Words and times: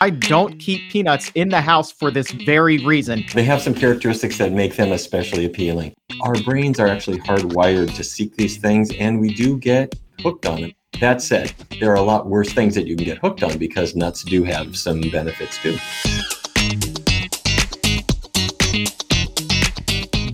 I 0.00 0.10
don't 0.10 0.58
keep 0.58 0.90
peanuts 0.90 1.30
in 1.34 1.48
the 1.48 1.60
house 1.60 1.92
for 1.92 2.10
this 2.10 2.30
very 2.30 2.78
reason. 2.84 3.24
They 3.34 3.44
have 3.44 3.60
some 3.60 3.74
characteristics 3.74 4.38
that 4.38 4.52
make 4.52 4.76
them 4.76 4.92
especially 4.92 5.44
appealing. 5.44 5.94
Our 6.22 6.34
brains 6.42 6.80
are 6.80 6.88
actually 6.88 7.18
hardwired 7.20 7.94
to 7.94 8.04
seek 8.04 8.34
these 8.36 8.56
things, 8.56 8.90
and 8.98 9.20
we 9.20 9.34
do 9.34 9.58
get 9.58 9.94
hooked 10.20 10.46
on 10.46 10.62
them. 10.62 10.72
That 11.00 11.22
said, 11.22 11.52
there 11.78 11.90
are 11.92 11.96
a 11.96 12.02
lot 12.02 12.26
worse 12.26 12.52
things 12.52 12.74
that 12.74 12.86
you 12.86 12.96
can 12.96 13.04
get 13.04 13.18
hooked 13.18 13.42
on 13.42 13.58
because 13.58 13.94
nuts 13.94 14.24
do 14.24 14.42
have 14.42 14.76
some 14.76 15.00
benefits 15.00 15.58
too. 15.58 15.76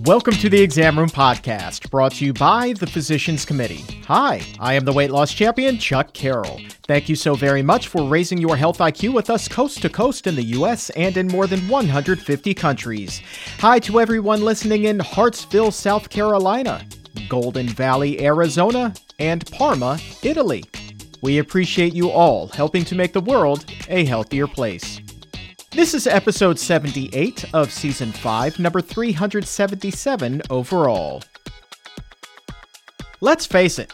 Welcome 0.05 0.35
to 0.35 0.49
the 0.49 0.61
Exam 0.61 0.99
Room 0.99 1.09
Podcast, 1.09 1.89
brought 1.89 2.11
to 2.13 2.25
you 2.25 2.31
by 2.31 2.73
the 2.73 2.85
Physicians 2.85 3.43
Committee. 3.43 3.83
Hi, 4.05 4.39
I 4.59 4.75
am 4.75 4.85
the 4.85 4.93
weight 4.93 5.09
loss 5.09 5.33
champion, 5.33 5.79
Chuck 5.79 6.13
Carroll. 6.13 6.61
Thank 6.83 7.09
you 7.09 7.15
so 7.15 7.33
very 7.33 7.63
much 7.63 7.87
for 7.87 8.07
raising 8.07 8.37
your 8.37 8.55
health 8.55 8.77
IQ 8.77 9.15
with 9.15 9.31
us 9.31 9.47
coast 9.47 9.81
to 9.81 9.89
coast 9.89 10.27
in 10.27 10.35
the 10.35 10.43
U.S. 10.43 10.91
and 10.91 11.17
in 11.17 11.25
more 11.27 11.47
than 11.47 11.67
150 11.67 12.53
countries. 12.53 13.19
Hi 13.57 13.79
to 13.79 13.99
everyone 13.99 14.43
listening 14.43 14.83
in 14.83 14.99
Hartsville, 14.99 15.71
South 15.71 16.07
Carolina, 16.11 16.85
Golden 17.27 17.67
Valley, 17.67 18.23
Arizona, 18.23 18.93
and 19.17 19.43
Parma, 19.53 19.97
Italy. 20.21 20.63
We 21.23 21.39
appreciate 21.39 21.95
you 21.95 22.11
all 22.11 22.49
helping 22.49 22.85
to 22.85 22.95
make 22.95 23.13
the 23.13 23.21
world 23.21 23.65
a 23.89 24.05
healthier 24.05 24.45
place. 24.45 25.01
This 25.75 25.93
is 25.93 26.07
episode 26.07 26.57
78 26.57 27.53
of 27.53 27.69
season 27.69 28.13
5, 28.13 28.59
number 28.59 28.79
377 28.79 30.41
overall. 30.49 31.21
Let's 33.19 33.45
face 33.45 33.77
it, 33.77 33.91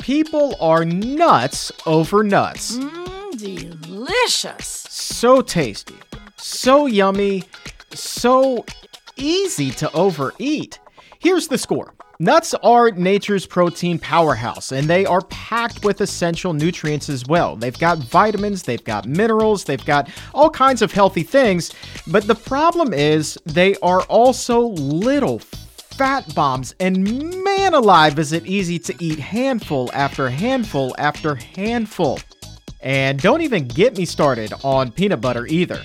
people 0.00 0.56
are 0.60 0.84
nuts 0.84 1.70
over 1.86 2.24
nuts. 2.24 2.76
Mmm, 2.76 3.38
delicious. 3.38 4.66
So 4.66 5.42
tasty, 5.42 5.94
so 6.38 6.86
yummy, 6.86 7.44
so 7.94 8.64
easy 9.14 9.70
to 9.70 9.92
overeat. 9.92 10.80
Here's 11.20 11.46
the 11.46 11.56
score 11.56 11.94
Nuts 12.18 12.54
are 12.62 12.90
nature's 12.92 13.46
protein 13.46 13.98
powerhouse, 13.98 14.70
and 14.70 14.88
they 14.88 15.04
are 15.06 15.22
packed 15.22 15.84
with 15.84 16.00
essential 16.00 16.52
nutrients 16.52 17.08
as 17.08 17.26
well. 17.26 17.56
They've 17.56 17.78
got 17.78 17.98
vitamins, 17.98 18.62
they've 18.62 18.84
got 18.84 19.06
minerals, 19.06 19.64
they've 19.64 19.84
got 19.84 20.08
all 20.34 20.50
kinds 20.50 20.82
of 20.82 20.92
healthy 20.92 21.22
things, 21.22 21.72
but 22.06 22.26
the 22.26 22.34
problem 22.34 22.92
is 22.92 23.38
they 23.46 23.76
are 23.76 24.02
also 24.02 24.60
little 24.60 25.38
fat 25.38 26.34
bombs, 26.34 26.74
and 26.80 27.42
man 27.44 27.74
alive, 27.74 28.18
is 28.18 28.32
it 28.32 28.46
easy 28.46 28.78
to 28.78 28.94
eat 29.02 29.18
handful 29.18 29.90
after 29.92 30.28
handful 30.28 30.94
after 30.98 31.34
handful. 31.34 32.18
And 32.80 33.20
don't 33.20 33.42
even 33.42 33.68
get 33.68 33.96
me 33.96 34.04
started 34.04 34.52
on 34.64 34.90
peanut 34.92 35.20
butter 35.20 35.46
either. 35.46 35.80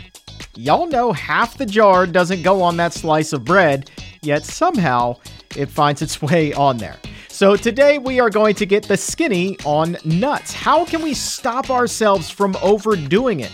Y'all 0.55 0.88
know 0.88 1.11
half 1.11 1.58
the 1.58 1.66
jar 1.66 2.08
doesn't 2.08 2.42
go 2.42 2.61
on 2.61 2.78
that 2.78 2.94
slice 2.94 3.33
of 3.33 3.45
bread, 3.45 3.92
yet 4.23 4.44
somehow 4.44 5.16
it 5.58 5.69
finds 5.69 6.02
its 6.02 6.22
way 6.22 6.53
on 6.53 6.77
there. 6.77 6.97
So 7.27 7.55
today 7.55 7.97
we 7.97 8.19
are 8.19 8.30
going 8.30 8.55
to 8.55 8.66
get 8.66 8.83
the 8.88 8.97
skinny 8.97 9.58
on 9.66 9.97
nuts. 10.05 10.53
How 10.53 10.86
can 10.86 11.02
we 11.02 11.14
stop 11.14 11.69
ourselves 11.69 12.30
from 12.30 12.55
overdoing 12.61 13.41
it? 13.41 13.52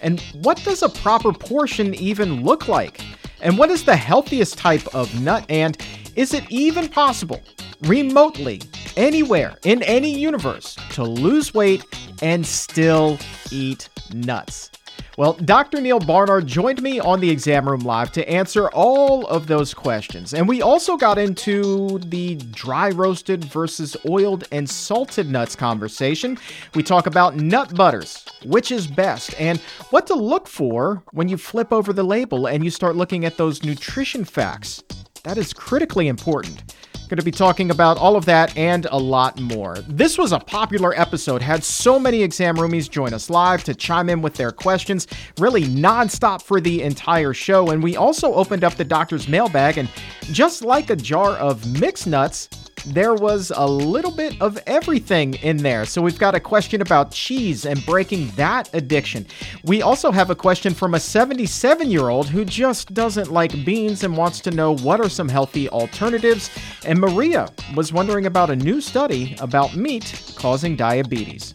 And 0.00 0.20
what 0.42 0.62
does 0.64 0.82
a 0.82 0.88
proper 0.88 1.32
portion 1.32 1.94
even 1.94 2.44
look 2.44 2.68
like? 2.68 3.00
And 3.40 3.58
what 3.58 3.70
is 3.70 3.84
the 3.84 3.96
healthiest 3.96 4.56
type 4.56 4.94
of 4.94 5.20
nut? 5.20 5.44
And 5.48 5.76
is 6.14 6.32
it 6.32 6.50
even 6.50 6.88
possible, 6.88 7.42
remotely, 7.82 8.62
anywhere, 8.96 9.56
in 9.64 9.82
any 9.82 10.10
universe, 10.18 10.76
to 10.92 11.02
lose 11.02 11.52
weight 11.52 11.84
and 12.22 12.46
still 12.46 13.18
eat 13.50 13.88
nuts? 14.14 14.70
Well, 15.16 15.32
Dr. 15.32 15.80
Neal 15.80 15.98
Barnard 15.98 16.46
joined 16.46 16.82
me 16.82 17.00
on 17.00 17.20
the 17.20 17.30
exam 17.30 17.68
room 17.68 17.80
live 17.80 18.12
to 18.12 18.28
answer 18.28 18.68
all 18.70 19.26
of 19.28 19.46
those 19.46 19.72
questions. 19.72 20.34
And 20.34 20.46
we 20.46 20.60
also 20.60 20.96
got 20.96 21.16
into 21.16 21.98
the 22.00 22.36
dry 22.52 22.90
roasted 22.90 23.44
versus 23.44 23.96
oiled 24.06 24.46
and 24.52 24.68
salted 24.68 25.30
nuts 25.30 25.56
conversation. 25.56 26.38
We 26.74 26.82
talk 26.82 27.06
about 27.06 27.36
nut 27.36 27.74
butters, 27.74 28.26
which 28.44 28.70
is 28.70 28.86
best, 28.86 29.34
and 29.40 29.58
what 29.90 30.06
to 30.08 30.14
look 30.14 30.46
for 30.46 31.02
when 31.12 31.28
you 31.28 31.38
flip 31.38 31.72
over 31.72 31.92
the 31.92 32.04
label 32.04 32.46
and 32.46 32.62
you 32.62 32.70
start 32.70 32.94
looking 32.94 33.24
at 33.24 33.38
those 33.38 33.62
nutrition 33.62 34.24
facts. 34.24 34.82
That 35.24 35.38
is 35.38 35.52
critically 35.52 36.08
important. 36.08 36.75
Going 37.08 37.18
to 37.18 37.24
be 37.24 37.30
talking 37.30 37.70
about 37.70 37.98
all 37.98 38.16
of 38.16 38.24
that 38.24 38.56
and 38.56 38.86
a 38.86 38.98
lot 38.98 39.40
more. 39.40 39.76
This 39.86 40.18
was 40.18 40.32
a 40.32 40.40
popular 40.40 40.92
episode, 40.98 41.40
had 41.40 41.62
so 41.62 42.00
many 42.00 42.20
exam 42.20 42.56
roomies 42.56 42.90
join 42.90 43.14
us 43.14 43.30
live 43.30 43.62
to 43.62 43.76
chime 43.76 44.08
in 44.08 44.22
with 44.22 44.34
their 44.34 44.50
questions, 44.50 45.06
really 45.38 45.62
nonstop 45.62 46.42
for 46.42 46.60
the 46.60 46.82
entire 46.82 47.32
show. 47.32 47.70
And 47.70 47.80
we 47.80 47.94
also 47.96 48.34
opened 48.34 48.64
up 48.64 48.74
the 48.74 48.84
doctor's 48.84 49.28
mailbag, 49.28 49.78
and 49.78 49.88
just 50.32 50.62
like 50.62 50.90
a 50.90 50.96
jar 50.96 51.36
of 51.36 51.64
mixed 51.80 52.08
nuts, 52.08 52.48
there 52.86 53.14
was 53.14 53.52
a 53.54 53.66
little 53.66 54.10
bit 54.10 54.40
of 54.40 54.58
everything 54.66 55.34
in 55.34 55.58
there. 55.58 55.84
So 55.84 56.00
we've 56.00 56.18
got 56.18 56.34
a 56.34 56.40
question 56.40 56.80
about 56.80 57.10
cheese 57.10 57.66
and 57.66 57.84
breaking 57.84 58.30
that 58.36 58.72
addiction. 58.74 59.26
We 59.64 59.82
also 59.82 60.10
have 60.12 60.30
a 60.30 60.34
question 60.34 60.72
from 60.72 60.94
a 60.94 61.00
77 61.00 61.90
year 61.90 62.08
old 62.08 62.28
who 62.28 62.44
just 62.44 62.94
doesn't 62.94 63.32
like 63.32 63.64
beans 63.64 64.04
and 64.04 64.16
wants 64.16 64.40
to 64.40 64.50
know 64.50 64.76
what 64.76 65.00
are 65.00 65.08
some 65.08 65.28
healthy 65.28 65.68
alternatives. 65.70 66.50
And 66.84 67.00
Maria 67.00 67.48
was 67.74 67.92
wondering 67.92 68.26
about 68.26 68.50
a 68.50 68.56
new 68.56 68.80
study 68.80 69.36
about 69.40 69.76
meat 69.76 70.34
causing 70.36 70.76
diabetes. 70.76 71.54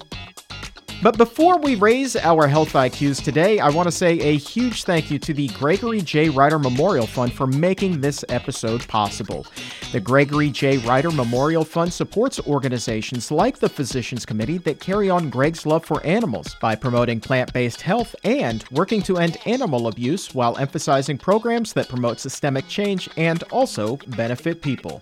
But 1.03 1.17
before 1.17 1.57
we 1.57 1.73
raise 1.73 2.15
our 2.15 2.45
health 2.45 2.73
IQs 2.73 3.23
today, 3.23 3.57
I 3.57 3.69
want 3.69 3.87
to 3.87 3.91
say 3.91 4.19
a 4.19 4.37
huge 4.37 4.83
thank 4.83 5.09
you 5.09 5.17
to 5.17 5.33
the 5.33 5.47
Gregory 5.47 5.99
J. 6.01 6.29
Reiter 6.29 6.59
Memorial 6.59 7.07
Fund 7.07 7.33
for 7.33 7.47
making 7.47 8.01
this 8.01 8.23
episode 8.29 8.87
possible. 8.87 9.47
The 9.93 9.99
Gregory 9.99 10.51
J. 10.51 10.77
Reiter 10.77 11.09
Memorial 11.09 11.65
Fund 11.65 11.91
supports 11.91 12.39
organizations 12.41 13.31
like 13.31 13.57
the 13.57 13.67
Physicians 13.67 14.27
Committee 14.27 14.59
that 14.59 14.79
carry 14.79 15.09
on 15.09 15.31
Greg's 15.31 15.65
love 15.65 15.83
for 15.83 16.05
animals 16.05 16.55
by 16.61 16.75
promoting 16.75 17.19
plant 17.19 17.51
based 17.51 17.81
health 17.81 18.15
and 18.23 18.63
working 18.69 19.01
to 19.01 19.17
end 19.17 19.37
animal 19.47 19.87
abuse 19.87 20.35
while 20.35 20.55
emphasizing 20.59 21.17
programs 21.17 21.73
that 21.73 21.89
promote 21.89 22.19
systemic 22.19 22.67
change 22.67 23.09
and 23.17 23.41
also 23.51 23.97
benefit 24.09 24.61
people. 24.61 25.01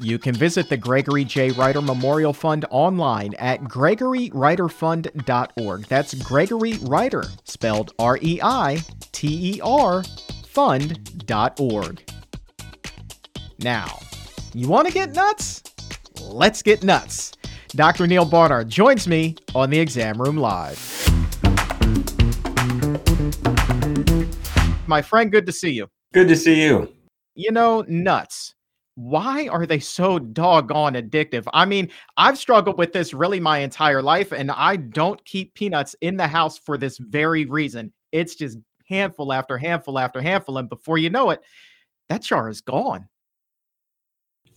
You 0.00 0.18
can 0.18 0.34
visit 0.34 0.70
the 0.70 0.78
Gregory 0.78 1.26
J. 1.26 1.50
Reiter 1.50 1.82
Memorial 1.82 2.32
Fund 2.32 2.64
online 2.70 3.34
at 3.34 3.60
gregoryreiterfund.com 3.64 5.33
That's 5.88 6.14
Gregory 6.14 6.74
Reiter, 6.82 7.24
spelled 7.44 7.92
R 7.98 8.18
E 8.22 8.40
I 8.42 8.78
T 9.12 9.54
E 9.54 9.60
R, 9.62 10.02
fund.org. 10.46 12.02
Now, 13.58 13.98
you 14.52 14.68
want 14.68 14.86
to 14.86 14.92
get 14.92 15.12
nuts? 15.14 15.62
Let's 16.20 16.62
get 16.62 16.84
nuts. 16.84 17.32
Dr. 17.70 18.06
Neal 18.06 18.24
Barnard 18.24 18.68
joins 18.68 19.08
me 19.08 19.36
on 19.54 19.70
the 19.70 19.80
Exam 19.80 20.20
Room 20.20 20.36
Live. 20.36 20.78
My 24.86 25.02
friend, 25.02 25.32
good 25.32 25.46
to 25.46 25.52
see 25.52 25.70
you. 25.70 25.88
Good 26.12 26.28
to 26.28 26.36
see 26.36 26.62
you. 26.62 26.92
You 27.34 27.50
know, 27.50 27.84
nuts 27.88 28.53
why 28.96 29.48
are 29.48 29.66
they 29.66 29.80
so 29.80 30.18
doggone 30.18 30.94
addictive? 30.94 31.46
I 31.52 31.64
mean, 31.64 31.90
I've 32.16 32.38
struggled 32.38 32.78
with 32.78 32.92
this 32.92 33.12
really 33.12 33.40
my 33.40 33.58
entire 33.58 34.02
life, 34.02 34.32
and 34.32 34.50
I 34.50 34.76
don't 34.76 35.24
keep 35.24 35.54
peanuts 35.54 35.96
in 36.00 36.16
the 36.16 36.28
house 36.28 36.58
for 36.58 36.78
this 36.78 36.98
very 36.98 37.44
reason. 37.44 37.92
It's 38.12 38.34
just 38.34 38.58
handful 38.88 39.32
after 39.32 39.58
handful 39.58 39.98
after 39.98 40.20
handful, 40.20 40.58
and 40.58 40.68
before 40.68 40.98
you 40.98 41.10
know 41.10 41.30
it, 41.30 41.40
that 42.08 42.22
jar 42.22 42.48
is 42.48 42.60
gone. 42.60 43.08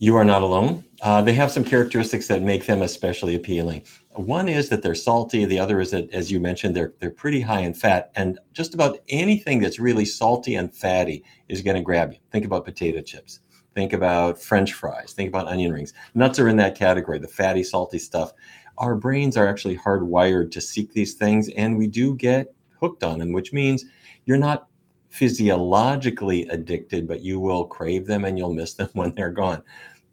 You 0.00 0.14
are 0.14 0.24
not 0.24 0.42
alone. 0.42 0.84
Uh, 1.02 1.22
they 1.22 1.32
have 1.32 1.50
some 1.50 1.64
characteristics 1.64 2.28
that 2.28 2.40
make 2.40 2.66
them 2.66 2.82
especially 2.82 3.34
appealing. 3.34 3.82
One 4.10 4.48
is 4.48 4.68
that 4.68 4.80
they're 4.80 4.94
salty. 4.94 5.44
The 5.44 5.58
other 5.58 5.80
is 5.80 5.90
that, 5.90 6.08
as 6.12 6.30
you 6.30 6.38
mentioned, 6.38 6.76
they're 6.76 6.94
they're 7.00 7.10
pretty 7.10 7.40
high 7.40 7.60
in 7.62 7.74
fat, 7.74 8.12
and 8.14 8.38
just 8.52 8.74
about 8.74 9.00
anything 9.08 9.58
that's 9.58 9.80
really 9.80 10.04
salty 10.04 10.54
and 10.54 10.72
fatty 10.72 11.24
is 11.48 11.62
going 11.62 11.76
to 11.76 11.82
grab 11.82 12.12
you. 12.12 12.18
Think 12.30 12.44
about 12.44 12.64
potato 12.64 13.00
chips 13.00 13.40
Think 13.78 13.92
about 13.92 14.42
French 14.42 14.72
fries. 14.72 15.12
Think 15.12 15.28
about 15.28 15.46
onion 15.46 15.72
rings. 15.72 15.92
Nuts 16.12 16.40
are 16.40 16.48
in 16.48 16.56
that 16.56 16.76
category, 16.76 17.20
the 17.20 17.28
fatty, 17.28 17.62
salty 17.62 18.00
stuff. 18.00 18.32
Our 18.76 18.96
brains 18.96 19.36
are 19.36 19.46
actually 19.46 19.78
hardwired 19.78 20.50
to 20.50 20.60
seek 20.60 20.92
these 20.92 21.14
things, 21.14 21.48
and 21.50 21.78
we 21.78 21.86
do 21.86 22.16
get 22.16 22.52
hooked 22.80 23.04
on 23.04 23.20
them, 23.20 23.30
which 23.30 23.52
means 23.52 23.84
you're 24.24 24.36
not 24.36 24.66
physiologically 25.10 26.42
addicted, 26.48 27.06
but 27.06 27.20
you 27.20 27.38
will 27.38 27.66
crave 27.66 28.04
them 28.04 28.24
and 28.24 28.36
you'll 28.36 28.52
miss 28.52 28.74
them 28.74 28.90
when 28.94 29.14
they're 29.14 29.30
gone. 29.30 29.62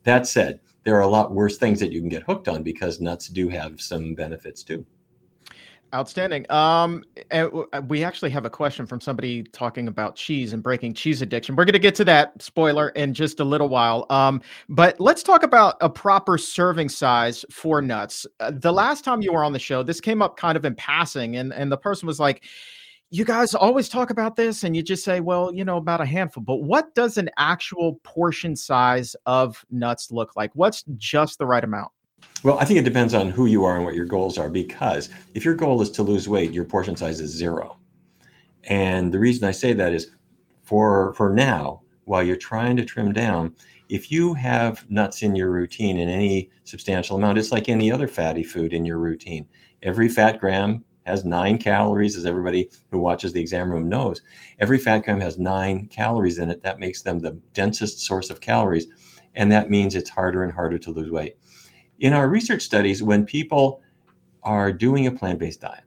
That 0.04 0.28
said, 0.28 0.60
there 0.84 0.96
are 0.96 1.02
a 1.02 1.08
lot 1.08 1.34
worse 1.34 1.58
things 1.58 1.80
that 1.80 1.92
you 1.92 2.02
can 2.02 2.10
get 2.10 2.22
hooked 2.22 2.48
on 2.48 2.62
because 2.62 3.02
nuts 3.02 3.30
do 3.30 3.50
have 3.50 3.82
some 3.82 4.14
benefits 4.14 4.62
too. 4.62 4.86
Outstanding. 5.94 6.50
Um, 6.52 7.04
uh, 7.32 7.48
we 7.88 8.04
actually 8.04 8.30
have 8.32 8.44
a 8.44 8.50
question 8.50 8.86
from 8.86 9.00
somebody 9.00 9.44
talking 9.44 9.88
about 9.88 10.16
cheese 10.16 10.52
and 10.52 10.62
breaking 10.62 10.94
cheese 10.94 11.22
addiction. 11.22 11.56
We're 11.56 11.64
going 11.64 11.74
to 11.74 11.80
get 11.80 11.96
to 11.96 12.06
that 12.06 12.42
spoiler 12.42 12.90
in 12.90 13.14
just 13.14 13.40
a 13.40 13.46
little 13.46 13.70
while. 13.70 14.06
Um, 14.10 14.42
but 14.68 15.00
let's 15.00 15.24
talk 15.24 15.44
about 15.44 15.78
a 15.80 15.90
proper 15.90 16.38
serving 16.38 16.90
size 16.90 17.46
for 17.50 17.82
nuts. 17.82 18.26
Uh, 18.42 18.52
the 18.52 18.74
last 18.74 19.06
time 19.06 19.22
you 19.22 19.32
were 19.32 19.44
on 19.44 19.54
the 19.54 19.60
show, 19.60 19.84
this 19.84 20.02
came 20.02 20.22
up 20.22 20.36
kind 20.36 20.58
of 20.58 20.66
in 20.66 20.76
passing, 20.76 21.38
and 21.38 21.54
and 21.54 21.72
the 21.72 21.78
person 21.78 22.08
was 22.08 22.20
like, 22.20 22.44
you 23.10 23.24
guys 23.24 23.56
always 23.56 23.88
talk 23.88 24.10
about 24.10 24.36
this 24.36 24.64
and 24.66 24.76
you 24.76 24.84
just 24.84 25.06
say, 25.06 25.22
well, 25.22 25.54
you 25.54 25.64
know, 25.64 25.78
about 25.78 26.02
a 26.02 26.06
handful, 26.06 26.44
but 26.44 26.58
what 26.58 26.94
does 26.96 27.18
an 27.18 27.30
actual 27.38 28.02
portion 28.04 28.56
size 28.56 29.16
of 29.26 29.64
nuts 29.72 30.12
look 30.12 30.36
like? 30.36 30.52
What's 30.56 30.84
just 30.98 31.38
the 31.40 31.46
right 31.46 31.64
amount? 31.64 31.92
Well, 32.44 32.60
I 32.60 32.66
think 32.66 32.80
it 32.80 32.86
depends 32.86 33.14
on 33.14 33.30
who 33.30 33.48
you 33.48 33.64
are 33.66 33.76
and 33.76 33.86
what 33.86 33.96
your 33.96 34.06
goals 34.06 34.38
are 34.38 34.50
because 34.50 35.10
if 35.34 35.44
your 35.44 35.56
goal 35.56 35.82
is 35.82 35.90
to 35.92 36.04
lose 36.04 36.30
weight, 36.30 36.52
your 36.52 36.66
portion 36.66 36.96
size 36.96 37.20
is 37.20 37.32
zero. 37.32 37.78
And 38.66 39.12
the 39.12 39.20
reason 39.20 39.48
I 39.48 39.52
say 39.52 39.74
that 39.74 39.94
is 39.94 40.12
for 40.64 41.14
for 41.16 41.30
now, 41.30 41.82
while 42.06 42.24
you're 42.24 42.36
trying 42.36 42.78
to 42.78 42.86
trim 42.86 43.14
down, 43.14 43.56
if 43.90 44.12
you 44.12 44.34
have 44.34 44.90
nuts 44.90 45.22
in 45.24 45.36
your 45.36 45.52
routine 45.52 45.98
in 45.98 46.10
any 46.10 46.50
substantial 46.64 47.18
amount, 47.18 47.38
it's 47.38 47.52
like 47.52 47.70
any 47.70 47.92
other 47.92 48.08
fatty 48.08 48.44
food 48.44 48.74
in 48.74 48.86
your 48.86 48.98
routine. 48.98 49.48
Every 49.84 50.10
fat 50.10 50.40
gram 50.40 50.84
has 51.06 51.24
nine 51.24 51.58
calories, 51.60 52.18
as 52.18 52.26
everybody 52.26 52.70
who 52.90 53.00
watches 53.00 53.32
the 53.32 53.42
exam 53.42 53.72
room 53.72 53.88
knows. 53.88 54.22
Every 54.60 54.80
fat 54.80 55.04
gram 55.04 55.22
has 55.22 55.38
nine 55.38 55.88
calories 55.88 56.40
in 56.40 56.50
it. 56.50 56.64
That 56.64 56.80
makes 56.80 57.04
them 57.04 57.20
the 57.20 57.40
densest 57.54 58.00
source 58.00 58.32
of 58.32 58.42
calories. 58.42 58.88
And 59.36 59.52
that 59.52 59.70
means 59.70 59.96
it's 59.96 60.10
harder 60.10 60.44
and 60.44 60.52
harder 60.52 60.80
to 60.80 60.92
lose 60.92 61.12
weight. 61.12 61.38
In 62.00 62.14
our 62.14 62.28
research 62.28 62.62
studies, 62.62 63.02
when 63.02 63.26
people 63.26 63.82
are 64.44 64.72
doing 64.72 65.08
a 65.08 65.12
plant 65.12 65.40
based 65.40 65.62
diet 65.62 65.84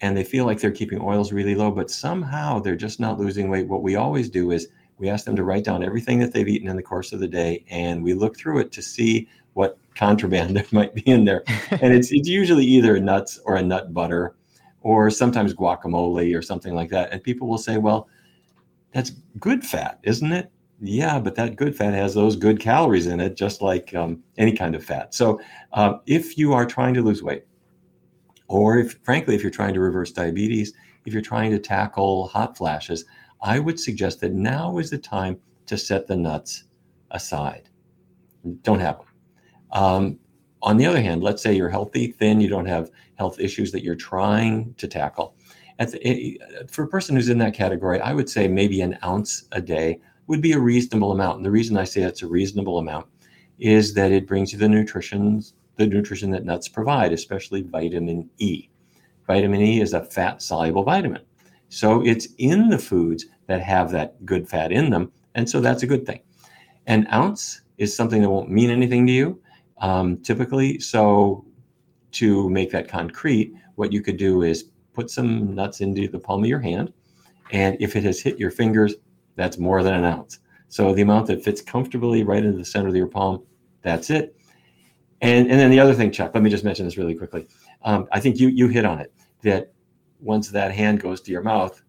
and 0.00 0.16
they 0.16 0.24
feel 0.24 0.46
like 0.46 0.60
they're 0.60 0.70
keeping 0.70 1.00
oils 1.00 1.32
really 1.32 1.54
low, 1.54 1.70
but 1.70 1.90
somehow 1.90 2.58
they're 2.58 2.76
just 2.76 3.00
not 3.00 3.18
losing 3.18 3.50
weight, 3.50 3.68
what 3.68 3.82
we 3.82 3.96
always 3.96 4.30
do 4.30 4.50
is 4.50 4.68
we 4.98 5.08
ask 5.08 5.24
them 5.24 5.36
to 5.36 5.44
write 5.44 5.64
down 5.64 5.82
everything 5.82 6.18
that 6.18 6.32
they've 6.32 6.48
eaten 6.48 6.68
in 6.68 6.76
the 6.76 6.82
course 6.82 7.12
of 7.12 7.20
the 7.20 7.28
day 7.28 7.64
and 7.68 8.02
we 8.02 8.12
look 8.14 8.36
through 8.36 8.58
it 8.58 8.72
to 8.72 8.82
see 8.82 9.28
what 9.54 9.78
contraband 9.94 10.54
there 10.56 10.66
might 10.72 10.94
be 10.94 11.02
in 11.02 11.24
there. 11.24 11.42
and 11.70 11.94
it's, 11.94 12.12
it's 12.12 12.28
usually 12.28 12.64
either 12.64 13.00
nuts 13.00 13.38
or 13.44 13.56
a 13.56 13.62
nut 13.62 13.92
butter 13.92 14.34
or 14.82 15.10
sometimes 15.10 15.54
guacamole 15.54 16.36
or 16.36 16.42
something 16.42 16.74
like 16.74 16.90
that. 16.90 17.12
And 17.12 17.22
people 17.22 17.48
will 17.48 17.58
say, 17.58 17.78
well, 17.78 18.08
that's 18.92 19.10
good 19.38 19.64
fat, 19.64 19.98
isn't 20.02 20.32
it? 20.32 20.50
Yeah, 20.80 21.18
but 21.18 21.34
that 21.34 21.56
good 21.56 21.76
fat 21.76 21.92
has 21.92 22.14
those 22.14 22.36
good 22.36 22.58
calories 22.58 23.06
in 23.06 23.20
it, 23.20 23.36
just 23.36 23.60
like 23.60 23.94
um, 23.94 24.22
any 24.38 24.52
kind 24.52 24.74
of 24.74 24.82
fat. 24.82 25.14
So 25.14 25.40
uh, 25.74 25.98
if 26.06 26.38
you 26.38 26.54
are 26.54 26.64
trying 26.64 26.94
to 26.94 27.02
lose 27.02 27.22
weight, 27.22 27.44
or 28.48 28.78
if, 28.78 28.98
frankly, 29.02 29.34
if 29.34 29.42
you're 29.42 29.50
trying 29.50 29.74
to 29.74 29.80
reverse 29.80 30.10
diabetes, 30.10 30.72
if 31.04 31.12
you're 31.12 31.22
trying 31.22 31.50
to 31.50 31.58
tackle 31.58 32.28
hot 32.28 32.56
flashes, 32.56 33.04
I 33.42 33.58
would 33.58 33.78
suggest 33.78 34.20
that 34.20 34.32
now 34.32 34.78
is 34.78 34.90
the 34.90 34.98
time 34.98 35.38
to 35.66 35.76
set 35.76 36.06
the 36.06 36.16
nuts 36.16 36.64
aside. 37.10 37.68
Don't 38.62 38.80
have 38.80 38.98
them. 38.98 39.06
Um, 39.72 40.18
on 40.62 40.76
the 40.78 40.86
other 40.86 41.00
hand, 41.00 41.22
let's 41.22 41.42
say 41.42 41.54
you're 41.54 41.68
healthy, 41.70 42.08
thin, 42.08 42.40
you 42.40 42.48
don't 42.48 42.66
have 42.66 42.90
health 43.16 43.38
issues 43.38 43.70
that 43.72 43.82
you're 43.82 43.94
trying 43.94 44.74
to 44.74 44.88
tackle. 44.88 45.34
The, 45.78 46.06
eh, 46.06 46.64
for 46.68 46.84
a 46.84 46.88
person 46.88 47.16
who's 47.16 47.28
in 47.28 47.38
that 47.38 47.54
category, 47.54 48.00
I 48.00 48.12
would 48.12 48.28
say 48.28 48.48
maybe 48.48 48.80
an 48.82 48.98
ounce 49.02 49.44
a 49.52 49.60
day 49.60 50.00
would 50.30 50.40
be 50.40 50.52
a 50.52 50.58
reasonable 50.58 51.10
amount. 51.10 51.38
And 51.38 51.44
the 51.44 51.50
reason 51.50 51.76
I 51.76 51.84
say 51.84 52.02
it's 52.02 52.22
a 52.22 52.28
reasonable 52.28 52.78
amount 52.78 53.06
is 53.58 53.94
that 53.94 54.12
it 54.12 54.28
brings 54.28 54.52
you 54.52 54.58
the 54.58 54.68
nutrition, 54.68 55.42
the 55.76 55.86
nutrition 55.86 56.30
that 56.30 56.44
nuts 56.44 56.68
provide, 56.68 57.12
especially 57.12 57.62
vitamin 57.62 58.30
E. 58.38 58.68
Vitamin 59.26 59.60
E 59.60 59.80
is 59.80 59.92
a 59.92 60.04
fat 60.04 60.40
soluble 60.40 60.84
vitamin. 60.84 61.20
So 61.68 62.04
it's 62.06 62.28
in 62.38 62.68
the 62.68 62.78
foods 62.78 63.26
that 63.48 63.60
have 63.60 63.90
that 63.90 64.24
good 64.24 64.48
fat 64.48 64.70
in 64.70 64.90
them. 64.90 65.10
And 65.34 65.50
so 65.50 65.60
that's 65.60 65.82
a 65.82 65.86
good 65.86 66.06
thing. 66.06 66.20
An 66.86 67.08
ounce 67.12 67.62
is 67.78 67.94
something 67.94 68.22
that 68.22 68.30
won't 68.30 68.50
mean 68.50 68.70
anything 68.70 69.06
to 69.08 69.12
you 69.12 69.40
um, 69.78 70.16
typically. 70.18 70.78
So, 70.78 71.44
to 72.12 72.50
make 72.50 72.72
that 72.72 72.88
concrete, 72.88 73.54
what 73.76 73.92
you 73.92 74.00
could 74.00 74.16
do 74.16 74.42
is 74.42 74.64
put 74.94 75.10
some 75.10 75.54
nuts 75.54 75.80
into 75.80 76.08
the 76.08 76.18
palm 76.18 76.42
of 76.42 76.48
your 76.48 76.58
hand. 76.58 76.92
And 77.52 77.76
if 77.80 77.94
it 77.94 78.02
has 78.02 78.20
hit 78.20 78.38
your 78.38 78.50
fingers, 78.50 78.94
that's 79.40 79.56
more 79.56 79.82
than 79.82 79.94
an 79.94 80.04
ounce. 80.04 80.38
So, 80.68 80.92
the 80.92 81.02
amount 81.02 81.26
that 81.28 81.42
fits 81.42 81.62
comfortably 81.62 82.22
right 82.22 82.44
into 82.44 82.58
the 82.58 82.64
center 82.64 82.88
of 82.88 82.94
your 82.94 83.06
palm, 83.06 83.42
that's 83.82 84.10
it. 84.10 84.36
And, 85.22 85.50
and 85.50 85.58
then 85.58 85.70
the 85.70 85.80
other 85.80 85.94
thing, 85.94 86.10
Chuck, 86.10 86.32
let 86.34 86.42
me 86.42 86.50
just 86.50 86.62
mention 86.62 86.84
this 86.84 86.98
really 86.98 87.14
quickly. 87.14 87.48
Um, 87.82 88.06
I 88.12 88.20
think 88.20 88.38
you, 88.38 88.48
you 88.48 88.68
hit 88.68 88.84
on 88.84 89.00
it 89.00 89.12
that 89.42 89.72
once 90.20 90.48
that 90.50 90.72
hand 90.72 91.00
goes 91.00 91.22
to 91.22 91.32
your 91.32 91.42
mouth, 91.42 91.82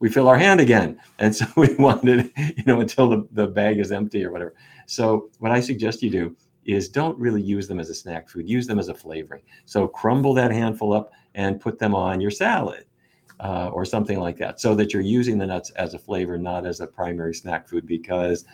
we 0.00 0.10
fill 0.10 0.28
our 0.28 0.36
hand 0.36 0.60
again. 0.60 1.00
And 1.18 1.34
so 1.34 1.46
we 1.56 1.74
wanted, 1.76 2.30
you 2.36 2.64
know, 2.66 2.80
until 2.80 3.08
the, 3.08 3.28
the 3.32 3.46
bag 3.46 3.78
is 3.78 3.92
empty 3.92 4.24
or 4.24 4.32
whatever. 4.32 4.54
So 4.86 5.30
what 5.38 5.52
I 5.52 5.60
suggest 5.60 6.02
you 6.02 6.10
do 6.10 6.36
is 6.64 6.88
don't 6.88 7.16
really 7.18 7.42
use 7.42 7.68
them 7.68 7.78
as 7.78 7.88
a 7.88 7.94
snack 7.94 8.28
food. 8.28 8.48
Use 8.48 8.66
them 8.66 8.80
as 8.80 8.88
a 8.88 8.94
flavoring. 8.94 9.42
So 9.64 9.86
crumble 9.86 10.34
that 10.34 10.50
handful 10.50 10.92
up 10.92 11.12
and 11.36 11.60
put 11.60 11.78
them 11.78 11.94
on 11.94 12.20
your 12.20 12.32
salad 12.32 12.84
uh, 13.40 13.68
or 13.72 13.84
something 13.84 14.18
like 14.18 14.36
that, 14.38 14.60
so 14.60 14.74
that 14.74 14.92
you're 14.92 15.02
using 15.02 15.38
the 15.38 15.46
nuts 15.46 15.70
as 15.70 15.94
a 15.94 15.98
flavor, 15.98 16.38
not 16.38 16.66
as 16.66 16.80
a 16.80 16.86
primary 16.86 17.34
snack 17.34 17.68
food. 17.68 17.86
Because 17.86 18.44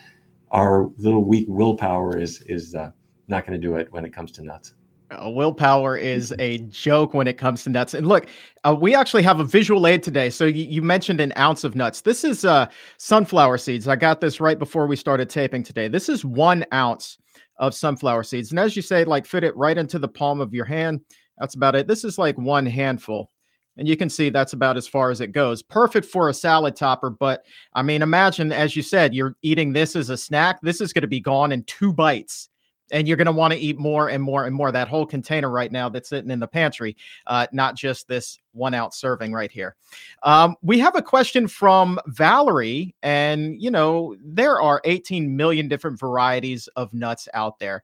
our 0.51 0.89
little 0.97 1.23
weak 1.23 1.45
willpower 1.49 2.17
is 2.17 2.41
is 2.43 2.75
uh, 2.75 2.91
not 3.27 3.45
going 3.45 3.59
to 3.59 3.67
do 3.67 3.75
it 3.75 3.91
when 3.91 4.05
it 4.05 4.13
comes 4.13 4.31
to 4.33 4.43
nuts. 4.43 4.73
Willpower 5.21 5.95
is 5.97 6.33
a 6.39 6.57
joke 6.69 7.13
when 7.13 7.27
it 7.27 7.37
comes 7.37 7.63
to 7.63 7.69
nuts. 7.69 7.93
And 7.93 8.07
look, 8.07 8.27
uh, 8.63 8.75
we 8.79 8.95
actually 8.95 9.23
have 9.23 9.39
a 9.39 9.43
visual 9.43 9.85
aid 9.85 10.01
today. 10.01 10.29
So 10.29 10.45
you, 10.45 10.65
you 10.65 10.81
mentioned 10.81 11.19
an 11.21 11.33
ounce 11.37 11.63
of 11.63 11.75
nuts. 11.75 12.01
This 12.01 12.23
is 12.23 12.45
uh, 12.45 12.67
sunflower 12.97 13.59
seeds. 13.59 13.87
I 13.87 13.95
got 13.95 14.21
this 14.21 14.39
right 14.39 14.57
before 14.57 14.87
we 14.87 14.95
started 14.95 15.29
taping 15.29 15.63
today. 15.63 15.87
This 15.87 16.09
is 16.09 16.25
one 16.25 16.65
ounce 16.73 17.19
of 17.57 17.75
sunflower 17.75 18.23
seeds. 18.23 18.49
And 18.51 18.59
as 18.59 18.75
you 18.75 18.81
say, 18.81 19.03
like 19.03 19.25
fit 19.25 19.43
it 19.43 19.55
right 19.55 19.77
into 19.77 19.99
the 19.99 20.07
palm 20.07 20.41
of 20.41 20.53
your 20.53 20.65
hand. 20.65 21.01
That's 21.37 21.55
about 21.55 21.75
it. 21.75 21.87
This 21.87 22.03
is 22.03 22.17
like 22.17 22.37
one 22.37 22.65
handful. 22.65 23.29
And 23.77 23.87
you 23.87 23.97
can 23.97 24.09
see 24.09 24.29
that's 24.29 24.53
about 24.53 24.77
as 24.77 24.87
far 24.87 25.09
as 25.09 25.21
it 25.21 25.31
goes. 25.31 25.63
Perfect 25.63 26.05
for 26.05 26.29
a 26.29 26.33
salad 26.33 26.75
topper. 26.75 27.09
But 27.09 27.45
I 27.73 27.81
mean, 27.81 28.01
imagine, 28.01 28.51
as 28.51 28.75
you 28.75 28.83
said, 28.83 29.13
you're 29.13 29.35
eating 29.41 29.73
this 29.73 29.95
as 29.95 30.09
a 30.09 30.17
snack. 30.17 30.59
This 30.61 30.79
is 30.79 30.93
going 30.93 31.01
to 31.01 31.07
be 31.07 31.19
gone 31.19 31.51
in 31.51 31.63
two 31.63 31.91
bites 31.91 32.49
and 32.91 33.07
you're 33.07 33.17
going 33.17 33.25
to 33.25 33.31
want 33.31 33.51
to 33.51 33.59
eat 33.59 33.77
more 33.77 34.09
and 34.09 34.23
more 34.23 34.45
and 34.45 34.55
more. 34.55 34.71
That 34.71 34.87
whole 34.87 35.05
container 35.05 35.49
right 35.49 35.71
now 35.71 35.89
that's 35.89 36.09
sitting 36.09 36.31
in 36.31 36.39
the 36.39 36.47
pantry, 36.47 36.95
uh, 37.27 37.47
not 37.51 37.75
just 37.75 38.07
this 38.07 38.39
one 38.51 38.73
ounce 38.73 38.97
serving 38.97 39.33
right 39.33 39.51
here. 39.51 39.75
Um, 40.21 40.55
we 40.61 40.79
have 40.79 40.95
a 40.95 41.01
question 41.01 41.47
from 41.47 41.99
Valerie, 42.07 42.95
and 43.01 43.61
you 43.61 43.71
know 43.71 44.15
there 44.23 44.61
are 44.61 44.81
18 44.85 45.35
million 45.35 45.67
different 45.67 45.99
varieties 45.99 46.67
of 46.75 46.93
nuts 46.93 47.27
out 47.33 47.59
there. 47.59 47.83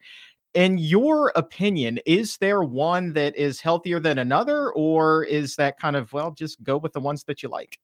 In 0.56 0.80
your 0.80 1.32
opinion, 1.36 2.00
is 2.08 2.38
there 2.38 2.64
one 2.64 3.14
that 3.14 3.36
is 3.36 3.62
healthier 3.62 4.00
than 4.00 4.18
another, 4.18 4.72
or 4.72 5.24
is 5.26 5.56
that 5.58 5.80
kind 5.80 5.96
of 5.96 6.12
well, 6.12 6.32
just 6.32 6.64
go 6.64 6.76
with 6.78 6.92
the 6.94 7.00
ones 7.00 7.24
that 7.26 7.44
you 7.44 7.50
like? 7.50 7.78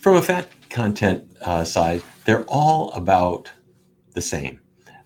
From 0.00 0.16
a 0.16 0.22
fat 0.22 0.48
content 0.70 1.24
uh, 1.40 1.64
side, 1.64 2.02
they're 2.24 2.44
all 2.44 2.92
about 2.92 3.50
the 4.12 4.20
same. 4.20 4.60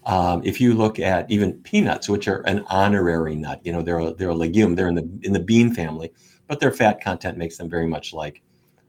Um, 0.04 0.42
if 0.44 0.60
you 0.60 0.74
look 0.74 0.98
at 0.98 1.30
even 1.30 1.54
peanuts, 1.62 2.10
which 2.10 2.28
are 2.28 2.40
an 2.42 2.62
honorary 2.68 3.36
nut, 3.36 3.60
you 3.64 3.72
know 3.72 3.80
they're 3.80 4.00
a, 4.00 4.12
they're 4.12 4.28
a 4.28 4.34
legume. 4.34 4.74
They're 4.74 4.88
in 4.88 4.94
the 4.94 5.08
in 5.22 5.32
the 5.32 5.40
bean 5.40 5.72
family, 5.74 6.12
but 6.46 6.60
their 6.60 6.72
fat 6.72 7.02
content 7.02 7.38
makes 7.38 7.56
them 7.56 7.70
very 7.70 7.86
much 7.86 8.12
like 8.12 8.42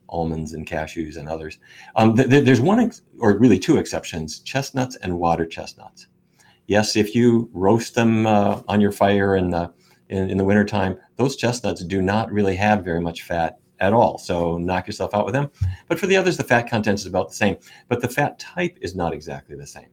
almonds 0.10 0.54
and 0.54 0.68
cashews 0.68 1.16
and 1.16 1.30
others. 1.30 1.58
Um, 1.96 2.18
th- 2.18 2.30
th- 2.30 2.44
there's 2.44 2.62
one 2.62 2.82
ex- 2.82 3.02
or 3.20 3.38
really 3.38 3.60
two 3.60 3.78
exceptions: 3.78 4.40
chestnuts 4.40 4.98
and 4.98 5.18
water 5.18 5.46
chestnuts. 5.46 6.08
Yes, 6.70 6.96
if 6.96 7.16
you 7.16 7.50
roast 7.52 7.96
them 7.96 8.28
uh, 8.28 8.62
on 8.68 8.80
your 8.80 8.92
fire 8.92 9.36
in 9.36 9.50
the 9.50 9.74
in, 10.10 10.30
in 10.30 10.38
the 10.38 10.44
wintertime, 10.44 11.00
those 11.16 11.36
chestnuts 11.36 11.84
do 11.84 12.00
not 12.00 12.32
really 12.32 12.56
have 12.56 12.86
very 12.86 13.02
much 13.02 13.24
fat 13.24 13.58
at 13.80 13.92
all. 13.92 14.20
So 14.20 14.60
knock 14.60 14.86
yourself 14.86 15.16
out 15.16 15.26
with 15.26 15.34
them. 15.34 15.50
But 15.88 16.00
for 16.00 16.06
the 16.06 16.16
others, 16.16 16.38
the 16.38 16.44
fat 16.44 16.70
content 16.70 17.00
is 17.00 17.08
about 17.08 17.30
the 17.30 17.36
same, 17.36 17.58
but 17.88 18.02
the 18.02 18.08
fat 18.08 18.38
type 18.38 18.78
is 18.82 18.96
not 18.96 19.14
exactly 19.14 19.56
the 19.56 19.66
same. 19.66 19.88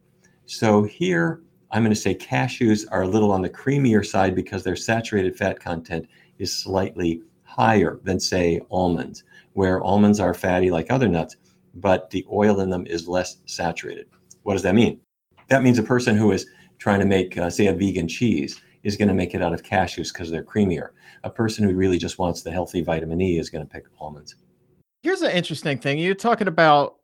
So 0.45 0.83
here, 0.83 1.41
I'm 1.71 1.83
going 1.83 1.95
to 1.95 2.01
say 2.01 2.15
cashews 2.15 2.85
are 2.91 3.03
a 3.03 3.09
little 3.09 3.33
on 3.33 3.41
the 3.41 3.49
creamier 3.49 4.05
side 4.05 4.35
because 4.35 4.63
their 4.63 4.77
saturated 4.77 5.35
fat 5.35 5.59
content 5.59 6.07
is 6.39 6.55
slightly 6.55 7.23
higher 7.45 8.01
than, 8.03 8.21
say, 8.21 8.61
almonds, 8.71 9.25
where 9.55 9.83
almonds 9.83 10.21
are 10.21 10.35
fatty 10.35 10.71
like 10.71 10.91
other 10.91 11.09
nuts, 11.09 11.37
but 11.75 12.11
the 12.11 12.27
oil 12.31 12.61
in 12.61 12.69
them 12.69 12.87
is 12.87 13.09
less 13.09 13.39
saturated. 13.47 14.09
What 14.43 14.53
does 14.53 14.63
that 14.63 14.75
mean? 14.75 15.01
That 15.49 15.63
means 15.63 15.79
a 15.79 15.83
person 15.83 16.17
who 16.17 16.33
is 16.33 16.47
trying 16.79 17.01
to 17.01 17.07
make, 17.07 17.37
uh, 17.39 17.51
say, 17.51 17.67
a 17.67 17.73
vegan 17.73 18.09
cheese 18.09 18.61
is 18.83 18.97
going 18.97 19.09
to 19.09 19.15
make 19.15 19.35
it 19.35 19.43
out 19.43 19.53
of 19.53 19.63
cashews 19.63 20.13
because 20.13 20.31
they're 20.31 20.45
creamier. 20.45 20.91
A 21.25 21.31
person 21.31 21.65
who 21.65 21.75
really 21.75 21.99
just 21.99 22.19
wants 22.19 22.43
the 22.43 22.53
healthy 22.53 22.83
vitamin 22.83 23.21
E 23.21 23.39
is 23.39 23.51
going 23.51 23.67
to 23.67 23.71
pick 23.71 23.85
almonds. 24.01 24.37
Here's 25.03 25.23
an 25.23 25.33
interesting 25.33 25.79
thing. 25.79 25.99
You're 25.99 26.15
talking 26.15 26.49
about 26.49 26.97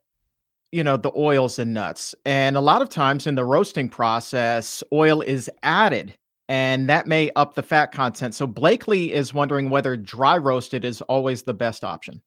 you 0.73 0.83
know 0.83 0.97
the 0.97 1.11
oils 1.15 1.59
and 1.59 1.71
nuts 1.71 2.15
and 2.25 2.57
a 2.57 2.61
lot 2.61 2.81
of 2.81 2.89
times 2.89 3.27
in 3.27 3.35
the 3.35 3.45
roasting 3.45 3.87
process 3.87 4.83
oil 4.91 5.21
is 5.21 5.49
added 5.61 6.17
and 6.49 6.89
that 6.89 7.05
may 7.05 7.29
up 7.35 7.53
the 7.53 7.61
fat 7.61 7.91
content 7.91 8.33
so 8.33 8.47
blakely 8.47 9.13
is 9.13 9.35
wondering 9.35 9.69
whether 9.69 9.95
dry 9.95 10.35
roasted 10.35 10.83
is 10.83 10.99
always 11.03 11.43
the 11.43 11.53
best 11.53 11.83
option 11.83 12.19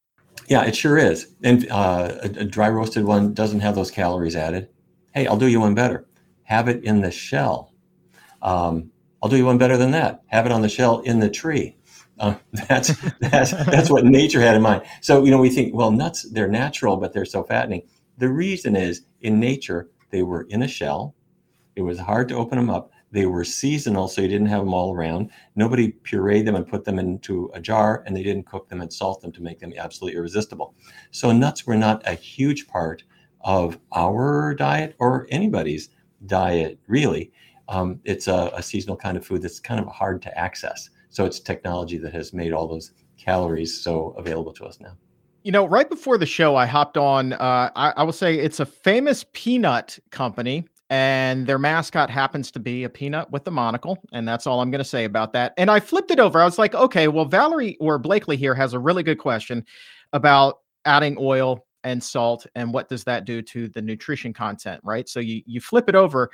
yeah 0.47 0.65
it 0.65 0.76
sure 0.76 0.97
is 0.97 1.35
and 1.43 1.69
uh, 1.73 2.17
a, 2.23 2.26
a 2.26 2.45
dry 2.45 2.69
roasted 2.69 3.05
one 3.05 3.35
doesn't 3.35 3.59
have 3.59 3.75
those 3.75 3.91
calories 3.91 4.37
added 4.37 4.69
hey 5.12 5.26
i'll 5.26 5.37
do 5.37 5.49
you 5.49 5.59
one 5.59 5.75
better 5.75 6.07
have 6.47 6.69
it 6.69 6.85
in 6.85 7.03
the 7.03 7.12
shell 7.12 7.75
um, 8.43 8.91
i'll 9.23 9.31
do 9.31 9.37
you 9.38 9.47
one 9.47 9.59
better 9.59 9.79
than 9.79 9.93
that 9.93 10.23
have 10.29 10.47
it 10.47 10.53
on 10.53 10.62
the 10.62 10.71
shell 10.71 11.00
in 11.00 11.21
the 11.21 11.31
tree 11.31 11.76
Uh, 12.19 12.37
that's 12.69 12.95
that's 13.21 13.53
that's 13.53 13.91
what 13.91 14.05
nature 14.07 14.41
had 14.41 14.57
in 14.57 14.62
mind. 14.62 14.83
So 15.03 15.25
you 15.25 15.33
know, 15.33 15.41
we 15.41 15.50
think, 15.50 15.75
well, 15.75 15.93
nuts 15.93 16.25
they're 16.33 16.49
natural, 16.49 16.99
but 16.99 17.12
they're 17.15 17.26
so 17.26 17.45
fattening. 17.45 17.83
The 18.19 18.31
reason 18.31 18.76
is 18.76 19.03
in 19.23 19.41
nature 19.41 19.91
they 20.12 20.25
were 20.25 20.45
in 20.50 20.62
a 20.62 20.69
shell. 20.69 21.17
It 21.76 21.83
was 21.83 21.99
hard 22.00 22.29
to 22.29 22.37
open 22.37 22.59
them 22.59 22.71
up. 22.71 22.93
They 23.12 23.26
were 23.26 23.45
seasonal, 23.45 24.09
so 24.09 24.23
you 24.23 24.29
didn't 24.29 24.49
have 24.49 24.61
them 24.65 24.75
all 24.75 24.95
around. 24.95 25.31
Nobody 25.57 25.93
pureed 25.93 26.47
them 26.47 26.57
and 26.57 26.67
put 26.69 26.85
them 26.85 26.99
into 26.99 27.50
a 27.55 27.61
jar, 27.61 28.03
and 28.07 28.17
they 28.17 28.23
didn't 28.23 28.47
cook 28.47 28.69
them 28.69 28.81
and 28.81 28.93
salt 28.93 29.23
them 29.23 29.33
to 29.33 29.43
make 29.43 29.61
them 29.61 29.73
absolutely 29.79 30.19
irresistible. 30.19 30.75
So 31.12 31.33
nuts 31.33 31.67
were 31.67 31.76
not 31.76 32.03
a 32.07 32.15
huge 32.15 32.69
part 32.69 33.05
of 33.43 33.79
our 33.95 34.55
diet 34.55 34.97
or 34.99 35.26
anybody's 35.31 35.91
diet, 36.26 36.78
really. 36.87 37.32
Um, 37.68 38.00
it's 38.04 38.28
a, 38.28 38.50
a 38.54 38.62
seasonal 38.62 38.96
kind 38.96 39.16
of 39.16 39.26
food 39.26 39.42
that's 39.42 39.61
kind 39.61 39.80
of 39.80 39.88
hard 39.88 40.23
to 40.23 40.38
access. 40.38 40.88
So 41.11 41.25
it's 41.25 41.40
technology 41.40 41.99
that 41.99 42.12
has 42.12 42.32
made 42.32 42.52
all 42.52 42.68
those 42.68 42.92
calories 43.18 43.80
so 43.80 44.11
available 44.16 44.52
to 44.54 44.64
us 44.64 44.78
now. 44.80 44.96
You 45.42 45.52
know, 45.52 45.66
right 45.66 45.88
before 45.88 46.18
the 46.18 46.26
show, 46.26 46.56
I 46.56 46.66
hopped 46.66 46.96
on. 46.96 47.32
Uh, 47.35 47.70
I, 47.76 47.92
I 47.96 48.02
will 48.02 48.12
say 48.12 48.38
it's 48.38 48.61
a 48.61 48.66
famous 48.66 49.25
peanut 49.32 49.99
company 50.11 50.66
and 50.90 51.46
their 51.46 51.58
mascot 51.58 52.11
happens 52.11 52.50
to 52.52 52.61
be 52.61 52.85
a 52.85 52.88
peanut 52.88 53.30
with 53.30 53.46
a 53.49 53.50
monocle 53.50 53.99
and 54.12 54.26
that's 54.26 54.46
all 54.46 54.61
i'm 54.61 54.70
going 54.70 54.78
to 54.78 54.85
say 54.85 55.04
about 55.04 55.32
that 55.32 55.52
and 55.56 55.70
i 55.70 55.80
flipped 55.80 56.11
it 56.11 56.20
over 56.20 56.40
i 56.40 56.44
was 56.44 56.58
like 56.58 56.75
okay 56.75 57.08
well 57.08 57.25
valerie 57.25 57.76
or 57.80 57.99
blakely 57.99 58.37
here 58.37 58.54
has 58.54 58.73
a 58.73 58.78
really 58.78 59.02
good 59.02 59.18
question 59.18 59.64
about 60.12 60.61
adding 60.85 61.16
oil 61.18 61.65
and 61.87 62.02
salt 62.02 62.47
and 62.55 62.73
what 62.73 62.88
does 62.88 63.05
that 63.05 63.25
do 63.25 63.40
to 63.40 63.69
the 63.69 63.81
nutrition 63.81 64.33
content 64.33 64.81
right 64.85 65.09
so 65.09 65.21
you 65.21 65.43
you 65.47 65.61
flip 65.61 65.88
it 65.88 65.95
over 65.95 66.31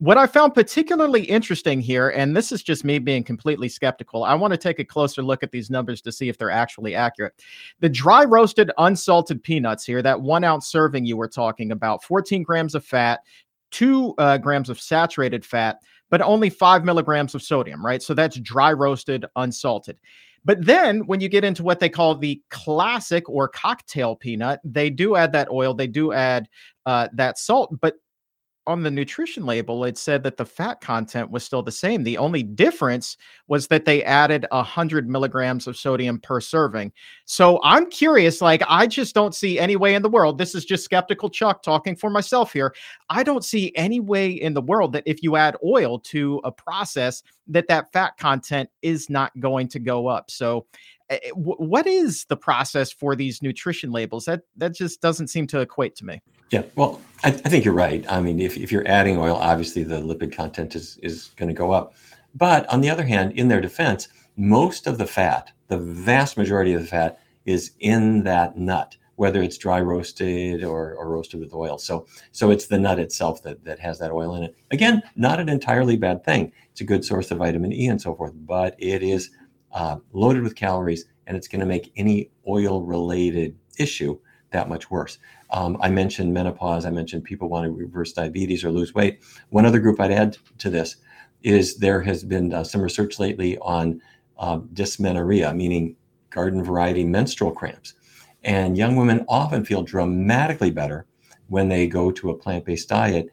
what 0.00 0.16
I 0.16 0.28
found 0.28 0.54
particularly 0.54 1.24
interesting 1.24 1.80
here, 1.80 2.10
and 2.10 2.36
this 2.36 2.52
is 2.52 2.62
just 2.62 2.84
me 2.84 3.00
being 3.00 3.24
completely 3.24 3.68
skeptical, 3.68 4.22
I 4.22 4.34
want 4.34 4.52
to 4.52 4.56
take 4.56 4.78
a 4.78 4.84
closer 4.84 5.22
look 5.22 5.42
at 5.42 5.50
these 5.50 5.70
numbers 5.70 6.00
to 6.02 6.12
see 6.12 6.28
if 6.28 6.38
they're 6.38 6.52
actually 6.52 6.94
accurate. 6.94 7.34
The 7.80 7.88
dry 7.88 8.24
roasted 8.24 8.70
unsalted 8.78 9.42
peanuts 9.42 9.84
here, 9.84 10.00
that 10.02 10.20
one 10.20 10.44
ounce 10.44 10.68
serving 10.68 11.04
you 11.04 11.16
were 11.16 11.28
talking 11.28 11.72
about, 11.72 12.04
14 12.04 12.44
grams 12.44 12.76
of 12.76 12.84
fat, 12.84 13.24
two 13.72 14.14
uh, 14.18 14.38
grams 14.38 14.70
of 14.70 14.80
saturated 14.80 15.44
fat, 15.44 15.82
but 16.10 16.22
only 16.22 16.48
five 16.48 16.84
milligrams 16.84 17.34
of 17.34 17.42
sodium, 17.42 17.84
right? 17.84 18.02
So 18.02 18.14
that's 18.14 18.38
dry 18.38 18.72
roasted, 18.72 19.26
unsalted. 19.34 19.98
But 20.44 20.64
then 20.64 21.06
when 21.06 21.20
you 21.20 21.28
get 21.28 21.44
into 21.44 21.62
what 21.62 21.80
they 21.80 21.88
call 21.88 22.14
the 22.14 22.40
classic 22.50 23.28
or 23.28 23.48
cocktail 23.48 24.16
peanut, 24.16 24.60
they 24.64 24.90
do 24.90 25.16
add 25.16 25.32
that 25.32 25.50
oil, 25.50 25.74
they 25.74 25.86
do 25.86 26.12
add 26.12 26.48
uh, 26.86 27.08
that 27.12 27.38
salt, 27.38 27.78
but 27.80 27.94
on 28.68 28.82
the 28.82 28.90
nutrition 28.90 29.46
label, 29.46 29.82
it 29.84 29.96
said 29.96 30.22
that 30.22 30.36
the 30.36 30.44
fat 30.44 30.82
content 30.82 31.30
was 31.30 31.42
still 31.42 31.62
the 31.62 31.72
same. 31.72 32.04
The 32.04 32.18
only 32.18 32.42
difference 32.42 33.16
was 33.46 33.66
that 33.68 33.86
they 33.86 34.04
added 34.04 34.46
100 34.50 35.08
milligrams 35.08 35.66
of 35.66 35.76
sodium 35.76 36.20
per 36.20 36.38
serving. 36.38 36.92
So 37.24 37.60
I'm 37.64 37.88
curious, 37.88 38.42
like, 38.42 38.62
I 38.68 38.86
just 38.86 39.14
don't 39.14 39.34
see 39.34 39.58
any 39.58 39.76
way 39.76 39.94
in 39.94 40.02
the 40.02 40.10
world. 40.10 40.36
This 40.36 40.54
is 40.54 40.66
just 40.66 40.84
skeptical 40.84 41.30
Chuck 41.30 41.62
talking 41.62 41.96
for 41.96 42.10
myself 42.10 42.52
here. 42.52 42.74
I 43.08 43.22
don't 43.22 43.42
see 43.42 43.72
any 43.74 44.00
way 44.00 44.32
in 44.32 44.52
the 44.52 44.60
world 44.60 44.92
that 44.92 45.04
if 45.06 45.22
you 45.22 45.36
add 45.36 45.56
oil 45.64 45.98
to 46.00 46.38
a 46.44 46.52
process, 46.52 47.22
that 47.46 47.68
that 47.68 47.90
fat 47.90 48.18
content 48.18 48.68
is 48.82 49.08
not 49.08 49.32
going 49.40 49.68
to 49.68 49.78
go 49.78 50.08
up. 50.08 50.30
So 50.30 50.66
eh, 51.08 51.18
eh, 51.22 51.30
what 51.30 51.86
is 51.86 52.26
the 52.26 52.36
process 52.36 52.92
for 52.92 53.16
these 53.16 53.40
nutrition 53.40 53.90
labels 53.90 54.26
that 54.26 54.42
that 54.58 54.74
just 54.74 55.00
doesn't 55.00 55.28
seem 55.28 55.46
to 55.46 55.60
equate 55.60 55.96
to 55.96 56.04
me 56.04 56.20
yeah, 56.50 56.62
well, 56.76 57.00
I, 57.24 57.28
I, 57.28 57.32
think 57.32 57.64
you're 57.64 57.74
right. 57.74 58.04
I 58.08 58.20
mean, 58.20 58.40
if, 58.40 58.56
if 58.56 58.70
you're 58.72 58.86
adding 58.86 59.18
oil, 59.18 59.36
obviously 59.36 59.82
the 59.82 60.00
lipid 60.00 60.32
content 60.32 60.74
is, 60.74 60.98
is 61.02 61.30
going 61.36 61.48
to 61.48 61.54
go 61.54 61.72
up. 61.72 61.94
But 62.34 62.68
on 62.72 62.80
the 62.80 62.90
other 62.90 63.04
hand, 63.04 63.32
in 63.32 63.48
their 63.48 63.60
defense, 63.60 64.08
most 64.36 64.86
of 64.86 64.98
the 64.98 65.06
fat, 65.06 65.50
the 65.68 65.78
vast 65.78 66.36
majority 66.36 66.72
of 66.72 66.80
the 66.80 66.86
fat, 66.86 67.20
is 67.44 67.72
in 67.80 68.22
that 68.24 68.56
nut, 68.56 68.96
whether 69.16 69.42
it's 69.42 69.58
dry 69.58 69.80
roasted 69.80 70.62
or, 70.62 70.94
or 70.94 71.08
roasted 71.08 71.40
with 71.40 71.52
oil. 71.52 71.78
So, 71.78 72.06
so 72.30 72.50
it's 72.50 72.66
the 72.66 72.78
nut 72.78 72.98
itself 72.98 73.42
that, 73.42 73.64
that 73.64 73.78
has 73.80 73.98
that 73.98 74.12
oil 74.12 74.36
in 74.36 74.44
it. 74.44 74.56
Again, 74.70 75.02
not 75.16 75.40
an 75.40 75.48
entirely 75.48 75.96
bad 75.96 76.24
thing. 76.24 76.52
It's 76.70 76.80
a 76.80 76.84
good 76.84 77.04
source 77.04 77.30
of 77.30 77.38
vitamin 77.38 77.72
E 77.72 77.88
and 77.88 78.00
so 78.00 78.14
forth, 78.14 78.32
but 78.34 78.76
it 78.78 79.02
is 79.02 79.30
uh, 79.72 79.96
loaded 80.12 80.42
with 80.42 80.54
calories 80.54 81.06
and 81.26 81.36
it's 81.36 81.48
going 81.48 81.60
to 81.60 81.66
make 81.66 81.92
any 81.96 82.30
oil 82.46 82.82
related 82.82 83.56
issue 83.78 84.18
that 84.50 84.68
much 84.68 84.90
worse. 84.90 85.18
Um, 85.50 85.76
I 85.80 85.90
mentioned 85.90 86.32
menopause. 86.32 86.84
I 86.86 86.90
mentioned 86.90 87.24
people 87.24 87.48
want 87.48 87.64
to 87.64 87.70
reverse 87.70 88.12
diabetes 88.12 88.64
or 88.64 88.70
lose 88.70 88.94
weight. 88.94 89.20
One 89.50 89.66
other 89.66 89.78
group 89.78 90.00
I'd 90.00 90.12
add 90.12 90.36
to 90.58 90.70
this 90.70 90.96
is 91.42 91.76
there 91.76 92.00
has 92.02 92.24
been 92.24 92.52
uh, 92.52 92.64
some 92.64 92.80
research 92.80 93.18
lately 93.18 93.58
on 93.58 94.00
um, 94.38 94.68
dysmenorrhea, 94.72 95.52
meaning 95.54 95.96
garden 96.30 96.62
variety 96.62 97.04
menstrual 97.04 97.52
cramps. 97.52 97.94
And 98.44 98.76
young 98.76 98.96
women 98.96 99.24
often 99.28 99.64
feel 99.64 99.82
dramatically 99.82 100.70
better 100.70 101.06
when 101.48 101.68
they 101.68 101.86
go 101.86 102.10
to 102.10 102.30
a 102.30 102.34
plant 102.34 102.64
based 102.64 102.88
diet 102.88 103.30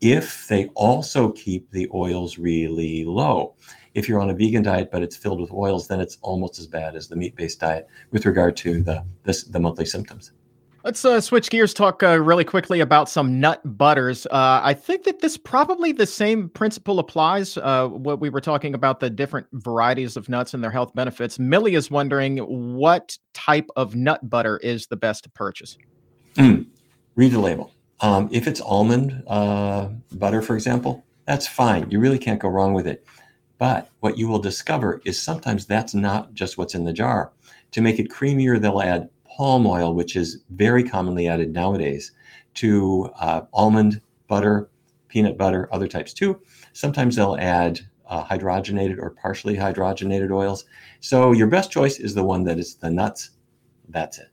if 0.00 0.46
they 0.46 0.66
also 0.74 1.30
keep 1.32 1.70
the 1.70 1.88
oils 1.92 2.38
really 2.38 3.04
low. 3.04 3.54
If 3.94 4.08
you're 4.08 4.20
on 4.20 4.30
a 4.30 4.34
vegan 4.34 4.62
diet 4.62 4.90
but 4.92 5.02
it's 5.02 5.16
filled 5.16 5.40
with 5.40 5.50
oils, 5.50 5.88
then 5.88 6.00
it's 6.00 6.18
almost 6.22 6.58
as 6.58 6.66
bad 6.66 6.94
as 6.94 7.08
the 7.08 7.16
meat 7.16 7.34
based 7.34 7.60
diet 7.60 7.88
with 8.12 8.26
regard 8.26 8.56
to 8.58 8.82
the, 8.82 9.04
the, 9.24 9.44
the 9.50 9.60
monthly 9.60 9.86
symptoms. 9.86 10.32
Let's 10.84 11.04
uh, 11.04 11.20
switch 11.20 11.50
gears, 11.50 11.74
talk 11.74 12.04
uh, 12.04 12.20
really 12.20 12.44
quickly 12.44 12.78
about 12.80 13.08
some 13.08 13.40
nut 13.40 13.60
butters. 13.76 14.26
Uh, 14.26 14.60
I 14.62 14.74
think 14.74 15.04
that 15.04 15.20
this 15.20 15.36
probably 15.36 15.90
the 15.90 16.06
same 16.06 16.48
principle 16.48 17.00
applies. 17.00 17.56
Uh, 17.56 17.88
what 17.88 18.20
we 18.20 18.30
were 18.30 18.40
talking 18.40 18.74
about 18.74 19.00
the 19.00 19.10
different 19.10 19.48
varieties 19.52 20.16
of 20.16 20.28
nuts 20.28 20.54
and 20.54 20.62
their 20.62 20.70
health 20.70 20.94
benefits. 20.94 21.36
Millie 21.38 21.74
is 21.74 21.90
wondering 21.90 22.38
what 22.38 23.18
type 23.34 23.68
of 23.74 23.96
nut 23.96 24.30
butter 24.30 24.58
is 24.58 24.86
the 24.86 24.96
best 24.96 25.24
to 25.24 25.30
purchase. 25.30 25.76
Mm. 26.36 26.66
Read 27.16 27.32
the 27.32 27.40
label. 27.40 27.74
Um, 28.00 28.28
if 28.30 28.46
it's 28.46 28.60
almond 28.60 29.24
uh, 29.26 29.88
butter, 30.12 30.42
for 30.42 30.54
example, 30.54 31.04
that's 31.24 31.48
fine. 31.48 31.90
You 31.90 31.98
really 31.98 32.20
can't 32.20 32.40
go 32.40 32.48
wrong 32.48 32.72
with 32.72 32.86
it. 32.86 33.04
But 33.58 33.90
what 33.98 34.16
you 34.16 34.28
will 34.28 34.38
discover 34.38 35.02
is 35.04 35.20
sometimes 35.20 35.66
that's 35.66 35.92
not 35.92 36.32
just 36.34 36.56
what's 36.56 36.76
in 36.76 36.84
the 36.84 36.92
jar. 36.92 37.32
To 37.72 37.80
make 37.80 37.98
it 37.98 38.08
creamier, 38.08 38.60
they'll 38.60 38.80
add 38.80 39.10
palm 39.38 39.68
oil, 39.68 39.94
which 39.94 40.16
is 40.16 40.42
very 40.50 40.82
commonly 40.82 41.28
added 41.28 41.52
nowadays 41.52 42.10
to 42.54 43.08
uh, 43.20 43.42
almond 43.52 44.00
butter, 44.26 44.68
peanut 45.06 45.38
butter, 45.38 45.68
other 45.72 45.86
types 45.86 46.12
too. 46.12 46.40
Sometimes 46.72 47.14
they'll 47.14 47.36
add 47.38 47.78
uh, 48.08 48.24
hydrogenated 48.24 48.98
or 48.98 49.10
partially 49.10 49.54
hydrogenated 49.54 50.32
oils. 50.32 50.64
So 50.98 51.30
your 51.30 51.46
best 51.46 51.70
choice 51.70 52.00
is 52.00 52.14
the 52.14 52.24
one 52.24 52.42
that 52.44 52.58
is 52.58 52.74
the 52.74 52.90
nuts. 52.90 53.30
That's 53.88 54.18
it. 54.18 54.26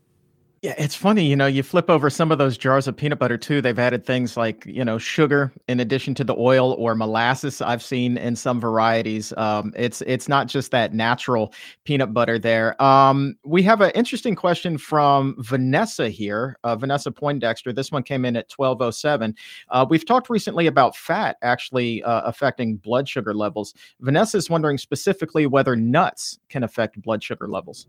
Yeah, 0.66 0.74
it's 0.80 0.96
funny, 0.96 1.24
you 1.28 1.36
know, 1.36 1.46
you 1.46 1.62
flip 1.62 1.92
over 1.92 2.10
some 2.10 2.32
of 2.32 2.40
those 2.40 2.58
jars 2.58 2.88
of 2.88 2.98
peanut 2.98 3.20
butter 3.20 3.38
too. 3.38 3.62
They've 3.62 3.78
added 3.78 4.04
things 4.04 4.36
like, 4.36 4.66
you 4.66 4.84
know, 4.84 4.98
sugar 4.98 5.54
in 5.68 5.80
addition 5.80 6.16
to 6.16 6.24
the 6.24 6.36
oil 6.36 6.74
or 6.80 6.96
molasses. 6.96 7.62
I've 7.62 7.84
seen 7.84 8.18
in 8.18 8.36
some 8.36 8.60
varieties. 8.60 9.32
Um, 9.38 9.74
it's 9.78 10.02
it's 10.08 10.28
not 10.28 10.48
just 10.48 10.72
that 10.72 10.92
natural 10.92 11.54
peanut 11.84 12.16
butter 12.16 12.40
there. 12.40 12.82
Um, 12.82 13.36
we 13.46 13.62
have 13.62 13.82
an 13.82 13.92
interesting 13.92 14.36
question 14.36 14.80
from 14.80 15.36
Vanessa 15.38 16.10
here, 16.10 16.58
uh, 16.64 16.76
Vanessa 16.76 17.12
Poindexter. 17.12 17.72
This 17.72 17.92
one 17.92 18.02
came 18.02 18.26
in 18.26 18.36
at 18.36 18.50
twelve 18.50 18.82
oh 18.82 18.90
seven. 18.90 19.36
Uh, 19.70 19.86
we've 19.88 20.04
talked 20.04 20.32
recently 20.32 20.66
about 20.66 20.96
fat 20.96 21.38
actually 21.44 22.02
uh, 22.02 22.22
affecting 22.22 22.78
blood 22.78 23.08
sugar 23.08 23.36
levels. 23.36 23.76
Vanessa 24.00 24.38
is 24.38 24.50
wondering 24.50 24.80
specifically 24.80 25.46
whether 25.46 25.76
nuts 25.76 26.40
can 26.50 26.64
affect 26.64 27.00
blood 27.04 27.22
sugar 27.22 27.48
levels. 27.48 27.86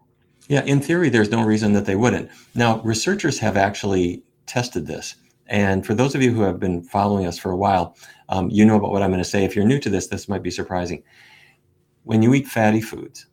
Yeah, 0.49 0.63
in 0.65 0.81
theory, 0.81 1.09
there's 1.09 1.31
no 1.31 1.45
reason 1.45 1.73
that 1.73 1.87
they 1.87 1.97
wouldn't. 1.97 2.31
Now, 2.55 2.81
researchers 2.83 3.39
have 3.41 3.57
actually 3.57 4.23
tested 4.47 4.87
this. 4.87 5.17
And 5.49 5.85
for 5.85 5.95
those 5.95 6.15
of 6.15 6.23
you 6.23 6.33
who 6.33 6.43
have 6.43 6.61
been 6.61 6.83
following 6.83 7.27
us 7.27 7.39
for 7.39 7.51
a 7.51 7.57
while, 7.57 7.97
um, 8.29 8.49
you 8.51 8.65
know 8.65 8.77
about 8.77 8.93
what 8.93 9.03
I'm 9.03 9.11
going 9.11 9.23
to 9.23 9.29
say. 9.29 9.45
If 9.45 9.57
you're 9.57 9.65
new 9.65 9.79
to 9.81 9.91
this, 9.91 10.09
this 10.09 10.29
might 10.29 10.43
be 10.43 10.51
surprising. 10.51 11.03
When 12.05 12.23
you 12.23 12.35
eat 12.35 12.49
fatty 12.49 12.81
foods, 12.81 13.27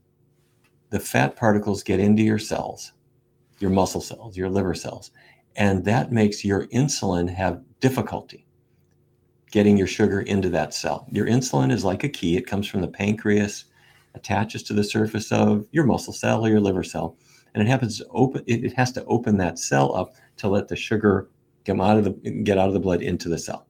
the 0.89 0.99
fat 0.99 1.35
particles 1.35 1.83
get 1.83 1.99
into 1.99 2.23
your 2.23 2.39
cells, 2.39 2.93
your 3.59 3.71
muscle 3.71 4.01
cells, 4.01 4.37
your 4.37 4.49
liver 4.49 4.75
cells, 4.75 5.11
and 5.55 5.85
that 5.85 6.11
makes 6.11 6.43
your 6.43 6.67
insulin 6.67 7.29
have 7.33 7.61
difficulty 7.79 8.45
getting 9.51 9.77
your 9.77 9.85
sugar 9.85 10.21
into 10.21 10.49
that 10.49 10.73
cell. 10.73 11.05
Your 11.11 11.27
insulin 11.27 11.71
is 11.71 11.83
like 11.83 12.03
a 12.03 12.09
key, 12.09 12.37
it 12.37 12.47
comes 12.47 12.67
from 12.67 12.81
the 12.81 12.87
pancreas 12.87 13.65
attaches 14.15 14.63
to 14.63 14.73
the 14.73 14.83
surface 14.83 15.31
of 15.31 15.67
your 15.71 15.85
muscle 15.85 16.13
cell 16.13 16.45
or 16.45 16.49
your 16.49 16.59
liver 16.59 16.83
cell. 16.83 17.17
And 17.53 17.61
it 17.61 17.69
happens 17.69 17.99
to 17.99 18.07
open, 18.11 18.43
it, 18.47 18.63
it 18.63 18.73
has 18.73 18.91
to 18.93 19.05
open 19.05 19.37
that 19.37 19.59
cell 19.59 19.95
up 19.95 20.15
to 20.37 20.47
let 20.47 20.67
the 20.67 20.75
sugar 20.75 21.29
come 21.65 21.81
out 21.81 21.97
of 21.97 22.03
the, 22.03 22.31
get 22.43 22.57
out 22.57 22.67
of 22.67 22.73
the 22.73 22.79
blood 22.79 23.01
into 23.01 23.29
the 23.29 23.37
cell. 23.37 23.67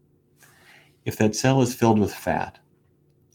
If 1.05 1.17
that 1.17 1.35
cell 1.35 1.61
is 1.61 1.75
filled 1.75 1.99
with 1.99 2.13
fat 2.13 2.59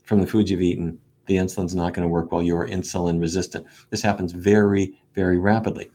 from 0.04 0.20
the 0.20 0.26
foods 0.26 0.50
you've 0.50 0.62
eaten, 0.62 0.98
the 1.26 1.36
insulin's 1.36 1.74
not 1.74 1.92
going 1.92 2.04
to 2.04 2.12
work 2.12 2.32
well. 2.32 2.42
You're 2.42 2.66
insulin 2.66 3.20
resistant. 3.20 3.66
This 3.90 4.00
happens 4.00 4.32
very, 4.32 4.98
very 5.14 5.38
rapidly. 5.38 5.90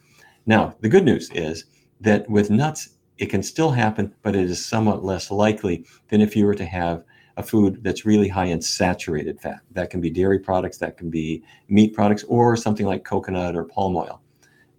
Now, 0.45 0.75
the 0.81 0.89
good 0.89 1.03
news 1.03 1.31
is 1.31 1.65
that 2.01 2.29
with 2.29 2.51
nuts, 2.51 2.89
it 3.17 3.27
can 3.27 3.41
still 3.41 3.71
happen, 3.71 4.13
but 4.21 4.35
it 4.35 4.49
is 4.49 4.63
somewhat 4.63 5.03
less 5.03 5.31
likely 5.31 5.85
than 6.09 6.21
if 6.21 6.35
you 6.35 6.45
were 6.45 6.55
to 6.55 6.65
have 6.65 7.03
a 7.37 7.43
food 7.43 7.83
that's 7.83 8.05
really 8.05 8.27
high 8.27 8.45
in 8.45 8.61
saturated 8.61 9.39
fat. 9.39 9.61
That 9.71 9.89
can 9.89 10.01
be 10.01 10.09
dairy 10.09 10.39
products, 10.39 10.77
that 10.77 10.97
can 10.97 11.09
be 11.09 11.43
meat 11.67 11.93
products, 11.93 12.23
or 12.23 12.55
something 12.55 12.85
like 12.85 13.03
coconut 13.03 13.55
or 13.55 13.63
palm 13.63 13.95
oil. 13.95 14.21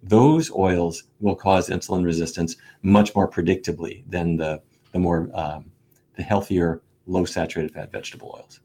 Those 0.03 0.51
oils 0.51 1.03
will 1.19 1.35
cause 1.35 1.69
insulin 1.69 2.05
resistance 2.05 2.55
much 2.83 3.15
more 3.15 3.29
predictably 3.29 4.03
than 4.07 4.37
the, 4.37 4.61
the 4.91 4.99
more 4.99 5.29
um, 5.33 5.71
the 6.15 6.23
healthier 6.23 6.81
low 7.07 7.25
saturated 7.25 7.73
fat 7.73 7.91
vegetable 7.91 8.33
oils. 8.37 8.59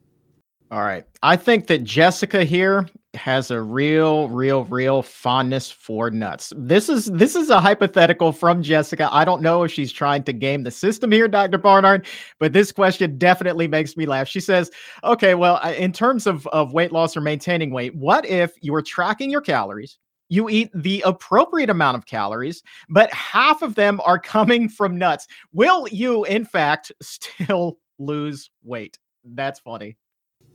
All 0.69 0.83
right. 0.83 1.05
I 1.21 1.35
think 1.35 1.67
that 1.67 1.83
Jessica 1.83 2.45
here 2.45 2.87
has 3.13 3.51
a 3.51 3.61
real, 3.61 4.29
real, 4.29 4.63
real 4.65 5.01
fondness 5.01 5.69
for 5.69 6.09
nuts. 6.09 6.53
This 6.55 6.87
is 6.87 7.05
this 7.07 7.35
is 7.35 7.49
a 7.49 7.59
hypothetical 7.59 8.31
from 8.31 8.63
Jessica. 8.63 9.09
I 9.11 9.25
don't 9.25 9.41
know 9.41 9.63
if 9.63 9.71
she's 9.71 9.91
trying 9.91 10.23
to 10.23 10.33
game 10.33 10.63
the 10.63 10.71
system 10.71 11.11
here, 11.11 11.27
Dr. 11.27 11.57
Barnard, 11.57 12.05
but 12.39 12.53
this 12.53 12.71
question 12.71 13.17
definitely 13.17 13.67
makes 13.67 13.97
me 13.97 14.05
laugh. 14.05 14.27
She 14.27 14.39
says, 14.39 14.71
"Okay, 15.03 15.35
well, 15.35 15.61
in 15.73 15.91
terms 15.91 16.25
of 16.25 16.47
of 16.47 16.73
weight 16.73 16.91
loss 16.91 17.17
or 17.17 17.21
maintaining 17.21 17.71
weight, 17.71 17.95
what 17.95 18.25
if 18.25 18.53
you 18.61 18.71
were 18.71 18.81
tracking 18.81 19.29
your 19.29 19.41
calories?" 19.41 19.97
You 20.29 20.49
eat 20.49 20.71
the 20.73 21.03
appropriate 21.05 21.69
amount 21.69 21.97
of 21.97 22.05
calories, 22.05 22.63
but 22.87 23.13
half 23.13 23.61
of 23.61 23.75
them 23.75 23.99
are 24.05 24.17
coming 24.17 24.69
from 24.69 24.97
nuts. 24.97 25.27
Will 25.51 25.87
you, 25.89 26.23
in 26.23 26.45
fact, 26.45 26.93
still 27.01 27.77
lose 27.99 28.49
weight? 28.63 28.97
That's 29.25 29.59
funny. 29.59 29.97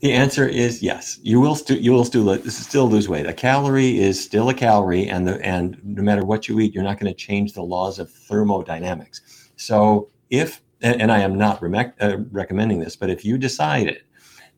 The 0.01 0.13
answer 0.13 0.47
is 0.47 0.83
yes. 0.83 1.19
You 1.23 1.41
will 1.41 1.55
still 1.55 1.79
you 1.79 1.93
will 1.93 2.05
still 2.05 2.89
lose 2.89 3.09
weight. 3.09 3.27
A 3.27 3.33
calorie 3.33 3.99
is 3.99 4.23
still 4.23 4.51
a 4.51 4.55
calorie, 4.55 5.09
and 5.09 5.27
the 5.27 5.41
and 5.45 5.79
no 5.85 6.03
matter 6.03 6.25
what 6.25 6.49
you 6.49 6.61
eat, 6.61 6.75
you're 6.75 6.85
not 6.85 7.01
going 7.01 7.13
to 7.13 7.19
change 7.19 7.55
the 7.55 7.63
laws 7.63 7.99
of 7.99 8.11
thermodynamics. 8.11 9.51
So 9.57 10.11
if 10.29 10.61
and 10.83 11.11
I 11.11 11.21
am 11.21 11.39
not 11.39 11.63
re- 11.63 11.93
uh, 12.01 12.19
recommending 12.31 12.81
this, 12.81 12.95
but 12.97 13.09
if 13.09 13.25
you 13.25 13.39
decided 13.39 14.03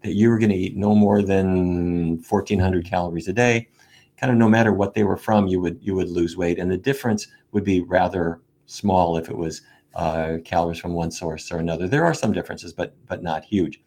that 0.03 0.15
you 0.15 0.29
were 0.31 0.39
going 0.39 0.51
to 0.51 0.57
eat 0.57 0.77
no 0.77 0.95
more 0.95 1.23
than 1.23 2.19
1,400 2.23 2.85
calories 2.85 3.29
a 3.29 3.33
day, 3.33 3.69
kind 4.17 4.33
of 4.33 4.39
no 4.39 4.49
matter 4.49 4.73
what 4.73 4.95
they 4.95 5.05
were 5.05 5.17
from, 5.17 5.47
you 5.47 5.61
would 5.61 5.79
you 5.81 5.95
would 5.95 6.11
lose 6.11 6.37
weight, 6.37 6.59
and 6.59 6.71
the 6.71 6.77
difference 6.77 7.29
would 7.53 7.65
be 7.65 7.81
rather 7.83 8.41
small 8.67 9.17
if 9.17 9.29
it 9.29 9.37
was 9.37 9.63
uh, 9.95 10.39
calories 10.45 10.81
from 10.81 10.95
one 10.95 11.13
source 11.13 11.53
or 11.53 11.59
another. 11.59 11.87
There 11.87 12.05
are 12.05 12.15
some 12.15 12.33
differences, 12.33 12.73
but 12.73 12.97
but 13.07 13.23
not 13.23 13.45
huge. 13.45 13.81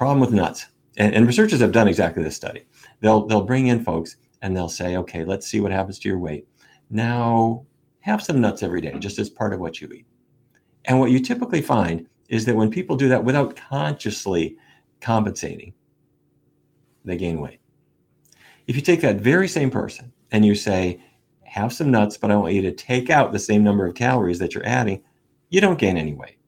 Problem 0.00 0.18
with 0.18 0.32
nuts, 0.32 0.64
and, 0.96 1.14
and 1.14 1.26
researchers 1.26 1.60
have 1.60 1.72
done 1.72 1.86
exactly 1.86 2.22
this 2.22 2.34
study. 2.34 2.64
They'll 3.00 3.26
they'll 3.26 3.44
bring 3.44 3.66
in 3.66 3.84
folks 3.84 4.16
and 4.40 4.56
they'll 4.56 4.66
say, 4.66 4.96
okay, 4.96 5.26
let's 5.26 5.46
see 5.46 5.60
what 5.60 5.72
happens 5.72 5.98
to 5.98 6.08
your 6.08 6.18
weight. 6.18 6.48
Now 6.88 7.66
have 7.98 8.22
some 8.22 8.40
nuts 8.40 8.62
every 8.62 8.80
day, 8.80 8.98
just 8.98 9.18
as 9.18 9.28
part 9.28 9.52
of 9.52 9.60
what 9.60 9.78
you 9.78 9.88
eat. 9.88 10.06
And 10.86 10.98
what 10.98 11.10
you 11.10 11.20
typically 11.20 11.60
find 11.60 12.06
is 12.30 12.46
that 12.46 12.56
when 12.56 12.70
people 12.70 12.96
do 12.96 13.10
that 13.10 13.22
without 13.22 13.56
consciously 13.56 14.56
compensating, 15.02 15.74
they 17.04 17.18
gain 17.18 17.38
weight. 17.38 17.60
If 18.68 18.76
you 18.76 18.80
take 18.80 19.02
that 19.02 19.20
very 19.20 19.48
same 19.48 19.70
person 19.70 20.14
and 20.30 20.46
you 20.46 20.54
say, 20.54 21.04
have 21.42 21.74
some 21.74 21.90
nuts, 21.90 22.16
but 22.16 22.30
I 22.30 22.36
want 22.36 22.54
you 22.54 22.62
to 22.62 22.72
take 22.72 23.10
out 23.10 23.32
the 23.32 23.38
same 23.38 23.62
number 23.62 23.84
of 23.84 23.96
calories 23.96 24.38
that 24.38 24.54
you're 24.54 24.66
adding, 24.66 25.02
you 25.50 25.60
don't 25.60 25.78
gain 25.78 25.98
any 25.98 26.14
weight. 26.14 26.38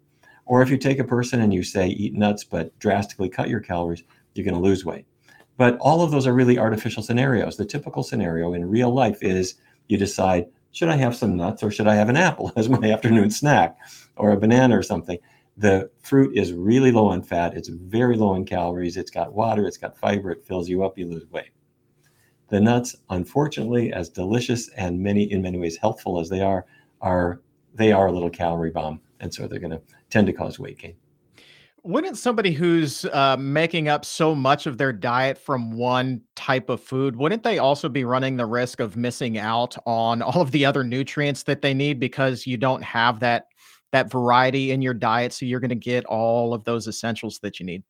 Or 0.44 0.62
if 0.62 0.70
you 0.70 0.76
take 0.76 0.98
a 0.98 1.04
person 1.04 1.40
and 1.40 1.54
you 1.54 1.62
say, 1.62 1.88
eat 1.88 2.14
nuts, 2.14 2.44
but 2.44 2.76
drastically 2.78 3.28
cut 3.28 3.48
your 3.48 3.60
calories, 3.60 4.02
you're 4.34 4.44
going 4.44 4.54
to 4.54 4.60
lose 4.60 4.84
weight. 4.84 5.06
But 5.56 5.78
all 5.78 6.02
of 6.02 6.10
those 6.10 6.26
are 6.26 6.32
really 6.32 6.58
artificial 6.58 7.02
scenarios. 7.02 7.56
The 7.56 7.64
typical 7.64 8.02
scenario 8.02 8.52
in 8.54 8.68
real 8.68 8.92
life 8.92 9.22
is 9.22 9.54
you 9.88 9.96
decide, 9.96 10.46
should 10.72 10.88
I 10.88 10.96
have 10.96 11.14
some 11.14 11.36
nuts 11.36 11.62
or 11.62 11.70
should 11.70 11.86
I 11.86 11.94
have 11.94 12.08
an 12.08 12.16
apple 12.16 12.52
as 12.56 12.68
my 12.68 12.90
afternoon 12.90 13.30
snack 13.30 13.76
or 14.16 14.30
a 14.30 14.36
banana 14.36 14.76
or 14.78 14.82
something? 14.82 15.18
The 15.56 15.90
fruit 16.02 16.36
is 16.36 16.52
really 16.52 16.90
low 16.92 17.12
in 17.12 17.22
fat. 17.22 17.54
It's 17.54 17.68
very 17.68 18.16
low 18.16 18.34
in 18.34 18.46
calories. 18.46 18.96
It's 18.96 19.10
got 19.10 19.34
water. 19.34 19.66
It's 19.66 19.76
got 19.76 19.98
fiber. 19.98 20.30
It 20.30 20.46
fills 20.46 20.68
you 20.68 20.82
up. 20.82 20.96
You 20.96 21.06
lose 21.06 21.26
weight. 21.30 21.50
The 22.48 22.60
nuts, 22.60 22.96
unfortunately, 23.10 23.92
as 23.92 24.08
delicious 24.08 24.68
and 24.70 25.00
many 25.00 25.30
in 25.30 25.42
many 25.42 25.58
ways 25.58 25.76
helpful 25.76 26.20
as 26.20 26.28
they 26.28 26.40
are, 26.40 26.66
are 27.00 27.40
they 27.74 27.92
are 27.92 28.06
a 28.06 28.12
little 28.12 28.30
calorie 28.30 28.70
bomb, 28.70 29.00
and 29.20 29.32
so 29.32 29.46
they're 29.46 29.58
going 29.58 29.70
to 29.70 29.80
tend 30.12 30.26
to 30.28 30.32
cause 30.32 30.58
weight 30.58 30.78
gain. 30.78 30.94
Wouldn't 31.84 32.16
somebody 32.16 32.52
who's 32.52 33.04
uh, 33.06 33.36
making 33.36 33.88
up 33.88 34.04
so 34.04 34.36
much 34.36 34.68
of 34.68 34.78
their 34.78 34.92
diet 34.92 35.36
from 35.36 35.72
one 35.72 36.20
type 36.36 36.68
of 36.68 36.80
food, 36.80 37.16
wouldn't 37.16 37.42
they 37.42 37.58
also 37.58 37.88
be 37.88 38.04
running 38.04 38.36
the 38.36 38.46
risk 38.46 38.78
of 38.78 38.96
missing 38.96 39.36
out 39.36 39.76
on 39.84 40.22
all 40.22 40.40
of 40.40 40.52
the 40.52 40.64
other 40.64 40.84
nutrients 40.84 41.42
that 41.44 41.60
they 41.60 41.74
need 41.74 41.98
because 41.98 42.46
you 42.46 42.56
don't 42.56 42.84
have 42.84 43.18
that 43.20 43.46
that 43.90 44.12
variety 44.12 44.70
in 44.70 44.80
your 44.80 44.94
diet? 44.94 45.32
So 45.32 45.44
you're 45.44 45.58
going 45.58 45.70
to 45.70 45.74
get 45.74 46.04
all 46.04 46.54
of 46.54 46.62
those 46.62 46.86
essentials 46.86 47.40
that 47.40 47.58
you 47.58 47.66
need. 47.66 47.82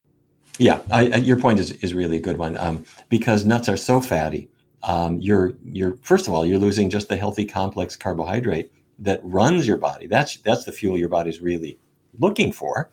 Yeah, 0.58 0.80
I, 0.90 1.10
I, 1.10 1.16
your 1.16 1.38
point 1.38 1.58
is 1.58 1.72
is 1.72 1.92
really 1.92 2.16
a 2.16 2.20
good 2.20 2.38
one 2.38 2.56
um, 2.56 2.84
because 3.10 3.44
nuts 3.44 3.68
are 3.68 3.76
so 3.76 4.00
fatty. 4.00 4.48
Um, 4.84 5.20
you're 5.20 5.52
you're 5.64 5.98
first 6.00 6.28
of 6.28 6.32
all 6.32 6.46
you're 6.46 6.58
losing 6.58 6.88
just 6.88 7.10
the 7.10 7.16
healthy 7.16 7.44
complex 7.44 7.94
carbohydrate 7.94 8.72
that 9.00 9.20
runs 9.22 9.66
your 9.66 9.76
body. 9.76 10.06
That's 10.06 10.38
that's 10.38 10.64
the 10.64 10.72
fuel 10.72 10.96
your 10.96 11.10
body's 11.10 11.42
really 11.42 11.78
looking 12.18 12.52
for. 12.52 12.90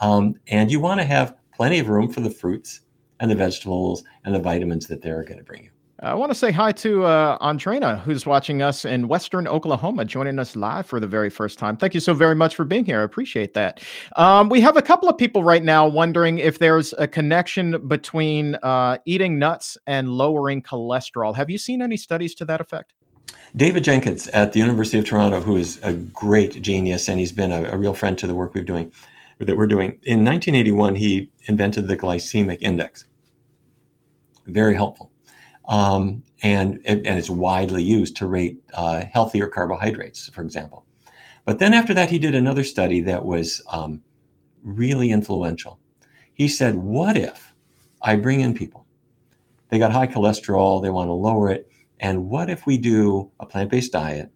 Um, 0.00 0.34
and 0.48 0.70
you 0.70 0.80
want 0.80 1.00
to 1.00 1.06
have 1.06 1.36
plenty 1.54 1.78
of 1.78 1.88
room 1.88 2.10
for 2.10 2.20
the 2.20 2.30
fruits 2.30 2.80
and 3.20 3.30
the 3.30 3.34
vegetables 3.34 4.04
and 4.24 4.34
the 4.34 4.38
vitamins 4.38 4.86
that 4.86 5.02
they're 5.02 5.24
going 5.24 5.38
to 5.38 5.44
bring 5.44 5.64
you. 5.64 5.70
I 6.02 6.14
want 6.14 6.30
to 6.30 6.34
say 6.34 6.50
hi 6.50 6.72
to 6.72 7.04
uh, 7.04 7.36
Andrena, 7.46 8.00
who's 8.00 8.24
watching 8.24 8.62
us 8.62 8.86
in 8.86 9.06
Western 9.06 9.46
Oklahoma, 9.46 10.06
joining 10.06 10.38
us 10.38 10.56
live 10.56 10.86
for 10.86 10.98
the 10.98 11.06
very 11.06 11.28
first 11.28 11.58
time. 11.58 11.76
Thank 11.76 11.92
you 11.92 12.00
so 12.00 12.14
very 12.14 12.34
much 12.34 12.56
for 12.56 12.64
being 12.64 12.86
here. 12.86 13.00
I 13.00 13.02
appreciate 13.02 13.52
that. 13.52 13.82
Um, 14.16 14.48
we 14.48 14.62
have 14.62 14.78
a 14.78 14.82
couple 14.82 15.10
of 15.10 15.18
people 15.18 15.44
right 15.44 15.62
now 15.62 15.86
wondering 15.86 16.38
if 16.38 16.58
there's 16.58 16.94
a 16.96 17.06
connection 17.06 17.86
between 17.86 18.54
uh, 18.62 18.96
eating 19.04 19.38
nuts 19.38 19.76
and 19.86 20.08
lowering 20.08 20.62
cholesterol. 20.62 21.36
Have 21.36 21.50
you 21.50 21.58
seen 21.58 21.82
any 21.82 21.98
studies 21.98 22.34
to 22.36 22.46
that 22.46 22.62
effect? 22.62 22.94
David 23.56 23.82
Jenkins 23.82 24.28
at 24.28 24.52
the 24.52 24.60
University 24.60 24.98
of 24.98 25.04
Toronto, 25.04 25.40
who 25.40 25.56
is 25.56 25.80
a 25.82 25.92
great 25.92 26.62
genius 26.62 27.08
and 27.08 27.18
he's 27.18 27.32
been 27.32 27.50
a, 27.50 27.64
a 27.64 27.76
real 27.76 27.94
friend 27.94 28.16
to 28.18 28.26
the 28.26 28.34
work 28.34 28.54
we've 28.54 28.64
doing 28.64 28.92
that 29.40 29.56
we're 29.56 29.66
doing. 29.66 29.98
In 30.02 30.24
1981, 30.24 30.94
he 30.96 31.30
invented 31.46 31.88
the 31.88 31.96
glycemic 31.96 32.58
index. 32.60 33.06
Very 34.46 34.74
helpful, 34.74 35.10
um, 35.68 36.22
and 36.42 36.80
and 36.84 37.06
it's 37.06 37.30
widely 37.30 37.82
used 37.82 38.16
to 38.16 38.26
rate 38.26 38.58
uh, 38.74 39.04
healthier 39.12 39.48
carbohydrates, 39.48 40.28
for 40.28 40.42
example. 40.42 40.84
But 41.44 41.58
then 41.58 41.72
after 41.74 41.94
that, 41.94 42.10
he 42.10 42.18
did 42.18 42.34
another 42.34 42.64
study 42.64 43.00
that 43.02 43.24
was 43.24 43.62
um, 43.70 44.02
really 44.62 45.10
influential. 45.10 45.78
He 46.32 46.48
said, 46.48 46.74
"What 46.74 47.16
if 47.16 47.54
I 48.02 48.16
bring 48.16 48.40
in 48.40 48.54
people? 48.54 48.86
They 49.68 49.78
got 49.78 49.92
high 49.92 50.08
cholesterol, 50.08 50.82
they 50.82 50.90
want 50.90 51.08
to 51.08 51.12
lower 51.12 51.50
it." 51.50 51.69
And 52.00 52.28
what 52.30 52.48
if 52.48 52.66
we 52.66 52.78
do 52.78 53.30
a 53.40 53.46
plant 53.46 53.70
based 53.70 53.92
diet? 53.92 54.30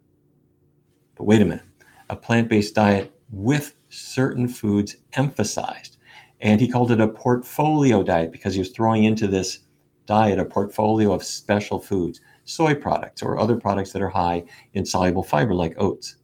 But 1.17 1.25
wait 1.25 1.43
a 1.43 1.45
minute, 1.45 1.65
a 2.11 2.17
plant 2.17 2.49
based 2.49 2.75
diet 2.75 3.11
with 3.31 3.75
certain 3.89 4.49
foods 4.49 4.97
emphasized. 5.15 5.97
And 6.41 6.61
he 6.61 6.69
called 6.69 6.91
it 6.91 7.01
a 7.01 7.09
portfolio 7.09 8.03
diet 8.03 8.33
because 8.33 8.53
he 8.53 8.61
was 8.61 8.71
throwing 8.71 9.05
into 9.05 9.27
this 9.27 9.61
diet 10.05 10.39
a 10.39 10.45
portfolio 10.45 11.13
of 11.13 11.25
special 11.25 11.81
foods, 11.81 12.21
soy 12.45 12.75
products 12.75 13.23
or 13.23 13.39
other 13.39 13.57
products 13.57 13.93
that 13.93 14.03
are 14.03 14.11
high 14.11 14.45
in 14.75 14.85
soluble 14.85 15.23
fiber 15.23 15.55
like 15.55 15.75
oats. 15.79 16.17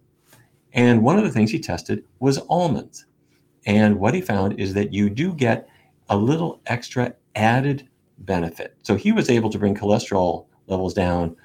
And 0.74 1.02
one 1.02 1.16
of 1.16 1.24
the 1.24 1.30
things 1.30 1.50
he 1.50 1.58
tested 1.58 2.04
was 2.18 2.38
almonds. 2.50 3.06
And 3.64 3.98
what 3.98 4.14
he 4.14 4.20
found 4.20 4.60
is 4.60 4.74
that 4.74 4.92
you 4.92 5.08
do 5.08 5.32
get 5.32 5.68
a 6.10 6.16
little 6.16 6.60
extra 6.66 7.14
added 7.34 7.88
benefit. 8.18 8.76
So 8.82 8.94
he 8.96 9.12
was 9.12 9.30
able 9.30 9.48
to 9.50 9.58
bring 9.58 9.74
cholesterol 9.74 10.46
levels 10.70 10.94
down 10.94 11.36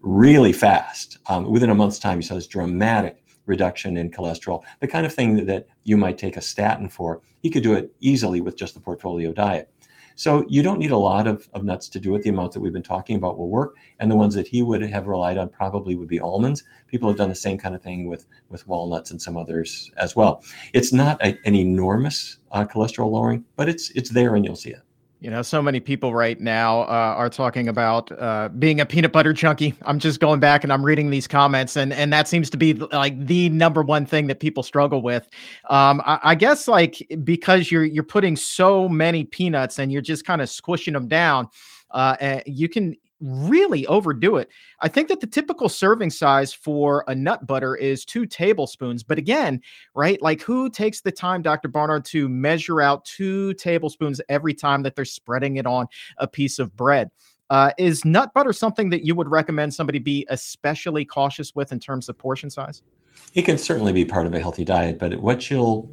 really 0.00 0.52
fast. 0.52 1.18
Um, 1.26 1.50
within 1.50 1.70
a 1.70 1.74
month's 1.74 1.98
time, 1.98 2.18
you 2.18 2.22
saw 2.22 2.34
this 2.34 2.46
dramatic 2.46 3.24
reduction 3.46 3.96
in 3.96 4.10
cholesterol, 4.10 4.62
the 4.80 4.86
kind 4.86 5.06
of 5.06 5.12
thing 5.12 5.36
that, 5.36 5.46
that 5.46 5.66
you 5.84 5.96
might 5.96 6.18
take 6.18 6.36
a 6.36 6.40
statin 6.40 6.88
for. 6.88 7.22
He 7.40 7.50
could 7.50 7.62
do 7.62 7.74
it 7.74 7.92
easily 8.00 8.40
with 8.40 8.56
just 8.56 8.74
the 8.74 8.80
portfolio 8.80 9.32
diet. 9.32 9.70
So 10.18 10.44
you 10.48 10.64
don't 10.64 10.80
need 10.80 10.90
a 10.90 10.96
lot 10.96 11.28
of, 11.28 11.48
of 11.54 11.62
nuts 11.62 11.88
to 11.90 12.00
do 12.00 12.16
it. 12.16 12.22
The 12.24 12.30
amounts 12.30 12.54
that 12.54 12.60
we've 12.60 12.72
been 12.72 12.82
talking 12.82 13.14
about 13.14 13.38
will 13.38 13.48
work. 13.48 13.76
And 14.00 14.10
the 14.10 14.16
ones 14.16 14.34
that 14.34 14.48
he 14.48 14.62
would 14.62 14.82
have 14.82 15.06
relied 15.06 15.38
on 15.38 15.48
probably 15.48 15.94
would 15.94 16.08
be 16.08 16.18
almonds. 16.18 16.64
People 16.88 17.08
have 17.08 17.16
done 17.16 17.28
the 17.28 17.36
same 17.36 17.56
kind 17.56 17.72
of 17.72 17.82
thing 17.82 18.08
with, 18.08 18.26
with 18.48 18.66
walnuts 18.66 19.12
and 19.12 19.22
some 19.22 19.36
others 19.36 19.92
as 19.96 20.16
well. 20.16 20.42
It's 20.72 20.92
not 20.92 21.22
a, 21.24 21.38
an 21.44 21.54
enormous 21.54 22.38
uh, 22.50 22.64
cholesterol 22.64 23.12
lowering, 23.12 23.44
but 23.54 23.68
it's 23.68 23.90
it's 23.90 24.10
there 24.10 24.34
and 24.34 24.44
you'll 24.44 24.56
see 24.56 24.70
it. 24.70 24.82
You 25.20 25.30
know, 25.30 25.42
so 25.42 25.60
many 25.60 25.80
people 25.80 26.14
right 26.14 26.40
now 26.40 26.82
uh, 26.82 27.14
are 27.16 27.28
talking 27.28 27.66
about 27.66 28.12
uh, 28.20 28.50
being 28.50 28.80
a 28.80 28.86
peanut 28.86 29.12
butter 29.12 29.32
junkie. 29.32 29.74
I'm 29.82 29.98
just 29.98 30.20
going 30.20 30.38
back 30.38 30.62
and 30.62 30.72
I'm 30.72 30.84
reading 30.84 31.10
these 31.10 31.26
comments, 31.26 31.76
and 31.76 31.92
and 31.92 32.12
that 32.12 32.28
seems 32.28 32.48
to 32.50 32.56
be 32.56 32.74
like 32.74 33.26
the 33.26 33.48
number 33.48 33.82
one 33.82 34.06
thing 34.06 34.28
that 34.28 34.38
people 34.38 34.62
struggle 34.62 35.02
with. 35.02 35.28
Um, 35.70 36.00
I, 36.06 36.20
I 36.22 36.34
guess 36.36 36.68
like 36.68 37.04
because 37.24 37.72
you're 37.72 37.84
you're 37.84 38.04
putting 38.04 38.36
so 38.36 38.88
many 38.88 39.24
peanuts 39.24 39.80
and 39.80 39.90
you're 39.90 40.02
just 40.02 40.24
kind 40.24 40.40
of 40.40 40.48
squishing 40.48 40.94
them 40.94 41.08
down, 41.08 41.48
uh, 41.90 42.40
you 42.46 42.68
can 42.68 42.94
really 43.20 43.86
overdo 43.86 44.36
it. 44.36 44.48
I 44.80 44.88
think 44.88 45.08
that 45.08 45.20
the 45.20 45.26
typical 45.26 45.68
serving 45.68 46.10
size 46.10 46.52
for 46.52 47.04
a 47.08 47.14
nut 47.14 47.46
butter 47.46 47.74
is 47.76 48.04
two 48.04 48.26
tablespoons. 48.26 49.02
But 49.02 49.18
again, 49.18 49.60
right, 49.94 50.20
like 50.22 50.42
who 50.42 50.70
takes 50.70 51.00
the 51.00 51.12
time, 51.12 51.42
Dr. 51.42 51.68
Barnard, 51.68 52.04
to 52.06 52.28
measure 52.28 52.80
out 52.80 53.04
two 53.04 53.54
tablespoons 53.54 54.20
every 54.28 54.54
time 54.54 54.82
that 54.82 54.94
they're 54.94 55.04
spreading 55.04 55.56
it 55.56 55.66
on 55.66 55.86
a 56.18 56.26
piece 56.26 56.58
of 56.58 56.76
bread? 56.76 57.10
Uh, 57.50 57.72
is 57.78 58.04
nut 58.04 58.32
butter 58.34 58.52
something 58.52 58.90
that 58.90 59.06
you 59.06 59.14
would 59.14 59.28
recommend 59.28 59.72
somebody 59.72 59.98
be 59.98 60.26
especially 60.28 61.04
cautious 61.04 61.54
with 61.54 61.72
in 61.72 61.80
terms 61.80 62.08
of 62.08 62.18
portion 62.18 62.50
size? 62.50 62.82
It 63.34 63.42
can 63.42 63.58
certainly 63.58 63.92
be 63.92 64.04
part 64.04 64.26
of 64.26 64.34
a 64.34 64.38
healthy 64.38 64.64
diet, 64.64 64.98
but 64.98 65.20
what 65.20 65.50
you'll 65.50 65.90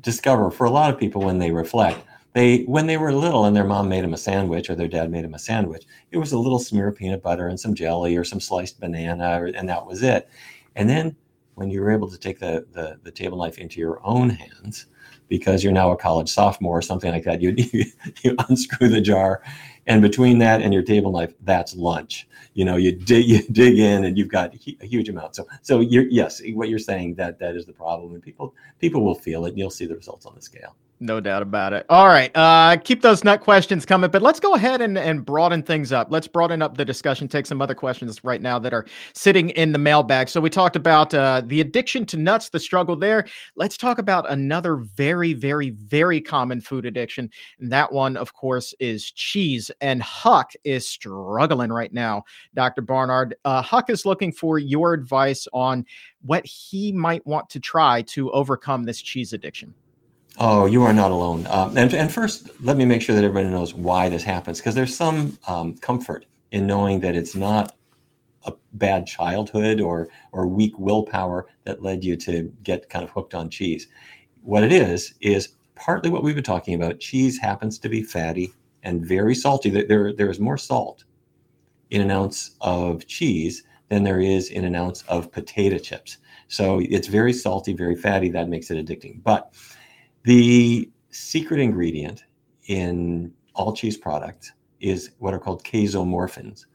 discover 0.00 0.50
for 0.50 0.64
a 0.64 0.70
lot 0.70 0.92
of 0.92 0.98
people 0.98 1.22
when 1.22 1.38
they 1.38 1.50
reflect 1.50 2.00
they 2.38 2.60
when 2.62 2.86
they 2.86 2.96
were 2.96 3.12
little 3.12 3.44
and 3.44 3.56
their 3.56 3.64
mom 3.64 3.88
made 3.88 4.04
them 4.04 4.14
a 4.14 4.18
sandwich 4.18 4.70
or 4.70 4.76
their 4.76 4.88
dad 4.88 5.10
made 5.10 5.24
them 5.24 5.34
a 5.34 5.38
sandwich 5.38 5.84
it 6.12 6.18
was 6.18 6.32
a 6.32 6.38
little 6.38 6.58
smear 6.58 6.88
of 6.88 6.96
peanut 6.96 7.22
butter 7.22 7.48
and 7.48 7.58
some 7.58 7.74
jelly 7.74 8.16
or 8.16 8.24
some 8.24 8.40
sliced 8.40 8.80
banana 8.80 9.50
and 9.54 9.68
that 9.68 9.84
was 9.84 10.02
it. 10.02 10.28
And 10.76 10.88
then 10.88 11.16
when 11.54 11.70
you 11.70 11.80
were 11.80 11.90
able 11.90 12.08
to 12.08 12.18
take 12.18 12.38
the, 12.38 12.64
the, 12.72 12.98
the 13.02 13.10
table 13.10 13.38
knife 13.38 13.58
into 13.58 13.80
your 13.80 14.00
own 14.04 14.30
hands 14.30 14.86
because 15.26 15.64
you're 15.64 15.72
now 15.72 15.90
a 15.90 15.96
college 15.96 16.28
sophomore 16.28 16.78
or 16.78 16.82
something 16.82 17.10
like 17.10 17.24
that 17.24 17.42
you, 17.42 17.54
you, 17.56 17.84
you 18.22 18.36
unscrew 18.48 18.88
the 18.88 19.00
jar 19.00 19.42
and 19.86 20.00
between 20.00 20.38
that 20.38 20.62
and 20.62 20.72
your 20.72 20.82
table 20.82 21.10
knife 21.10 21.34
that's 21.42 21.74
lunch. 21.74 22.28
You 22.54 22.64
know 22.64 22.76
you 22.76 22.92
dig 22.92 23.26
you 23.26 23.42
dig 23.52 23.78
in 23.78 24.04
and 24.04 24.16
you've 24.16 24.28
got 24.28 24.54
a 24.54 24.86
huge 24.86 25.08
amount. 25.08 25.34
So 25.34 25.46
so 25.62 25.80
you're 25.80 26.04
yes 26.04 26.40
what 26.54 26.68
you're 26.68 26.78
saying 26.78 27.16
that 27.16 27.38
that 27.40 27.56
is 27.56 27.66
the 27.66 27.72
problem 27.72 28.14
and 28.14 28.22
people 28.22 28.54
people 28.78 29.04
will 29.04 29.14
feel 29.14 29.44
it 29.46 29.50
and 29.50 29.58
you'll 29.58 29.70
see 29.70 29.86
the 29.86 29.96
results 29.96 30.24
on 30.24 30.34
the 30.34 30.42
scale 30.42 30.76
no 31.00 31.20
doubt 31.20 31.42
about 31.42 31.72
it. 31.72 31.86
All 31.88 32.08
right. 32.08 32.30
Uh, 32.34 32.76
keep 32.76 33.02
those 33.02 33.22
nut 33.22 33.40
questions 33.40 33.86
coming, 33.86 34.10
but 34.10 34.20
let's 34.20 34.40
go 34.40 34.54
ahead 34.54 34.80
and, 34.80 34.98
and 34.98 35.24
broaden 35.24 35.62
things 35.62 35.92
up. 35.92 36.08
Let's 36.10 36.26
broaden 36.26 36.60
up 36.60 36.76
the 36.76 36.84
discussion, 36.84 37.28
take 37.28 37.46
some 37.46 37.62
other 37.62 37.74
questions 37.74 38.24
right 38.24 38.42
now 38.42 38.58
that 38.58 38.74
are 38.74 38.84
sitting 39.12 39.50
in 39.50 39.72
the 39.72 39.78
mailbag. 39.78 40.28
So 40.28 40.40
we 40.40 40.50
talked 40.50 40.76
about 40.76 41.14
uh, 41.14 41.42
the 41.44 41.60
addiction 41.60 42.04
to 42.06 42.16
nuts, 42.16 42.48
the 42.48 42.58
struggle 42.58 42.96
there. 42.96 43.26
Let's 43.54 43.76
talk 43.76 43.98
about 43.98 44.28
another 44.30 44.76
very, 44.76 45.34
very, 45.34 45.70
very 45.70 46.20
common 46.20 46.60
food 46.60 46.84
addiction. 46.84 47.30
And 47.60 47.70
that 47.70 47.92
one, 47.92 48.16
of 48.16 48.34
course, 48.34 48.74
is 48.80 49.10
cheese. 49.12 49.70
And 49.80 50.02
Huck 50.02 50.52
is 50.64 50.88
struggling 50.88 51.70
right 51.70 51.92
now, 51.92 52.24
Dr. 52.54 52.82
Barnard. 52.82 53.36
Uh, 53.44 53.62
Huck 53.62 53.88
is 53.90 54.04
looking 54.04 54.32
for 54.32 54.58
your 54.58 54.94
advice 54.94 55.46
on 55.52 55.86
what 56.22 56.44
he 56.44 56.90
might 56.90 57.24
want 57.24 57.48
to 57.50 57.60
try 57.60 58.02
to 58.02 58.30
overcome 58.32 58.82
this 58.82 59.00
cheese 59.00 59.32
addiction. 59.32 59.74
Oh, 60.40 60.66
you 60.66 60.84
are 60.84 60.92
not 60.92 61.10
alone. 61.10 61.46
Um, 61.48 61.76
and, 61.76 61.92
and 61.92 62.12
first, 62.12 62.48
let 62.62 62.76
me 62.76 62.84
make 62.84 63.02
sure 63.02 63.14
that 63.16 63.24
everybody 63.24 63.48
knows 63.48 63.74
why 63.74 64.08
this 64.08 64.22
happens, 64.22 64.58
because 64.58 64.74
there's 64.74 64.94
some 64.94 65.36
um, 65.48 65.76
comfort 65.78 66.26
in 66.52 66.66
knowing 66.66 67.00
that 67.00 67.16
it's 67.16 67.34
not 67.34 67.74
a 68.44 68.52
bad 68.74 69.04
childhood 69.06 69.80
or 69.80 70.08
or 70.32 70.46
weak 70.46 70.78
willpower 70.78 71.46
that 71.64 71.82
led 71.82 72.04
you 72.04 72.16
to 72.16 72.52
get 72.62 72.88
kind 72.88 73.04
of 73.04 73.10
hooked 73.10 73.34
on 73.34 73.50
cheese. 73.50 73.88
What 74.42 74.62
it 74.62 74.72
is 74.72 75.14
is 75.20 75.48
partly 75.74 76.08
what 76.08 76.22
we've 76.22 76.36
been 76.36 76.44
talking 76.44 76.74
about. 76.74 77.00
Cheese 77.00 77.36
happens 77.38 77.78
to 77.80 77.88
be 77.88 78.02
fatty 78.02 78.52
and 78.84 79.04
very 79.04 79.34
salty. 79.34 79.70
There 79.70 80.12
there 80.12 80.30
is 80.30 80.38
more 80.38 80.56
salt 80.56 81.04
in 81.90 82.00
an 82.00 82.12
ounce 82.12 82.52
of 82.60 83.06
cheese 83.08 83.64
than 83.88 84.04
there 84.04 84.20
is 84.20 84.50
in 84.50 84.64
an 84.64 84.76
ounce 84.76 85.02
of 85.08 85.32
potato 85.32 85.78
chips. 85.78 86.18
So 86.46 86.80
it's 86.88 87.08
very 87.08 87.32
salty, 87.32 87.72
very 87.72 87.96
fatty. 87.96 88.30
That 88.30 88.48
makes 88.48 88.70
it 88.70 88.86
addicting. 88.86 89.22
But 89.24 89.52
the 90.28 90.90
secret 91.08 91.58
ingredient 91.58 92.24
in 92.66 93.32
all 93.54 93.74
cheese 93.74 93.96
products 93.96 94.52
is 94.78 95.12
what 95.20 95.32
are 95.32 95.38
called 95.38 95.64
casomorphins. 95.64 96.66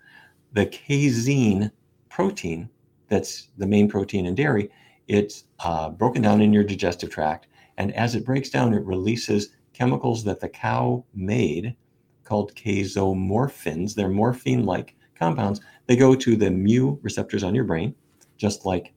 The 0.53 0.65
casein 0.65 1.71
protein, 2.09 2.67
that's 3.09 3.49
the 3.59 3.67
main 3.67 3.87
protein 3.87 4.25
in 4.25 4.33
dairy, 4.33 4.71
it's 5.07 5.43
uh, 5.59 5.91
broken 5.91 6.23
down 6.23 6.41
in 6.41 6.51
your 6.51 6.63
digestive 6.63 7.11
tract. 7.11 7.45
And 7.77 7.93
as 7.93 8.15
it 8.15 8.25
breaks 8.25 8.49
down, 8.49 8.73
it 8.73 8.83
releases 8.85 9.49
chemicals 9.73 10.23
that 10.23 10.39
the 10.39 10.49
cow 10.49 11.05
made 11.13 11.75
called 12.23 12.55
casomorphins. 12.55 13.93
They're 13.93 14.09
morphine 14.09 14.65
like 14.65 14.95
compounds. 15.13 15.61
They 15.85 15.95
go 15.95 16.15
to 16.15 16.35
the 16.35 16.49
mu 16.49 16.97
receptors 17.03 17.43
on 17.43 17.53
your 17.53 17.65
brain, 17.65 17.93
just 18.35 18.65
like 18.65 18.93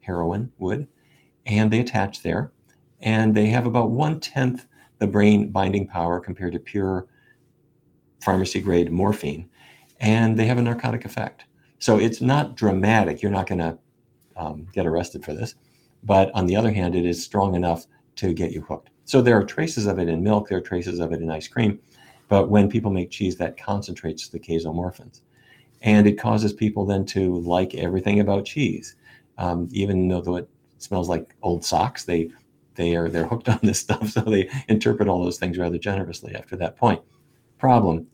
heroin 0.00 0.52
would, 0.58 0.86
and 1.46 1.70
they 1.70 1.80
attach 1.80 2.22
there 2.22 2.52
and 3.00 3.34
they 3.34 3.46
have 3.46 3.66
about 3.66 3.90
one 3.90 4.20
tenth 4.20 4.66
the 4.98 5.06
brain 5.06 5.50
binding 5.50 5.86
power 5.86 6.20
compared 6.20 6.52
to 6.54 6.58
pure 6.58 7.06
pharmacy 8.22 8.60
grade 8.60 8.90
morphine, 8.90 9.48
and 10.00 10.38
they 10.38 10.46
have 10.46 10.58
a 10.58 10.62
narcotic 10.62 11.04
effect. 11.04 11.44
So 11.78 11.98
it's 11.98 12.20
not 12.20 12.56
dramatic. 12.56 13.22
You're 13.22 13.32
not 13.32 13.46
going 13.46 13.58
to 13.58 13.78
um, 14.36 14.66
get 14.72 14.86
arrested 14.86 15.24
for 15.24 15.34
this, 15.34 15.54
but 16.02 16.30
on 16.34 16.46
the 16.46 16.56
other 16.56 16.72
hand, 16.72 16.94
it 16.94 17.04
is 17.04 17.22
strong 17.22 17.54
enough 17.54 17.86
to 18.16 18.32
get 18.32 18.52
you 18.52 18.62
hooked. 18.62 18.90
So 19.04 19.20
there 19.22 19.38
are 19.38 19.44
traces 19.44 19.86
of 19.86 19.98
it 19.98 20.08
in 20.08 20.22
milk. 20.22 20.48
There 20.48 20.58
are 20.58 20.62
traces 20.62 20.98
of 20.98 21.12
it 21.12 21.20
in 21.20 21.30
ice 21.30 21.46
cream, 21.46 21.78
but 22.28 22.48
when 22.48 22.68
people 22.68 22.90
make 22.90 23.10
cheese, 23.10 23.36
that 23.36 23.56
concentrates 23.56 24.28
the 24.28 24.40
casomorphins, 24.40 25.20
and 25.82 26.06
it 26.06 26.18
causes 26.18 26.52
people 26.52 26.86
then 26.86 27.04
to 27.06 27.38
like 27.40 27.74
everything 27.74 28.20
about 28.20 28.46
cheese, 28.46 28.96
um, 29.38 29.68
even 29.70 30.08
though 30.08 30.36
it 30.36 30.48
smells 30.78 31.08
like 31.08 31.34
old 31.42 31.64
socks. 31.64 32.04
They 32.04 32.30
they 32.76 32.94
are 32.96 33.08
they're 33.08 33.26
hooked 33.26 33.48
on 33.48 33.60
this 33.62 33.80
stuff, 33.80 34.10
so 34.10 34.20
they 34.20 34.50
interpret 34.68 35.08
all 35.08 35.22
those 35.22 35.38
things 35.38 35.58
rather 35.58 35.78
generously 35.78 36.34
after 36.34 36.56
that 36.56 36.76
point. 36.76 37.00
Problem: 37.58 38.06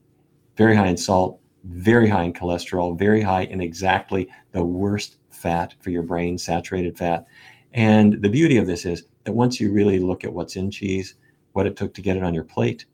very 0.57 0.75
high 0.77 0.89
in 0.89 0.97
salt, 0.97 1.41
very 1.65 2.09
high 2.09 2.25
in 2.25 2.33
cholesterol, 2.33 2.99
very 2.99 3.23
high 3.23 3.43
in 3.43 3.61
exactly 3.61 4.29
the 4.53 4.65
worst 4.65 5.19
fat 5.31 5.75
for 5.81 5.91
your 5.91 6.03
brain, 6.03 6.39
saturated 6.39 6.97
fat. 6.97 7.27
And 7.73 8.21
the 8.23 8.29
beauty 8.29 8.59
of 8.59 8.67
this 8.67 8.85
is 8.85 9.05
that 9.25 9.33
once 9.33 9.61
you 9.61 9.73
really 9.73 9.99
look 9.99 10.25
at 10.25 10.33
what's 10.33 10.57
in 10.57 10.71
cheese, 10.71 11.15
what 11.53 11.67
it 11.67 11.77
took 11.77 11.95
to 11.95 12.03
get 12.03 12.17
it 12.17 12.23
on 12.23 12.35
your 12.35 12.45
plate, 12.45 12.85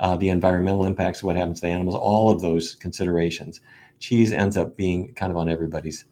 uh, 0.00 0.16
the 0.16 0.28
environmental 0.28 0.86
impacts, 0.86 1.22
what 1.22 1.36
happens 1.36 1.60
to 1.60 1.66
the 1.66 1.72
animals, 1.72 1.94
all 1.94 2.30
of 2.30 2.40
those 2.40 2.74
considerations, 2.74 3.60
cheese 4.00 4.32
ends 4.32 4.56
up 4.56 4.76
being 4.76 5.14
kind 5.14 5.30
of 5.30 5.36
on 5.36 5.48
everybody's 5.48 6.04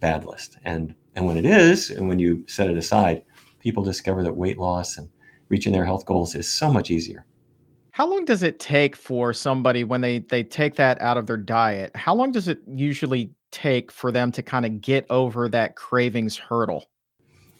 bad 0.00 0.24
list. 0.24 0.58
And 0.64 0.94
and 1.16 1.26
when 1.26 1.36
it 1.36 1.46
is, 1.46 1.90
and 1.90 2.08
when 2.08 2.18
you 2.18 2.44
set 2.48 2.68
it 2.68 2.76
aside, 2.76 3.22
people 3.64 3.82
discover 3.82 4.22
that 4.22 4.36
weight 4.36 4.58
loss 4.58 4.98
and 4.98 5.08
reaching 5.48 5.72
their 5.72 5.86
health 5.86 6.04
goals 6.04 6.34
is 6.36 6.46
so 6.46 6.70
much 6.70 6.90
easier. 6.90 7.24
How 7.92 8.06
long 8.06 8.24
does 8.24 8.42
it 8.42 8.60
take 8.60 8.94
for 8.94 9.32
somebody 9.32 9.84
when 9.84 10.00
they 10.00 10.18
they 10.18 10.42
take 10.42 10.76
that 10.76 11.00
out 11.00 11.16
of 11.16 11.26
their 11.26 11.36
diet? 11.36 11.90
How 11.96 12.14
long 12.14 12.30
does 12.30 12.46
it 12.46 12.58
usually 12.68 13.30
take 13.50 13.90
for 13.90 14.12
them 14.12 14.30
to 14.32 14.42
kind 14.42 14.66
of 14.66 14.80
get 14.80 15.06
over 15.10 15.48
that 15.48 15.76
cravings 15.76 16.36
hurdle? 16.36 16.84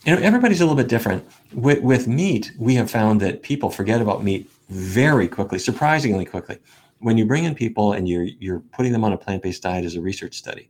You 0.05 0.15
know, 0.15 0.21
everybody's 0.21 0.61
a 0.61 0.65
little 0.65 0.77
bit 0.77 0.89
different. 0.89 1.25
With, 1.55 1.81
with 1.83 2.07
meat, 2.07 2.53
we 2.59 2.75
have 2.75 2.91
found 2.91 3.23
that 3.23 3.43
people 3.43 3.71
forget 3.71 4.03
about 4.03 4.23
meat 4.23 4.51
very 4.69 5.29
quickly, 5.29 5.59
surprisingly 5.59 6.27
quickly. 6.27 6.59
When 6.99 7.17
you 7.17 7.25
bring 7.25 7.45
in 7.45 7.55
people 7.55 7.93
and 7.93 8.07
you're 8.09 8.29
you're 8.39 8.61
putting 8.77 8.93
them 8.93 9.05
on 9.05 9.13
a 9.13 9.17
plant-based 9.17 9.63
diet 9.63 9.85
as 9.85 9.95
a 9.95 10.03
research 10.03 10.35
study, 10.35 10.69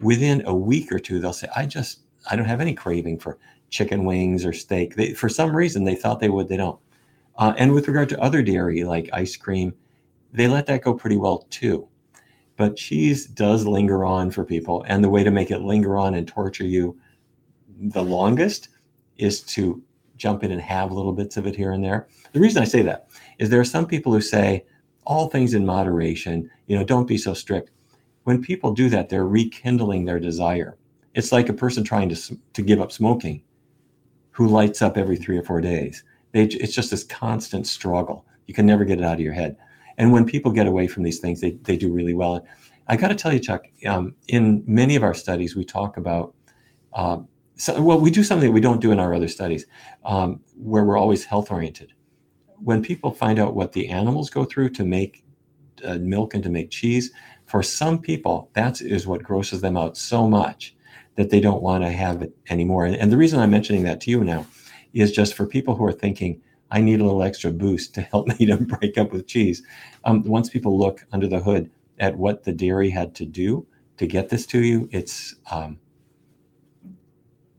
within 0.00 0.46
a 0.46 0.54
week 0.54 0.90
or 0.92 0.98
two, 0.98 1.18
they'll 1.18 1.34
say, 1.34 1.48
"I 1.54 1.66
just 1.66 2.00
I 2.30 2.36
don't 2.36 2.46
have 2.46 2.60
any 2.60 2.74
craving 2.74 3.18
for 3.18 3.38
chicken 3.76 4.04
wings 4.04 4.46
or 4.46 4.52
steak. 4.52 4.96
They, 4.96 5.12
for 5.12 5.28
some 5.28 5.54
reason, 5.54 5.84
they 5.84 5.94
thought 5.94 6.18
they 6.18 6.30
would, 6.30 6.48
they 6.48 6.56
don't. 6.56 6.80
Uh, 7.36 7.52
and 7.58 7.72
with 7.72 7.88
regard 7.88 8.08
to 8.08 8.20
other 8.20 8.42
dairy 8.42 8.82
like 8.84 9.10
ice 9.12 9.36
cream, 9.36 9.74
they 10.32 10.48
let 10.48 10.66
that 10.66 10.82
go 10.82 10.94
pretty 10.94 11.16
well 11.16 11.46
too. 11.50 11.86
But 12.56 12.76
cheese 12.76 13.26
does 13.26 13.66
linger 13.66 14.06
on 14.06 14.30
for 14.30 14.44
people. 14.44 14.84
And 14.88 15.04
the 15.04 15.10
way 15.10 15.22
to 15.22 15.30
make 15.30 15.50
it 15.50 15.60
linger 15.60 15.98
on 15.98 16.14
and 16.14 16.26
torture 16.26 16.64
you 16.64 16.98
the 17.78 18.02
longest 18.02 18.70
is 19.18 19.42
to 19.42 19.82
jump 20.16 20.42
in 20.42 20.50
and 20.50 20.60
have 20.62 20.90
little 20.90 21.12
bits 21.12 21.36
of 21.36 21.46
it 21.46 21.54
here 21.54 21.72
and 21.72 21.84
there. 21.84 22.08
The 22.32 22.40
reason 22.40 22.62
I 22.62 22.66
say 22.66 22.80
that 22.82 23.08
is 23.38 23.50
there 23.50 23.60
are 23.60 23.64
some 23.64 23.86
people 23.86 24.12
who 24.12 24.22
say, 24.22 24.64
all 25.04 25.28
things 25.28 25.52
in 25.52 25.66
moderation, 25.66 26.50
you 26.66 26.76
know, 26.76 26.84
don't 26.84 27.06
be 27.06 27.18
so 27.18 27.34
strict. 27.34 27.70
When 28.24 28.42
people 28.42 28.72
do 28.72 28.88
that, 28.88 29.10
they're 29.10 29.26
rekindling 29.26 30.06
their 30.06 30.18
desire. 30.18 30.78
It's 31.14 31.32
like 31.32 31.50
a 31.50 31.52
person 31.52 31.84
trying 31.84 32.08
to, 32.08 32.38
to 32.54 32.62
give 32.62 32.80
up 32.80 32.90
smoking 32.90 33.42
who 34.36 34.46
lights 34.46 34.82
up 34.82 34.98
every 34.98 35.16
three 35.16 35.38
or 35.38 35.42
four 35.42 35.62
days. 35.62 36.04
They, 36.32 36.44
it's 36.44 36.74
just 36.74 36.90
this 36.90 37.04
constant 37.04 37.66
struggle. 37.66 38.26
You 38.46 38.52
can 38.52 38.66
never 38.66 38.84
get 38.84 38.98
it 38.98 39.04
out 39.04 39.14
of 39.14 39.20
your 39.20 39.32
head. 39.32 39.56
And 39.96 40.12
when 40.12 40.26
people 40.26 40.52
get 40.52 40.66
away 40.66 40.88
from 40.88 41.04
these 41.04 41.20
things, 41.20 41.40
they, 41.40 41.52
they 41.62 41.78
do 41.78 41.90
really 41.90 42.12
well. 42.12 42.46
I 42.86 42.96
got 42.98 43.08
to 43.08 43.14
tell 43.14 43.32
you, 43.32 43.40
Chuck, 43.40 43.64
um, 43.86 44.14
in 44.28 44.62
many 44.66 44.94
of 44.94 45.02
our 45.02 45.14
studies, 45.14 45.56
we 45.56 45.64
talk 45.64 45.96
about, 45.96 46.34
uh, 46.92 47.20
so, 47.54 47.80
well, 47.80 47.98
we 47.98 48.10
do 48.10 48.22
something 48.22 48.50
that 48.50 48.52
we 48.52 48.60
don't 48.60 48.82
do 48.82 48.92
in 48.92 49.00
our 49.00 49.14
other 49.14 49.26
studies, 49.26 49.64
um, 50.04 50.40
where 50.54 50.84
we're 50.84 50.98
always 50.98 51.24
health 51.24 51.50
oriented. 51.50 51.94
When 52.58 52.82
people 52.82 53.12
find 53.12 53.38
out 53.38 53.54
what 53.54 53.72
the 53.72 53.88
animals 53.88 54.28
go 54.28 54.44
through 54.44 54.68
to 54.70 54.84
make 54.84 55.24
uh, 55.82 55.94
milk 55.94 56.34
and 56.34 56.42
to 56.42 56.50
make 56.50 56.68
cheese, 56.68 57.10
for 57.46 57.62
some 57.62 57.98
people, 57.98 58.50
that 58.52 58.82
is 58.82 59.06
what 59.06 59.22
grosses 59.22 59.62
them 59.62 59.78
out 59.78 59.96
so 59.96 60.28
much 60.28 60.75
that 61.16 61.30
they 61.30 61.40
don't 61.40 61.62
want 61.62 61.82
to 61.82 61.90
have 61.90 62.22
it 62.22 62.36
anymore. 62.48 62.86
And, 62.86 62.96
and 62.96 63.10
the 63.10 63.16
reason 63.16 63.40
I'm 63.40 63.50
mentioning 63.50 63.82
that 63.84 64.00
to 64.02 64.10
you 64.10 64.22
now 64.22 64.46
is 64.92 65.12
just 65.12 65.34
for 65.34 65.46
people 65.46 65.74
who 65.74 65.84
are 65.84 65.92
thinking, 65.92 66.40
I 66.70 66.80
need 66.80 67.00
a 67.00 67.04
little 67.04 67.22
extra 67.22 67.50
boost 67.50 67.94
to 67.94 68.02
help 68.02 68.26
me 68.38 68.46
to 68.46 68.56
break 68.56 68.98
up 68.98 69.12
with 69.12 69.26
cheese. 69.26 69.62
Um, 70.04 70.22
once 70.24 70.48
people 70.48 70.78
look 70.78 71.04
under 71.12 71.26
the 71.26 71.40
hood 71.40 71.70
at 71.98 72.16
what 72.16 72.44
the 72.44 72.52
dairy 72.52 72.90
had 72.90 73.14
to 73.16 73.24
do 73.24 73.66
to 73.96 74.06
get 74.06 74.28
this 74.28 74.46
to 74.46 74.60
you, 74.60 74.88
it's 74.92 75.34
um, 75.50 75.78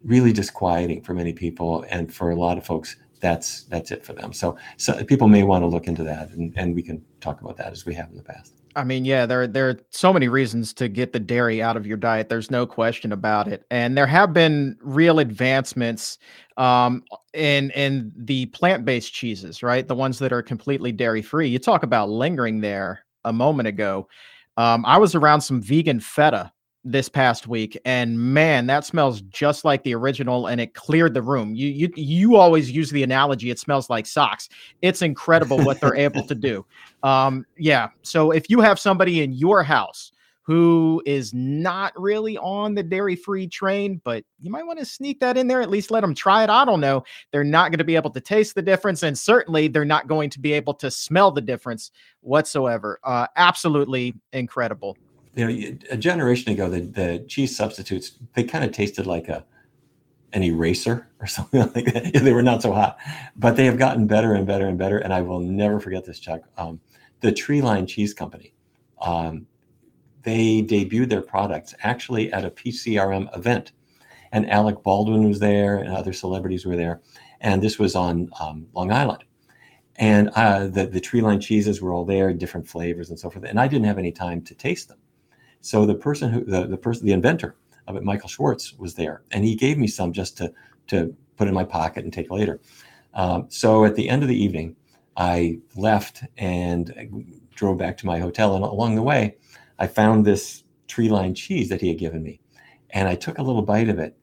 really 0.04 0.32
disquieting 0.32 1.02
for 1.02 1.14
many 1.14 1.34
people, 1.34 1.86
and 1.90 2.14
for 2.14 2.32
a 2.32 2.36
lot 2.36 2.58
of 2.58 2.66
folks, 2.66 2.98
that's 3.20 3.64
that's 3.64 3.92
it 3.92 4.06
for 4.06 4.14
them. 4.14 4.32
So, 4.32 4.58
so 4.78 5.04
people 5.04 5.28
may 5.28 5.44
want 5.44 5.64
to 5.64 5.68
look 5.68 5.88
into 5.88 6.04
that, 6.04 6.30
and, 6.30 6.54
and 6.56 6.76
we 6.76 6.84
can 6.84 7.04
talk 7.20 7.42
about 7.42 7.58
that 7.58 7.72
as 7.72 7.86
we 7.86 7.96
have 7.96 8.10
in 8.12 8.18
the 8.18 8.24
past. 8.24 8.57
I 8.78 8.84
mean, 8.84 9.06
yeah, 9.06 9.26
there 9.26 9.48
there 9.48 9.70
are 9.70 9.80
so 9.90 10.14
many 10.14 10.28
reasons 10.28 10.72
to 10.76 10.88
get 10.88 11.12
the 11.12 11.20
dairy 11.20 11.64
out 11.64 11.76
of 11.78 11.88
your 11.88 11.98
diet. 11.98 12.30
There's 12.30 12.52
no 12.52 12.68
question 12.68 13.12
about 13.12 13.48
it, 13.48 13.66
and 13.72 13.98
there 13.98 14.06
have 14.06 14.34
been 14.34 14.78
real 14.82 15.18
advancements 15.18 16.20
um, 16.58 17.04
in 17.34 17.72
in 17.72 18.12
the 18.16 18.46
plant 18.48 18.86
based 18.86 19.12
cheeses, 19.12 19.64
right? 19.64 19.88
The 19.88 19.96
ones 19.96 20.20
that 20.20 20.32
are 20.32 20.44
completely 20.44 20.92
dairy 20.92 21.24
free. 21.24 21.48
You 21.48 21.58
talk 21.58 21.82
about 21.82 22.10
lingering 22.10 22.62
there 22.62 23.04
a 23.26 23.34
moment 23.34 23.68
ago. 23.68 24.08
Um, 24.58 24.86
I 24.86 24.98
was 25.00 25.16
around 25.16 25.42
some 25.42 25.60
vegan 25.60 26.00
feta 26.00 26.52
this 26.92 27.10
past 27.10 27.48
week 27.48 27.78
and 27.84 28.18
man 28.18 28.66
that 28.68 28.86
smells 28.86 29.22
just 29.24 29.66
like 29.66 29.84
the 29.84 29.94
original 29.94 30.48
and 30.48 30.62
it 30.62 30.74
cleared 30.74 31.14
the 31.14 31.22
room. 31.22 31.54
You 31.54 31.68
you 31.68 31.90
you 31.96 32.36
always 32.36 32.72
use 32.72 32.90
the 32.90 33.04
analogy 33.04 33.50
it 33.50 33.60
smells 33.60 33.90
like 33.90 34.06
socks. 34.06 34.48
It's 34.82 35.02
incredible 35.02 35.58
what 35.58 35.82
they're 35.82 35.96
able 35.96 36.26
to 36.26 36.36
do. 36.36 36.66
Um 37.04 37.46
yeah 37.58 37.90
so 38.02 38.32
if 38.32 38.50
you 38.50 38.60
have 38.60 38.80
somebody 38.80 39.22
in 39.22 39.32
your 39.32 39.62
house 39.62 40.12
who 40.42 41.00
is 41.06 41.32
not 41.32 41.94
really 41.96 42.40
on 42.40 42.74
the 42.74 42.82
dairy 42.82 43.16
free 43.16 43.48
train 43.48 44.02
but 44.04 44.24
you 44.42 44.50
might 44.50 44.66
want 44.66 44.80
to 44.80 44.86
sneak 44.86 45.20
that 45.20 45.38
in 45.38 45.48
there 45.48 45.62
at 45.62 45.70
least 45.70 45.92
let 45.92 46.02
them 46.02 46.16
try 46.16 46.44
it 46.44 46.50
i 46.50 46.66
don't 46.66 46.82
know. 46.82 47.04
They're 47.32 47.44
not 47.44 47.70
going 47.70 47.78
to 47.78 47.84
be 47.84 47.96
able 47.96 48.10
to 48.10 48.20
taste 48.20 48.56
the 48.56 48.64
difference 48.64 49.04
and 49.04 49.16
certainly 49.16 49.68
they're 49.68 49.86
not 49.86 50.08
going 50.08 50.32
to 50.32 50.40
be 50.40 50.54
able 50.54 50.74
to 50.76 50.90
smell 50.90 51.30
the 51.30 51.42
difference 51.42 51.92
whatsoever. 52.22 53.00
Uh 53.04 53.28
absolutely 53.36 54.16
incredible 54.34 54.98
you 55.38 55.46
know, 55.46 55.78
a 55.92 55.98
generation 55.98 56.52
ago, 56.52 56.68
the, 56.68 56.82
the 56.82 57.26
cheese 57.28 57.56
substitutes 57.56 58.18
they 58.34 58.44
kind 58.44 58.66
of 58.66 58.72
tasted 58.72 59.06
like 59.06 59.30
a 59.30 59.46
an 60.34 60.44
eraser 60.44 61.08
or 61.20 61.28
something 61.38 61.62
like 61.76 61.86
that. 61.94 62.12
they 62.14 62.34
were 62.34 62.44
not 62.44 62.62
so 62.62 62.74
hot, 62.74 62.98
but 63.36 63.56
they 63.56 63.66
have 63.66 63.78
gotten 63.78 64.08
better 64.08 64.34
and 64.34 64.46
better 64.46 64.68
and 64.68 64.78
better. 64.78 64.98
And 64.98 65.14
I 65.14 65.22
will 65.22 65.40
never 65.40 65.80
forget 65.80 66.06
this, 66.06 66.20
Chuck. 66.20 66.42
Um, 66.58 66.82
the 67.22 67.32
Treeline 67.32 67.88
Cheese 67.88 68.14
Company, 68.14 68.54
um, 69.00 69.48
they 70.24 70.62
debuted 70.62 71.10
their 71.10 71.22
products 71.22 71.74
actually 71.84 72.34
at 72.34 72.44
a 72.44 72.52
PCRM 72.52 73.36
event, 73.38 73.72
and 74.32 74.50
Alec 74.50 74.84
Baldwin 74.84 75.28
was 75.30 75.40
there, 75.40 75.78
and 75.78 75.94
other 75.96 76.14
celebrities 76.14 76.66
were 76.66 76.76
there, 76.76 77.02
and 77.40 77.62
this 77.62 77.80
was 77.80 77.96
on 77.96 78.30
um, 78.40 78.68
Long 78.74 78.92
Island. 78.92 79.24
And 79.96 80.30
uh, 80.36 80.68
the 80.68 80.88
the 80.88 81.02
Treeline 81.02 81.42
cheeses 81.42 81.82
were 81.82 81.94
all 81.94 82.06
there, 82.06 82.34
different 82.34 82.68
flavors 82.68 83.10
and 83.10 83.20
so 83.20 83.30
forth. 83.30 83.46
And 83.46 83.60
I 83.60 83.68
didn't 83.68 83.86
have 83.86 83.98
any 83.98 84.12
time 84.12 84.42
to 84.44 84.56
taste 84.56 84.90
them. 84.90 84.98
So 85.62 85.86
the 85.86 85.96
person 85.96 86.32
who 86.32 86.44
the, 86.44 86.68
the 86.68 86.78
person 86.78 87.06
the 87.06 87.14
inventor 87.14 87.56
of 87.88 87.96
it, 87.96 88.04
Michael 88.04 88.30
Schwartz, 88.30 88.74
was 88.74 88.96
there, 88.96 89.24
and 89.32 89.44
he 89.44 89.56
gave 89.56 89.78
me 89.78 89.88
some 89.88 90.14
just 90.14 90.38
to 90.38 90.54
to 90.88 91.16
put 91.36 91.48
in 91.48 91.54
my 91.54 91.64
pocket 91.64 92.04
and 92.04 92.14
take 92.14 92.32
later. 92.32 92.60
Um, 93.14 93.46
so 93.50 93.86
at 93.86 93.96
the 93.96 94.10
end 94.10 94.24
of 94.24 94.30
the 94.30 94.42
evening, 94.42 94.76
I 95.16 95.60
left 95.76 96.24
and 96.38 97.40
drove 97.54 97.78
back 97.78 97.98
to 97.98 98.06
my 98.06 98.20
hotel, 98.20 98.56
and 98.56 98.64
along 98.64 98.96
the 98.96 99.02
way, 99.02 99.36
I 99.80 99.88
found 99.88 100.26
this 100.26 100.64
Treeline 100.88 101.36
cheese 101.36 101.70
that 101.70 101.82
he 101.82 101.90
had 101.90 101.98
given 101.98 102.24
me, 102.24 102.40
and 102.92 103.08
I 103.08 103.16
took 103.16 103.38
a 103.38 103.44
little 103.44 103.62
bite 103.62 103.90
of 103.90 104.00
it, 104.00 104.16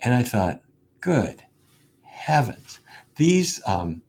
and 0.00 0.14
I 0.14 0.22
thought, 0.22 0.60
good 1.00 1.42
heavens, 2.02 2.80
these 3.16 3.60
um, 3.66 4.02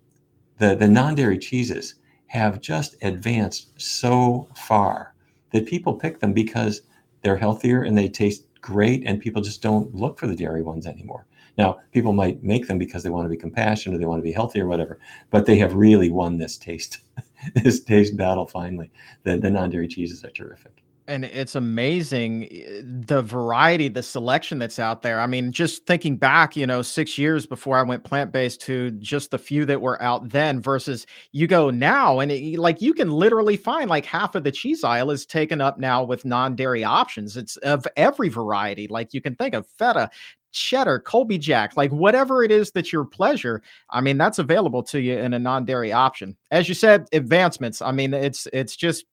the 0.58 0.76
the 0.76 0.88
non 0.88 1.16
dairy 1.16 1.40
cheeses 1.40 1.96
have 2.28 2.62
just 2.62 2.96
advanced 3.02 3.72
so 3.78 4.48
far 4.56 5.16
that 5.52 5.66
people 5.66 5.94
pick 5.94 6.20
them 6.20 6.34
because 6.34 6.82
they're 7.22 7.38
healthier 7.38 7.84
and 7.84 7.98
they 7.98 8.08
taste 8.08 8.46
great 8.62 9.04
and 9.06 9.22
people 9.22 9.42
just 9.42 9.62
don't 9.62 9.94
look 9.94 10.20
for 10.20 10.28
the 10.28 10.36
dairy 10.36 10.62
ones 10.62 10.86
anymore. 10.86 11.26
Now, 11.58 11.80
people 11.92 12.14
might 12.14 12.44
make 12.44 12.68
them 12.68 12.78
because 12.78 13.04
they 13.04 13.10
want 13.10 13.26
to 13.26 13.30
be 13.30 13.38
compassionate 13.38 13.96
or 13.96 14.00
they 14.00 14.06
want 14.06 14.20
to 14.20 14.24
be 14.24 14.32
healthy 14.32 14.62
or 14.62 14.68
whatever, 14.68 15.00
but 15.30 15.46
they 15.46 15.58
have 15.58 15.74
really 15.74 16.10
won 16.10 16.38
this 16.38 16.58
taste, 16.58 17.00
this 17.56 17.82
taste 17.82 18.16
battle 18.16 18.48
finally. 18.48 18.92
The, 19.24 19.38
the 19.38 19.50
non-dairy 19.50 19.88
cheeses 19.88 20.24
are 20.24 20.32
terrific 20.32 20.84
and 21.10 21.26
it's 21.26 21.56
amazing 21.56 22.48
eh, 22.52 22.82
the 22.84 23.22
variety 23.22 23.88
the 23.88 24.04
selection 24.04 24.60
that's 24.60 24.80
out 24.80 25.02
there 25.02 25.20
i 25.20 25.28
mean 25.28 25.52
just 25.52 25.86
thinking 25.86 26.16
back 26.16 26.56
you 26.56 26.66
know 26.66 26.82
six 26.82 27.18
years 27.18 27.46
before 27.46 27.78
i 27.78 27.82
went 27.82 28.04
plant-based 28.04 28.62
to 28.62 28.92
just 28.92 29.32
the 29.32 29.38
few 29.38 29.66
that 29.66 29.82
were 29.82 30.02
out 30.02 30.30
then 30.30 30.62
versus 30.62 31.06
you 31.32 31.48
go 31.48 31.70
now 31.70 32.20
and 32.20 32.32
it, 32.32 32.60
like 32.60 32.82
you 32.82 32.94
can 32.94 33.10
literally 33.12 33.58
find 33.58 33.90
like 33.90 34.06
half 34.06 34.36
of 34.36 34.44
the 34.44 34.52
cheese 34.52 34.84
aisle 34.84 35.12
is 35.12 35.26
taken 35.26 35.60
up 35.60 35.80
now 35.80 36.04
with 36.04 36.24
non-dairy 36.24 36.84
options 36.84 37.36
it's 37.36 37.58
of 37.58 37.86
every 37.98 38.30
variety 38.30 38.88
like 38.88 39.14
you 39.14 39.22
can 39.22 39.36
think 39.36 39.54
of 39.54 39.68
feta 39.78 40.10
cheddar, 40.52 41.00
Colby 41.00 41.38
Jack, 41.38 41.78
like 41.78 41.92
whatever 41.92 42.44
it 42.44 42.52
is 42.52 42.72
that's 42.72 42.92
your 42.92 43.06
pleasure. 43.06 43.62
I 43.92 44.02
mean, 44.02 44.18
that's 44.18 44.40
available 44.40 44.82
to 44.82 45.00
you 45.00 45.16
in 45.16 45.36
a 45.36 45.40
non-dairy 45.40 45.94
option. 45.94 46.36
As 46.50 46.68
you 46.68 46.74
said, 46.74 47.08
advancements. 47.14 47.84
I 47.84 47.92
mean, 47.92 48.16
it's 48.16 48.48
it's 48.52 48.76
just 48.76 49.06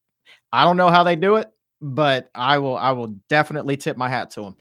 I 0.50 0.64
don't 0.64 0.78
know 0.78 0.88
how 0.88 1.04
they 1.04 1.14
do 1.14 1.36
it 1.36 1.50
but 1.80 2.30
I 2.34 2.58
will 2.58 2.76
I 2.76 2.92
will 2.92 3.14
definitely 3.28 3.76
tip 3.76 3.96
my 3.96 4.08
hat 4.08 4.30
to 4.32 4.42
them. 4.42 4.56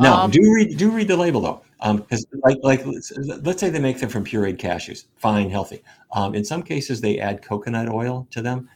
Now, 0.00 0.22
um, 0.22 0.30
do 0.30 0.40
read 0.52 0.76
do 0.76 0.90
read 0.90 1.08
the 1.08 1.16
label 1.16 1.40
though, 1.40 1.62
because 1.96 2.26
um, 2.32 2.40
like 2.42 2.58
like 2.62 2.86
let's, 2.86 3.12
let's, 3.16 3.60
say 3.60 3.70
they 3.70 3.78
make 3.78 3.98
them 4.00 4.08
from 4.08 4.24
pureed 4.24 4.58
cashews, 4.58 5.06
fine, 5.16 5.50
healthy. 5.50 5.82
Um, 6.12 6.34
in 6.34 6.44
some 6.44 6.62
cases, 6.62 7.00
they 7.00 7.18
add 7.18 7.42
coconut 7.42 7.88
oil 7.88 8.26
to 8.30 8.42
them. 8.42 8.68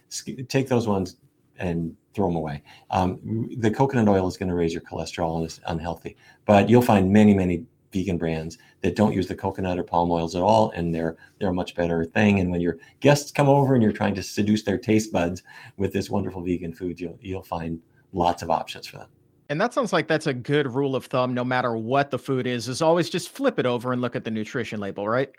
Take 0.48 0.68
those 0.68 0.87
ones 0.87 1.16
and 1.59 1.96
throw 2.14 2.29
them 2.29 2.37
away. 2.37 2.62
Um, 2.90 3.48
the 3.59 3.70
coconut 3.70 4.09
oil 4.09 4.29
is 4.29 4.37
going 4.37 4.48
to 4.48 4.55
raise 4.55 4.72
your 4.72 4.83
cholesterol 4.83 5.37
and 5.37 5.44
it's 5.44 5.61
unhealthy. 5.66 6.16
But 6.44 6.68
you'll 6.68 6.83
find 6.83 7.12
many 7.12 7.35
many 7.35 7.64
vegan 7.92 8.18
brands 8.18 8.59
that 8.83 8.96
don't 8.96 9.14
use 9.14 9.27
the 9.27 9.35
coconut 9.35 9.79
or 9.79 9.83
palm 9.83 10.11
oils 10.11 10.35
at 10.35 10.42
all, 10.42 10.70
and 10.72 10.94
they're 10.94 11.16
they're 11.38 11.51
a 11.51 11.55
much 11.55 11.74
better 11.74 12.05
thing. 12.05 12.40
And 12.40 12.51
when 12.51 12.61
your 12.61 12.79
guests 13.01 13.31
come 13.31 13.48
over 13.48 13.74
and 13.74 13.83
you're 13.83 13.92
trying 13.92 14.14
to 14.14 14.22
seduce 14.22 14.62
their 14.62 14.79
taste 14.79 15.12
buds 15.12 15.42
with 15.77 15.92
this 15.92 16.11
wonderful 16.11 16.42
vegan 16.42 16.72
food, 16.72 17.01
you'll 17.01 17.18
you'll 17.20 17.42
find 17.42 17.81
lots 18.12 18.42
of 18.42 18.51
options 18.51 18.87
for 18.87 18.98
them. 18.98 19.09
And 19.51 19.61
that 19.61 19.72
sounds 19.72 19.92
like 19.92 20.07
that's 20.09 20.27
a 20.27 20.35
good 20.35 20.74
rule 20.74 20.94
of 20.94 21.07
thumb, 21.07 21.33
no 21.33 21.44
matter 21.44 21.77
what 21.77 22.11
the 22.11 22.18
food 22.18 22.46
is, 22.46 22.68
is 22.68 22.83
always 22.83 23.09
just 23.09 23.31
flip 23.31 23.59
it 23.59 23.64
over 23.64 23.92
and 23.92 24.03
look 24.03 24.14
at 24.14 24.24
the 24.24 24.31
nutrition 24.31 24.79
label, 24.79 25.09
right? 25.09 25.31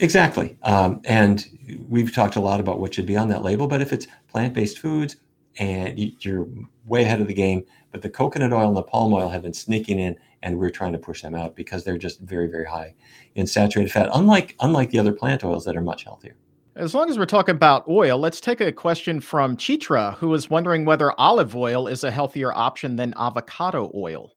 Exactly. 0.00 0.56
Um, 0.62 1.00
and 1.04 1.44
we've 1.88 2.14
talked 2.14 2.36
a 2.36 2.40
lot 2.40 2.60
about 2.60 2.78
what 2.78 2.94
should 2.94 3.06
be 3.06 3.16
on 3.16 3.28
that 3.30 3.42
label, 3.42 3.66
but 3.66 3.82
if 3.82 3.92
it's 3.92 4.06
plant 4.28 4.54
based 4.54 4.78
foods 4.78 5.16
and 5.58 5.98
you're 5.98 6.46
way 6.84 7.02
ahead 7.02 7.20
of 7.20 7.26
the 7.26 7.34
game, 7.34 7.64
but 7.90 8.02
the 8.02 8.10
coconut 8.10 8.52
oil 8.52 8.68
and 8.68 8.76
the 8.76 8.82
palm 8.82 9.12
oil 9.12 9.28
have 9.28 9.42
been 9.42 9.54
sneaking 9.54 9.98
in 9.98 10.16
and 10.42 10.58
we're 10.58 10.70
trying 10.70 10.92
to 10.92 10.98
push 10.98 11.22
them 11.22 11.34
out 11.34 11.56
because 11.56 11.84
they're 11.84 11.98
just 11.98 12.20
very 12.20 12.48
very 12.48 12.64
high 12.64 12.94
in 13.34 13.46
saturated 13.46 13.90
fat 13.90 14.08
unlike 14.14 14.54
unlike 14.60 14.90
the 14.90 14.98
other 14.98 15.12
plant 15.12 15.44
oils 15.44 15.64
that 15.64 15.76
are 15.76 15.82
much 15.82 16.04
healthier. 16.04 16.36
As 16.76 16.94
long 16.94 17.10
as 17.10 17.18
we're 17.18 17.26
talking 17.26 17.54
about 17.54 17.88
oil 17.88 18.18
let's 18.18 18.40
take 18.40 18.60
a 18.60 18.72
question 18.72 19.20
from 19.20 19.56
chitra 19.56 20.14
who 20.16 20.32
is 20.34 20.50
wondering 20.50 20.84
whether 20.84 21.12
olive 21.18 21.54
oil 21.56 21.86
is 21.86 22.04
a 22.04 22.10
healthier 22.10 22.52
option 22.52 22.96
than 22.96 23.14
avocado 23.16 23.90
oil. 23.94 24.32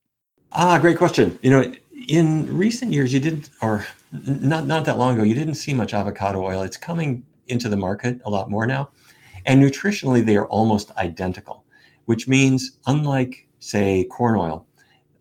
Ah 0.52 0.78
great 0.80 0.98
question. 0.98 1.38
You 1.42 1.52
know 1.52 1.74
in 2.08 2.58
recent 2.58 2.92
years 2.92 3.14
you 3.14 3.20
didn't 3.20 3.50
or 3.62 3.86
not 4.12 4.66
not 4.66 4.86
that 4.86 4.98
long 4.98 5.16
ago 5.16 5.24
you 5.24 5.36
didn't 5.36 5.56
see 5.56 5.74
much 5.74 5.94
avocado 5.94 6.44
oil. 6.44 6.64
It's 6.64 6.78
coming 6.78 7.24
into 7.48 7.70
the 7.70 7.78
market 7.78 8.20
a 8.26 8.30
lot 8.30 8.50
more 8.50 8.66
now 8.66 8.90
and 9.46 9.62
nutritionally 9.62 10.26
they 10.26 10.38
are 10.38 10.48
almost 10.48 10.92
identical 10.98 11.66
which 12.06 12.28
means 12.28 12.78
unlike 12.88 13.48
say 13.60 14.06
corn 14.06 14.36
oil 14.36 14.66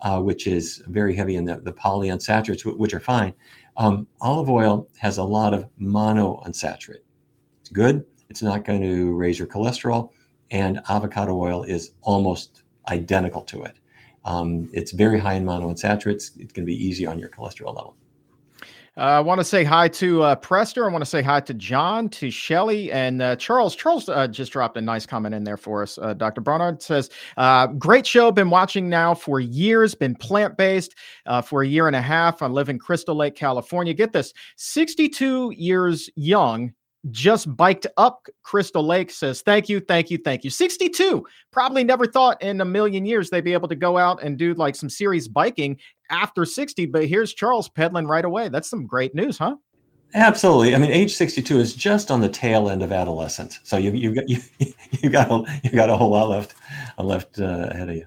uh, 0.03 0.21
which 0.21 0.47
is 0.47 0.83
very 0.87 1.15
heavy 1.15 1.37
in 1.37 1.45
the, 1.45 1.57
the 1.57 1.73
polyunsaturates, 1.73 2.65
which 2.79 2.95
are 2.95 3.01
fine. 3.01 3.35
Um, 3.77 4.07
olive 4.21 4.51
oil 4.51 4.89
has 4.99 5.19
a 5.19 5.25
lot 5.25 5.55
of 5.55 5.67
monounsaturated. 5.81 7.03
It's 7.61 7.71
good. 7.71 8.05
It's 8.29 8.43
not 8.43 8.65
going 8.65 8.83
to 8.83 9.15
raise 9.15 9.39
your 9.39 9.49
cholesterol. 9.49 10.11
And 10.51 10.81
avocado 10.89 11.37
oil 11.39 11.63
is 11.63 11.93
almost 12.03 12.63
identical 12.89 13.43
to 13.43 13.63
it. 13.63 13.77
Um, 14.25 14.69
it's 14.73 14.93
very 14.93 15.19
high 15.19 15.35
in 15.35 15.45
monounsaturates. 15.45 16.33
It's 16.37 16.53
going 16.53 16.67
to 16.67 16.73
be 16.73 16.75
easy 16.75 17.07
on 17.07 17.19
your 17.19 17.29
cholesterol 17.29 17.75
level. 17.75 17.97
Uh, 19.01 19.05
I 19.05 19.21
want 19.21 19.41
to 19.41 19.45
say 19.47 19.65
hi 19.65 19.89
to 19.89 20.23
uh, 20.23 20.35
Prester. 20.35 20.87
I 20.87 20.93
want 20.93 21.01
to 21.01 21.09
say 21.09 21.23
hi 21.23 21.41
to 21.41 21.55
John, 21.55 22.11
to 22.11 22.31
Shelly, 22.31 22.93
and 22.93 23.23
uh, 23.23 23.35
Charles. 23.37 23.75
Charles 23.75 24.11
uh, 24.11 24.29
just 24.29 24.53
dropped 24.53 24.77
a 24.77 24.81
nice 24.83 25.07
comment 25.07 25.35
in 25.35 25.43
there 25.43 25.57
for 25.57 25.83
us. 25.83 25.97
Uh, 25.97 26.13
Dr. 26.13 26.43
Barnard 26.43 26.83
says, 26.83 27.09
uh, 27.39 27.69
Great 27.69 28.07
show. 28.07 28.31
Been 28.31 28.51
watching 28.51 28.91
now 28.91 29.15
for 29.15 29.41
years, 29.41 29.95
been 29.95 30.15
plant 30.15 30.59
based 30.59 30.97
for 31.47 31.63
a 31.63 31.67
year 31.67 31.87
and 31.87 31.97
a 31.97 32.03
half. 32.03 32.43
I 32.43 32.47
live 32.47 32.69
in 32.69 32.79
Crystal 32.79 33.17
Lake, 33.17 33.35
California. 33.35 33.95
Get 33.95 34.13
this 34.13 34.35
62 34.57 35.55
years 35.57 36.11
young 36.15 36.75
just 37.11 37.57
biked 37.57 37.87
up 37.97 38.27
Crystal 38.43 38.87
Lake 38.87 39.11
says, 39.11 39.41
Thank 39.41 39.69
you, 39.69 39.81
thank 39.81 40.11
you, 40.11 40.19
thank 40.19 40.45
you. 40.45 40.51
62. 40.51 41.25
Probably 41.51 41.83
never 41.83 42.07
thought 42.07 42.43
in 42.43 42.61
a 42.61 42.65
million 42.65 43.07
years 43.07 43.31
they'd 43.31 43.43
be 43.43 43.55
able 43.55 43.69
to 43.69 43.75
go 43.75 43.97
out 43.97 44.23
and 44.23 44.37
do 44.37 44.53
like 44.55 44.77
some 44.77 44.91
serious 44.91 45.27
biking 45.27 45.79
after 46.11 46.45
60. 46.45 46.87
But 46.87 47.07
here's 47.07 47.33
Charles 47.33 47.69
pedaling 47.69 48.07
right 48.07 48.25
away. 48.25 48.49
That's 48.49 48.69
some 48.69 48.87
great 48.87 49.15
news, 49.15 49.39
huh? 49.39 49.57
Absolutely. 50.15 50.75
I 50.75 50.79
mean, 50.79 50.91
age 50.91 51.15
62 51.15 51.59
is 51.61 51.75
just 51.75 52.11
on 52.11 52.21
the 52.21 52.29
tail 52.29 52.69
end 52.69 52.83
of 52.83 52.93
adolescence. 52.93 53.61
So 53.63 53.77
you 53.77 53.93
you 53.93 54.15
got 54.15 54.29
you, 54.29 54.39
you 54.91 55.11
got 55.11 55.31
a, 55.31 55.61
you 55.63 55.71
got 55.71 55.91
a 55.91 55.97
whole 55.97 56.11
lot 56.11 56.29
left 56.29 56.55
left 56.99 57.39
uh, 57.39 57.69
ahead 57.71 57.89
of 57.91 57.97
you. 57.97 58.07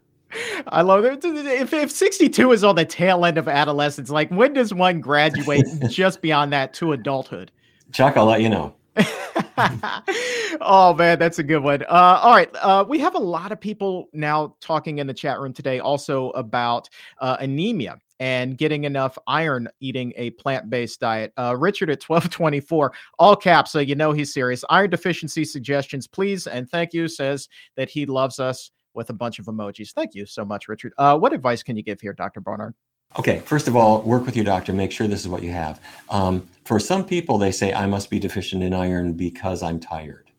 I 0.68 0.82
love 0.82 1.06
it. 1.06 1.24
If, 1.24 1.74
if 1.74 1.92
62 1.92 2.52
is 2.54 2.64
on 2.64 2.76
the 2.76 2.86
tail 2.86 3.24
end 3.24 3.38
of 3.38 3.48
adolescence, 3.48 4.10
like 4.10 4.30
when 4.32 4.54
does 4.54 4.74
one 4.74 5.00
graduate 5.00 5.66
just 5.90 6.22
beyond 6.22 6.52
that 6.54 6.74
to 6.76 6.94
adulthood? 6.94 7.52
Chuck, 7.92 8.18
I'll 8.18 8.26
let 8.26 8.42
you 8.42 8.50
know. 8.50 8.74
oh 10.62 10.94
man, 10.98 11.20
that's 11.20 11.40
a 11.40 11.44
good 11.44 11.60
one. 11.60 11.84
Uh, 11.84 12.20
all 12.22 12.34
right, 12.34 12.50
uh, 12.62 12.86
we 12.88 13.00
have 13.00 13.16
a 13.16 13.20
lot 13.20 13.52
of 13.52 13.60
people 13.60 14.10
now 14.14 14.56
talking 14.62 15.00
in 15.00 15.08
the 15.08 15.14
chat 15.14 15.40
room 15.40 15.54
today, 15.54 15.80
also 15.80 16.30
about 16.32 16.90
uh, 17.20 17.38
anemia 17.40 17.98
and 18.20 18.58
getting 18.58 18.84
enough 18.84 19.18
iron 19.28 19.68
eating 19.80 20.14
a 20.16 20.30
plant-based 20.32 21.00
diet. 21.00 21.34
Uh, 21.38 21.56
Richard 21.58 21.90
at 21.90 22.04
1224, 22.04 22.94
all 23.20 23.36
caps, 23.36 23.72
so 23.72 23.80
you 23.80 23.96
know 23.96 24.12
he's 24.12 24.34
serious. 24.34 24.64
Iron 24.70 24.90
deficiency 24.90 25.44
suggestions, 25.44 26.08
please, 26.08 26.48
and 26.48 26.70
thank 26.70 26.94
you. 26.94 27.08
Says 27.08 27.50
that 27.76 27.90
he 27.90 28.06
loves 28.06 28.40
us 28.40 28.72
with 28.94 29.10
a 29.10 29.14
bunch 29.14 29.40
of 29.40 29.46
emojis. 29.46 29.92
Thank 29.92 30.14
you 30.14 30.26
so 30.26 30.46
much, 30.46 30.68
Richard. 30.68 30.94
Uh, 30.98 31.18
what 31.18 31.34
advice 31.34 31.64
can 31.64 31.76
you 31.76 31.84
give 31.84 32.00
here, 32.00 32.14
Dr. 32.14 32.42
Barnard? 32.42 32.76
Okay, 33.20 33.40
first 33.46 33.68
of 33.68 33.76
all, 33.76 34.02
work 34.02 34.26
with 34.26 34.36
your 34.36 34.46
doctor. 34.46 34.74
Make 34.74 34.92
sure 34.92 35.08
this 35.08 35.20
is 35.20 35.28
what 35.28 35.44
you 35.44 35.52
have. 35.52 35.80
Um, 36.10 36.50
for 36.66 36.80
some 36.80 37.06
people, 37.06 37.38
they 37.38 37.52
say, 37.52 37.72
I 37.72 37.86
must 37.86 38.10
be 38.10 38.18
deficient 38.18 38.64
in 38.64 38.74
iron 38.74 39.14
because 39.14 39.62
I'm 39.62 39.80
tired, 39.80 40.32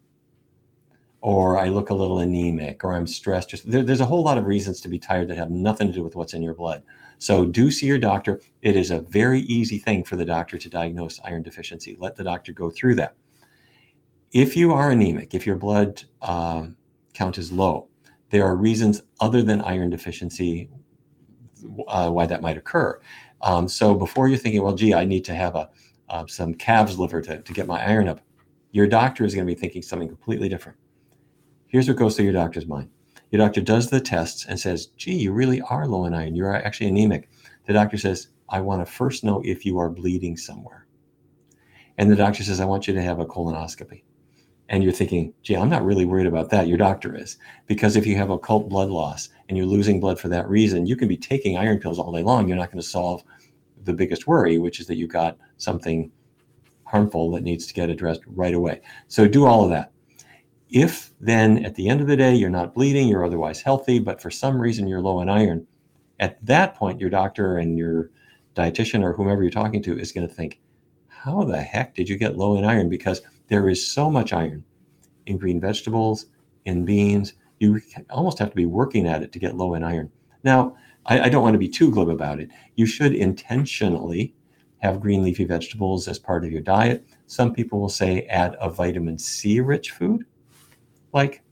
or 1.21 1.57
I 1.57 1.69
look 1.69 1.91
a 1.91 1.95
little 1.95 2.19
anemic, 2.19 2.83
or 2.83 2.95
I'm 2.95 3.07
stressed. 3.07 3.51
Just, 3.51 3.71
there, 3.71 3.85
there's 3.85 4.01
a 4.01 4.07
whole 4.07 4.25
lot 4.25 4.39
of 4.39 4.47
reasons 4.47 4.81
to 4.81 4.89
be 4.89 4.99
tired 4.99 5.29
that 5.29 5.37
have 5.37 5.51
nothing 5.51 5.87
to 5.87 5.93
do 5.93 6.03
with 6.03 6.17
what's 6.17 6.35
in 6.35 6.43
your 6.43 6.55
blood. 6.55 6.83
So 7.19 7.45
do 7.45 7.71
see 7.71 7.87
your 7.87 7.99
doctor. 7.99 8.41
It 8.63 8.75
is 8.75 8.91
a 8.91 9.01
very 9.03 9.43
easy 9.43 9.79
thing 9.79 10.03
for 10.03 10.17
the 10.17 10.25
doctor 10.25 10.59
to 10.59 10.69
diagnose 10.69 11.21
iron 11.25 11.45
deficiency. 11.45 11.97
Let 12.01 12.17
the 12.17 12.25
doctor 12.25 12.53
go 12.53 12.71
through 12.71 12.97
that. 12.97 13.15
If 14.33 14.57
you 14.57 14.73
are 14.73 14.91
anemic, 14.91 15.33
if 15.33 15.47
your 15.47 15.57
blood 15.57 16.03
um, 16.23 16.77
count 17.13 17.39
is 17.39 17.53
low, 17.53 17.87
there 18.31 18.45
are 18.45 18.57
reasons 18.57 19.03
other 19.21 19.43
than 19.43 19.61
iron 19.61 19.91
deficiency 19.91 20.69
uh, 21.89 22.11
why 22.11 22.27
that 22.27 22.43
might 22.43 22.57
occur. 22.57 23.01
Um, 23.43 23.69
so 23.69 23.95
before 23.95 24.29
you're 24.29 24.39
thinking, 24.39 24.63
well, 24.63 24.75
gee, 24.75 24.95
I 24.95 25.05
need 25.05 25.25
to 25.27 25.35
have 25.35 25.55
a 25.55 25.71
uh, 26.09 26.27
some 26.27 26.55
calves 26.55 26.99
liver 26.99 27.23
to, 27.23 27.41
to 27.41 27.53
get 27.53 27.67
my 27.67 27.83
iron 27.85 28.09
up, 28.09 28.21
your 28.73 28.87
doctor 28.87 29.25
is 29.25 29.35
going 29.35 29.47
to 29.47 29.55
be 29.55 29.59
thinking 29.59 29.83
something 29.83 30.09
completely 30.09 30.49
different. 30.49 30.77
Here's 31.67 31.89
what 31.89 31.97
goes 31.97 32.15
through 32.15 32.27
your 32.27 32.35
doctor's 32.35 32.67
mind. 32.67 32.91
Your 33.31 33.45
doctor 33.45 33.61
does 33.61 33.89
the 33.89 34.01
tests 34.01 34.47
and 34.47 34.61
says, 34.61 34.87
gee, 34.97 35.15
you 35.15 35.33
really 35.33 35.61
are 35.63 35.87
low 35.87 36.05
in 36.05 36.15
iron. 36.15 36.37
You're 36.37 36.55
actually 36.55 36.89
anemic. 36.89 37.31
The 37.67 37.73
doctor 37.73 37.97
says, 37.97 38.29
I 38.49 38.61
want 38.61 38.85
to 38.85 38.93
first 38.93 39.25
know 39.25 39.43
if 39.45 39.65
you 39.65 39.79
are 39.79 39.89
bleeding 39.89 40.37
somewhere. 40.37 40.87
And 41.97 42.11
the 42.11 42.17
doctor 42.17 42.45
says, 42.45 42.61
I 42.61 42.65
want 42.65 42.87
you 42.87 42.95
to 42.95 43.03
have 43.03 43.19
a 43.19 43.27
colonoscopy 43.27 44.03
and 44.69 44.83
you're 44.83 44.93
thinking, 44.93 45.35
gee, 45.43 45.57
I'm 45.57 45.69
not 45.69 45.85
really 45.85 46.05
worried 46.05 46.27
about 46.27 46.51
that. 46.51 46.69
Your 46.69 46.79
doctor 46.79 47.15
is. 47.15 47.37
Because 47.67 47.97
if 47.97 48.07
you 48.07 48.17
have 48.17 48.31
occult 48.31 48.69
blood 48.69 48.89
loss 48.89 49.29
and 49.49 49.59
you're 49.59 49.67
losing 49.67 50.01
blood 50.01 50.19
for 50.19 50.29
that 50.29 50.49
reason, 50.49 50.87
you 50.87 50.97
can 50.97 51.09
be 51.09 51.17
taking 51.17 51.57
iron 51.57 51.79
pills 51.79 51.99
all 51.99 52.13
day 52.13 52.23
long. 52.23 52.49
You're 52.49 52.57
not 52.57 52.71
going 52.71 52.83
to 52.83 52.89
solve 52.89 53.23
the 53.85 53.93
biggest 53.93 54.27
worry, 54.27 54.59
which 54.59 54.81
is 54.81 54.87
that 54.87 54.97
you've 54.97 55.11
got 55.11 55.37
something 55.59 56.11
harmful 56.85 57.31
that 57.33 57.43
needs 57.43 57.67
to 57.67 57.75
get 57.75 57.91
addressed 57.91 58.23
right 58.27 58.55
away. 58.55 58.81
So 59.09 59.29
do 59.29 59.47
all 59.47 59.65
of 59.65 59.71
that. 59.71 59.93
If 60.71 61.13
then 61.21 61.65
at 61.65 61.75
the 61.75 61.89
end 61.89 62.01
of 62.01 62.07
the 62.07 62.17
day 62.17 62.35
you're 62.35 62.51
not 62.51 62.75
bleeding, 62.75 63.09
you're 63.09 63.25
otherwise 63.25 63.61
healthy, 63.61 63.99
but 63.99 64.21
for 64.21 64.31
some 64.31 64.61
reason 64.61 64.89
you're 64.89 65.01
low 65.01 65.21
in 65.21 65.29
iron, 65.29 65.67
at 66.21 66.45
that 66.45 66.75
point 66.75 67.01
your 67.01 67.11
doctor 67.11 67.59
and 67.59 67.77
your 67.77 68.11
dietitian 68.55 69.03
or 69.03 69.13
whomever 69.13 69.43
you're 69.43 69.51
talking 69.51 69.83
to 69.83 69.99
is 69.99 70.13
going 70.13 70.27
to 70.27 70.33
think, 70.33 70.61
how 71.09 71.45
the 71.45 71.61
heck 71.61 71.95
did 71.95 72.09
you 72.09 72.17
get 72.17 72.37
low 72.37 72.57
in 72.57 72.65
iron? 72.65 72.89
Because 72.89 73.23
there 73.49 73.69
is 73.69 73.87
so 73.87 74.11
much 74.11 74.33
iron 74.33 74.65
in 75.27 75.39
green 75.39 75.61
vegetables, 75.61 76.27
in 76.65 76.85
beans. 76.85 77.35
You 77.59 77.81
almost 78.11 78.39
have 78.39 78.51
to 78.51 78.57
be 78.57 78.67
working 78.67 79.07
at 79.07 79.23
it 79.23 79.33
to 79.33 79.39
get 79.39 79.57
low 79.57 79.75
in 79.75 79.83
iron. 79.83 80.11
Now, 80.43 80.77
I, 81.07 81.23
I 81.23 81.29
don't 81.29 81.43
want 81.43 81.55
to 81.55 81.59
be 81.59 81.69
too 81.69 81.91
glib 81.91 82.09
about 82.09 82.41
it. 82.41 82.51
You 82.77 82.87
should 82.87 83.15
intentionally 83.15 84.35
have 84.79 85.01
green 85.01 85.23
leafy 85.23 85.45
vegetables 85.45 86.09
as 86.09 86.19
part 86.19 86.45
of 86.45 86.53
your 86.53 86.61
diet. 86.61 87.07
Some 87.27 87.55
people 87.55 87.81
will 87.81 87.89
say 87.89 88.23
add 88.27 88.55
a 88.61 88.69
vitamin 88.69 89.19
C 89.19 89.61
rich 89.61 89.93
food 89.93 90.25
like 91.15 91.43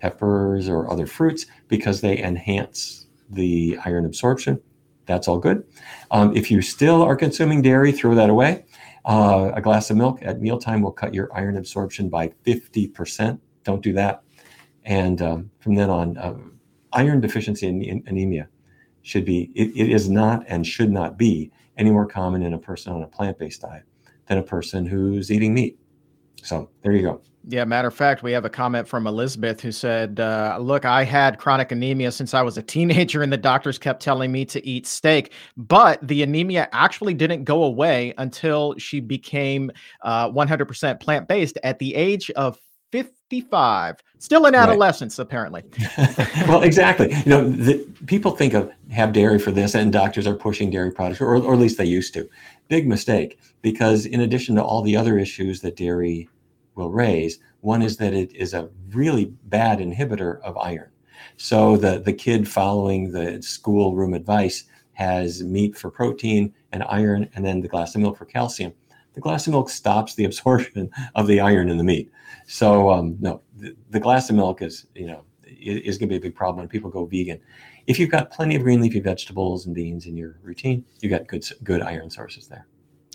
peppers 0.00 0.68
or 0.68 0.90
other 0.90 1.06
fruits 1.06 1.46
because 1.68 2.00
they 2.00 2.18
enhance 2.18 3.06
the 3.30 3.78
iron 3.84 4.06
absorption. 4.06 4.60
That's 5.06 5.28
all 5.28 5.38
good. 5.38 5.64
Um, 6.10 6.36
if 6.36 6.50
you 6.50 6.62
still 6.62 7.00
are 7.00 7.14
consuming 7.14 7.62
dairy, 7.62 7.92
throw 7.92 8.14
that 8.16 8.28
away. 8.28 8.64
Uh, 9.04 9.52
a 9.54 9.60
glass 9.60 9.90
of 9.90 9.96
milk 9.96 10.18
at 10.22 10.40
mealtime 10.40 10.82
will 10.82 10.90
cut 10.90 11.14
your 11.14 11.30
iron 11.32 11.56
absorption 11.56 12.08
by 12.08 12.28
50%. 12.44 13.38
Don't 13.62 13.82
do 13.82 13.92
that. 13.92 14.23
And 14.84 15.20
um, 15.22 15.50
from 15.60 15.74
then 15.74 15.90
on, 15.90 16.16
uh, 16.18 16.34
iron 16.92 17.20
deficiency 17.20 17.68
and 17.68 18.06
anemia 18.06 18.48
should 19.02 19.24
be, 19.24 19.50
it, 19.54 19.70
it 19.74 19.90
is 19.90 20.08
not 20.08 20.44
and 20.48 20.66
should 20.66 20.90
not 20.90 21.18
be 21.18 21.50
any 21.76 21.90
more 21.90 22.06
common 22.06 22.42
in 22.42 22.54
a 22.54 22.58
person 22.58 22.92
on 22.92 23.02
a 23.02 23.06
plant 23.06 23.38
based 23.38 23.62
diet 23.62 23.84
than 24.26 24.38
a 24.38 24.42
person 24.42 24.86
who's 24.86 25.30
eating 25.30 25.54
meat. 25.54 25.78
So 26.42 26.70
there 26.82 26.92
you 26.92 27.02
go. 27.02 27.20
Yeah, 27.46 27.64
matter 27.66 27.88
of 27.88 27.94
fact, 27.94 28.22
we 28.22 28.32
have 28.32 28.46
a 28.46 28.50
comment 28.50 28.88
from 28.88 29.06
Elizabeth 29.06 29.60
who 29.60 29.70
said, 29.70 30.18
uh, 30.18 30.56
Look, 30.58 30.86
I 30.86 31.04
had 31.04 31.38
chronic 31.38 31.72
anemia 31.72 32.10
since 32.10 32.32
I 32.32 32.40
was 32.40 32.56
a 32.56 32.62
teenager, 32.62 33.22
and 33.22 33.30
the 33.30 33.36
doctors 33.36 33.78
kept 33.78 34.00
telling 34.02 34.32
me 34.32 34.46
to 34.46 34.66
eat 34.66 34.86
steak. 34.86 35.32
But 35.58 36.06
the 36.06 36.22
anemia 36.22 36.68
actually 36.72 37.12
didn't 37.12 37.44
go 37.44 37.64
away 37.64 38.14
until 38.16 38.74
she 38.78 39.00
became 39.00 39.70
uh, 40.02 40.30
100% 40.30 41.00
plant 41.00 41.28
based 41.28 41.58
at 41.62 41.78
the 41.78 41.94
age 41.94 42.30
of 42.30 42.58
55 42.92 43.96
still 44.18 44.46
in 44.46 44.54
adolescence 44.54 45.18
right. 45.18 45.24
apparently 45.24 45.62
well 46.46 46.62
exactly 46.62 47.12
you 47.12 47.24
know 47.26 47.48
the, 47.48 47.84
people 48.06 48.30
think 48.30 48.54
of 48.54 48.70
have 48.90 49.12
dairy 49.12 49.38
for 49.38 49.50
this 49.50 49.74
and 49.74 49.92
doctors 49.92 50.26
are 50.26 50.34
pushing 50.34 50.70
dairy 50.70 50.92
products 50.92 51.20
or, 51.20 51.34
or 51.34 51.52
at 51.54 51.58
least 51.58 51.78
they 51.78 51.84
used 51.84 52.14
to 52.14 52.28
big 52.68 52.86
mistake 52.86 53.38
because 53.62 54.06
in 54.06 54.20
addition 54.20 54.54
to 54.54 54.62
all 54.62 54.82
the 54.82 54.96
other 54.96 55.18
issues 55.18 55.60
that 55.60 55.76
dairy 55.76 56.28
will 56.74 56.90
raise. 56.90 57.38
One 57.60 57.82
is 57.82 57.96
that 57.98 58.14
it 58.14 58.34
is 58.34 58.54
a 58.54 58.68
really 58.90 59.26
bad 59.44 59.78
inhibitor 59.78 60.40
of 60.42 60.56
iron. 60.58 60.90
So 61.36 61.76
the, 61.76 61.98
the 61.98 62.12
kid 62.12 62.48
following 62.48 63.10
the 63.10 63.42
schoolroom 63.42 64.14
advice 64.14 64.64
has 64.92 65.42
meat 65.42 65.76
for 65.76 65.90
protein 65.90 66.54
and 66.72 66.84
iron, 66.84 67.28
and 67.34 67.44
then 67.44 67.60
the 67.60 67.68
glass 67.68 67.94
of 67.94 68.00
milk 68.00 68.16
for 68.16 68.26
calcium. 68.26 68.72
The 69.14 69.20
glass 69.20 69.46
of 69.46 69.52
milk 69.52 69.70
stops 69.70 70.14
the 70.14 70.24
absorption 70.24 70.90
of 71.14 71.26
the 71.26 71.40
iron 71.40 71.68
in 71.68 71.78
the 71.78 71.84
meat. 71.84 72.10
So 72.46 72.90
um, 72.90 73.16
no, 73.20 73.40
the, 73.56 73.74
the, 73.90 74.00
glass 74.00 74.28
of 74.28 74.36
milk 74.36 74.60
is 74.60 74.86
you 74.94 75.06
know 75.06 75.24
is 75.46 75.98
going 75.98 76.08
to 76.08 76.12
be 76.12 76.16
a 76.16 76.20
big 76.20 76.34
problem 76.34 76.58
when 76.58 76.68
people 76.68 76.90
go 76.90 77.06
vegan. 77.06 77.40
If 77.86 77.98
you've 77.98 78.10
got 78.10 78.30
plenty 78.30 78.56
of 78.56 78.62
green 78.62 78.80
leafy 78.80 79.00
vegetables 79.00 79.66
and 79.66 79.74
beans 79.74 80.06
in 80.06 80.16
your 80.16 80.38
routine, 80.42 80.84
you've 81.00 81.10
got 81.10 81.26
good 81.26 81.46
good 81.62 81.80
iron 81.80 82.10
sources 82.10 82.46
there. 82.48 82.66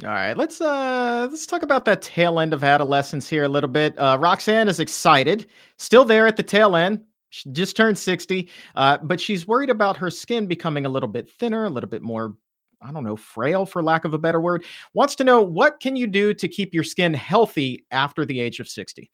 All 0.04 0.10
right, 0.10 0.38
let's 0.38 0.62
uh 0.62 1.28
let's 1.30 1.46
talk 1.46 1.62
about 1.62 1.84
that 1.86 2.02
tail 2.02 2.40
end 2.40 2.54
of 2.54 2.64
adolescence 2.64 3.28
here 3.28 3.44
a 3.44 3.50
little 3.50 3.70
bit. 3.70 3.98
Uh, 4.00 4.18
Roxanne 4.20 4.70
is 4.70 4.80
excited, 4.80 5.48
still 5.78 6.06
there 6.06 6.26
at 6.26 6.38
the 6.38 6.44
tail 6.44 6.76
end. 6.76 7.04
She 7.32 7.50
just 7.52 7.76
turned 7.76 7.98
60, 7.98 8.50
uh, 8.76 8.98
but 9.04 9.22
she's 9.22 9.48
worried 9.48 9.70
about 9.70 9.98
her 9.98 10.10
skin 10.10 10.48
becoming 10.48 10.86
a 10.86 10.90
little 10.90 11.10
bit 11.10 11.30
thinner, 11.30 11.66
a 11.66 11.70
little 11.70 11.90
bit 11.90 12.02
more, 12.02 12.36
I 12.82 12.92
don't 12.92 13.04
know, 13.04 13.16
frail 13.16 13.66
for 13.66 13.84
lack 13.84 14.06
of 14.06 14.14
a 14.14 14.18
better 14.18 14.40
word. 14.40 14.64
Wants 14.94 15.16
to 15.16 15.24
know 15.24 15.42
what 15.42 15.80
can 15.80 15.96
you 15.96 16.08
do 16.08 16.34
to 16.34 16.48
keep 16.48 16.74
your 16.74 16.84
skin 16.84 17.14
healthy 17.14 17.86
after 17.92 18.26
the 18.26 18.40
age 18.40 18.60
of 18.60 18.70
60? 18.70 19.12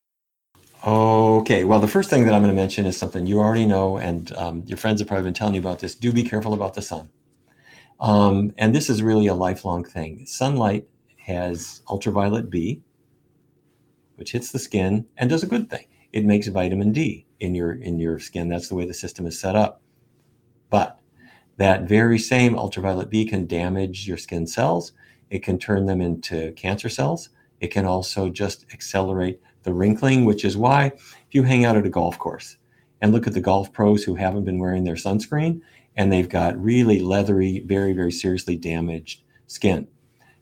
Okay, 0.86 1.64
well, 1.64 1.80
the 1.80 1.88
first 1.88 2.12
thing 2.12 2.26
that 2.26 2.34
I'm 2.34 2.44
going 2.44 2.56
to 2.56 2.62
mention 2.62 2.86
is 2.86 2.96
something 2.96 3.26
you 3.26 3.40
already 3.40 3.66
know, 3.66 3.98
and 3.98 4.32
um, 4.38 4.64
your 4.68 4.78
friends 4.78 5.02
have 5.02 5.08
probably 5.08 5.24
been 5.24 5.34
telling 5.34 5.56
you 5.56 5.60
about 5.60 5.80
this. 5.80 5.96
Do 5.96 6.14
be 6.14 6.24
careful 6.24 6.54
about 6.54 6.76
the 6.76 6.82
sun. 6.82 7.10
Um, 8.00 8.54
and 8.58 8.76
this 8.76 8.90
is 8.90 9.02
really 9.02 9.28
a 9.28 9.34
lifelong 9.34 9.84
thing. 9.84 10.26
Sunlight 10.28 10.88
has 11.18 11.82
ultraviolet 11.90 12.52
B, 12.52 12.82
which 14.16 14.34
hits 14.34 14.52
the 14.52 14.60
skin 14.60 15.08
and 15.18 15.30
does 15.30 15.44
a 15.44 15.48
good 15.48 15.70
thing. 15.70 15.86
It 16.12 16.24
makes 16.24 16.48
vitamin 16.48 16.92
D 16.92 17.26
in 17.40 17.56
your 17.56 17.74
in 17.74 18.00
your 18.00 18.20
skin. 18.20 18.48
That's 18.48 18.70
the 18.70 18.76
way 18.76 18.86
the 18.86 18.94
system 18.94 19.26
is 19.26 19.40
set 19.40 19.56
up. 19.56 19.82
But 20.70 21.00
that 21.58 21.88
very 21.88 22.20
same 22.20 22.58
ultraviolet 22.58 23.10
B 23.10 23.26
can 23.26 23.48
damage 23.48 24.08
your 24.08 24.18
skin 24.18 24.48
cells. 24.48 24.92
It 25.30 25.44
can 25.44 25.58
turn 25.58 25.86
them 25.86 26.02
into 26.02 26.52
cancer 26.54 26.90
cells. 26.90 27.30
It 27.60 27.68
can 27.68 27.86
also 27.86 28.30
just 28.30 28.66
accelerate 28.74 29.42
the 29.64 29.74
wrinkling, 29.74 30.26
which 30.26 30.46
is 30.46 30.58
why 30.58 30.88
if 30.88 31.28
you 31.32 31.44
hang 31.44 31.66
out 31.66 31.78
at 31.78 31.86
a 31.86 31.90
golf 31.90 32.18
course 32.20 32.58
and 33.02 33.12
look 33.12 33.28
at 33.28 33.34
the 33.34 33.42
golf 33.42 33.72
pros 33.74 34.04
who 34.04 34.16
haven't 34.16 34.46
been 34.46 34.60
wearing 34.60 34.84
their 34.84 34.96
sunscreen, 34.96 35.62
and 35.96 36.12
they've 36.12 36.30
got 36.30 36.62
really 36.62 37.00
leathery, 37.00 37.60
very, 37.66 37.94
very 37.94 38.12
seriously 38.12 38.56
damaged 38.58 39.22
skin. 39.48 39.88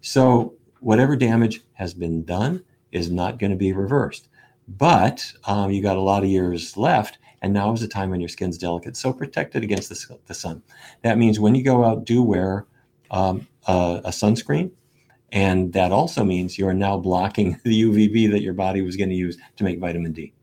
So, 0.02 0.56
whatever 0.80 1.16
damage 1.16 1.62
has 1.74 1.94
been 1.94 2.26
done 2.26 2.64
is 2.92 3.10
not 3.10 3.40
going 3.40 3.52
to 3.52 3.58
be 3.58 3.72
reversed. 3.72 4.28
But 4.68 5.32
um, 5.46 5.72
you 5.72 5.82
got 5.82 5.98
a 5.98 6.02
lot 6.02 6.24
of 6.24 6.30
years 6.30 6.78
left, 6.78 7.18
and 7.44 7.54
now 7.54 7.72
is 7.74 7.82
the 7.82 7.88
time 7.88 8.10
when 8.10 8.22
your 8.22 8.30
skin's 8.30 8.58
delicate. 8.58 8.98
So, 8.98 9.14
protect 9.14 9.56
it 9.56 9.64
against 9.64 9.90
the, 9.90 10.18
the 10.26 10.34
sun. 10.34 10.64
That 11.04 11.18
means 11.20 11.40
when 11.40 11.54
you 11.54 11.64
go 11.64 11.84
out, 11.84 12.06
do 12.06 12.24
wear 12.24 12.66
um, 13.12 13.48
a, 13.68 14.02
a 14.06 14.10
sunscreen 14.10 14.72
And 15.32 15.72
that 15.74 15.92
also 15.92 16.24
means 16.24 16.58
you're 16.58 16.74
now 16.74 16.98
blocking 16.98 17.60
the 17.64 17.84
UVB 17.84 18.32
that 18.32 18.42
your 18.42 18.54
body 18.54 18.82
was 18.82 18.96
going 18.96 19.10
to 19.10 19.16
use 19.16 19.38
to 19.58 19.64
make 19.64 19.80
vitamin 19.80 20.14
D. 20.14 20.34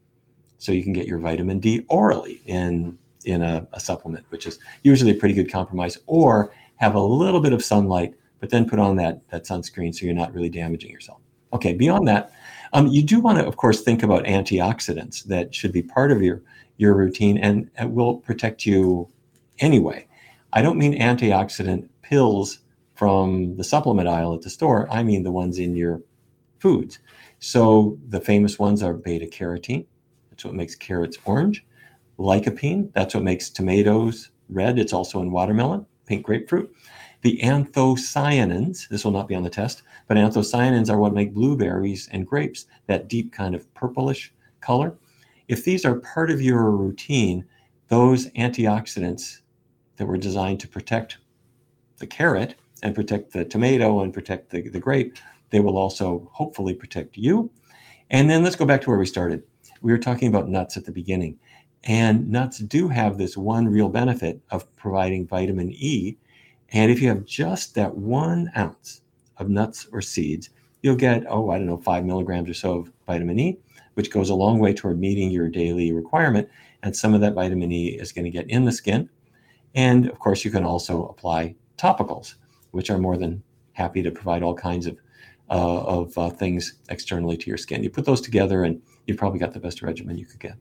So 0.58 0.72
you 0.72 0.82
can 0.82 0.92
get 0.92 1.06
your 1.06 1.18
vitamin 1.18 1.58
D 1.58 1.84
orally 1.88 2.40
in 2.46 2.98
in 3.26 3.42
a, 3.42 3.66
a, 3.74 3.80
supplement, 3.80 4.24
which 4.30 4.46
is 4.46 4.58
usually 4.82 5.10
a 5.10 5.14
pretty 5.14 5.34
good 5.34 5.52
compromise, 5.52 5.98
or 6.06 6.54
have 6.76 6.94
a 6.94 7.00
little 7.00 7.40
bit 7.40 7.52
of 7.52 7.62
sunlight, 7.62 8.14
but 8.38 8.48
then 8.48 8.66
put 8.66 8.78
on 8.78 8.96
that, 8.96 9.20
that 9.28 9.44
sunscreen 9.44 9.94
so 9.94 10.06
you're 10.06 10.14
not 10.14 10.32
really 10.32 10.48
damaging 10.48 10.90
yourself. 10.90 11.20
Okay, 11.52 11.74
beyond 11.74 12.08
that, 12.08 12.32
um, 12.72 12.86
you 12.86 13.02
do 13.02 13.20
want 13.20 13.38
to, 13.38 13.46
of 13.46 13.58
course, 13.58 13.82
think 13.82 14.02
about 14.02 14.24
antioxidants 14.24 15.24
that 15.24 15.54
should 15.54 15.70
be 15.70 15.82
part 15.82 16.10
of 16.10 16.22
your, 16.22 16.40
your 16.80 16.94
routine 16.94 17.36
and, 17.36 17.70
it 17.78 17.90
will 17.90 18.16
protect 18.16 18.64
you 18.64 19.06
anyway. 19.58 20.06
I 20.54 20.62
don't 20.62 20.78
mean 20.78 20.98
antioxidant 20.98 21.88
pills 22.00 22.60
from 22.94 23.56
the 23.56 23.64
supplement 23.64 24.08
aisle 24.08 24.34
at 24.34 24.40
the 24.40 24.50
store. 24.50 24.88
I 24.90 25.02
mean 25.02 25.22
the 25.22 25.30
ones 25.30 25.58
in 25.58 25.76
your 25.76 26.00
foods. 26.58 26.98
So 27.38 27.98
the 28.08 28.20
famous 28.20 28.58
ones 28.58 28.82
are 28.82 28.94
beta 28.94 29.26
carotene. 29.26 29.86
That's 30.30 30.44
what 30.44 30.54
makes 30.54 30.74
carrots 30.74 31.18
orange. 31.26 31.66
Lycopene. 32.18 32.92
That's 32.94 33.14
what 33.14 33.24
makes 33.24 33.50
tomatoes 33.50 34.30
red. 34.48 34.78
It's 34.78 34.94
also 34.94 35.20
in 35.20 35.30
watermelon, 35.30 35.84
pink 36.06 36.24
grapefruit. 36.24 36.74
The 37.22 37.38
anthocyanins, 37.42 38.88
this 38.88 39.04
will 39.04 39.12
not 39.12 39.28
be 39.28 39.34
on 39.34 39.42
the 39.42 39.50
test, 39.50 39.82
but 40.08 40.16
anthocyanins 40.16 40.90
are 40.90 40.98
what 40.98 41.12
make 41.12 41.34
blueberries 41.34 42.08
and 42.10 42.26
grapes 42.26 42.66
that 42.86 43.08
deep 43.08 43.32
kind 43.32 43.54
of 43.54 43.72
purplish 43.74 44.32
color. 44.62 44.96
If 45.50 45.64
these 45.64 45.84
are 45.84 45.96
part 46.00 46.30
of 46.30 46.40
your 46.40 46.70
routine, 46.70 47.44
those 47.88 48.28
antioxidants 48.30 49.40
that 49.96 50.06
were 50.06 50.16
designed 50.16 50.60
to 50.60 50.68
protect 50.68 51.18
the 51.98 52.06
carrot 52.06 52.54
and 52.82 52.94
protect 52.94 53.32
the 53.32 53.44
tomato 53.44 54.00
and 54.00 54.14
protect 54.14 54.50
the, 54.50 54.68
the 54.68 54.80
grape, 54.80 55.16
they 55.50 55.60
will 55.60 55.76
also 55.76 56.30
hopefully 56.32 56.74
protect 56.74 57.16
you. 57.16 57.50
And 58.10 58.30
then 58.30 58.44
let's 58.44 58.56
go 58.56 58.64
back 58.64 58.80
to 58.82 58.90
where 58.90 58.98
we 58.98 59.06
started. 59.06 59.42
We 59.82 59.92
were 59.92 59.98
talking 59.98 60.28
about 60.28 60.48
nuts 60.48 60.76
at 60.76 60.84
the 60.84 60.92
beginning. 60.92 61.38
And 61.84 62.30
nuts 62.30 62.58
do 62.58 62.88
have 62.88 63.18
this 63.18 63.36
one 63.36 63.66
real 63.66 63.88
benefit 63.88 64.40
of 64.50 64.74
providing 64.76 65.26
vitamin 65.26 65.72
E 65.72 66.16
and 66.72 66.90
if 66.90 67.02
you 67.02 67.08
have 67.08 67.24
just 67.24 67.74
that 67.74 67.96
one 67.96 68.50
ounce 68.56 69.02
of 69.38 69.48
nuts 69.48 69.88
or 69.92 70.00
seeds, 70.00 70.50
you'll 70.82 70.96
get, 70.96 71.24
oh, 71.28 71.50
I 71.50 71.58
don't 71.58 71.66
know, 71.66 71.76
five 71.76 72.04
milligrams 72.04 72.48
or 72.48 72.54
so 72.54 72.78
of 72.78 72.92
vitamin 73.06 73.40
E, 73.40 73.58
which 74.00 74.10
goes 74.10 74.30
a 74.30 74.34
long 74.34 74.58
way 74.58 74.72
toward 74.72 74.98
meeting 74.98 75.30
your 75.30 75.46
daily 75.46 75.92
requirement. 75.92 76.48
And 76.82 76.96
some 76.96 77.12
of 77.12 77.20
that 77.20 77.34
vitamin 77.34 77.70
E 77.70 77.88
is 77.88 78.12
going 78.12 78.24
to 78.24 78.30
get 78.30 78.48
in 78.48 78.64
the 78.64 78.72
skin. 78.72 79.10
And 79.74 80.08
of 80.08 80.18
course, 80.18 80.42
you 80.42 80.50
can 80.50 80.64
also 80.64 81.04
apply 81.08 81.54
topicals, 81.76 82.36
which 82.70 82.88
are 82.88 82.96
more 82.96 83.18
than 83.18 83.42
happy 83.74 84.02
to 84.02 84.10
provide 84.10 84.42
all 84.42 84.54
kinds 84.54 84.86
of, 84.86 84.96
uh, 85.50 85.82
of 85.82 86.16
uh, 86.16 86.30
things 86.30 86.76
externally 86.88 87.36
to 87.36 87.46
your 87.48 87.58
skin. 87.58 87.82
You 87.82 87.90
put 87.90 88.06
those 88.06 88.22
together, 88.22 88.64
and 88.64 88.80
you've 89.06 89.18
probably 89.18 89.38
got 89.38 89.52
the 89.52 89.60
best 89.60 89.82
regimen 89.82 90.16
you 90.16 90.24
could 90.24 90.40
get. 90.40 90.54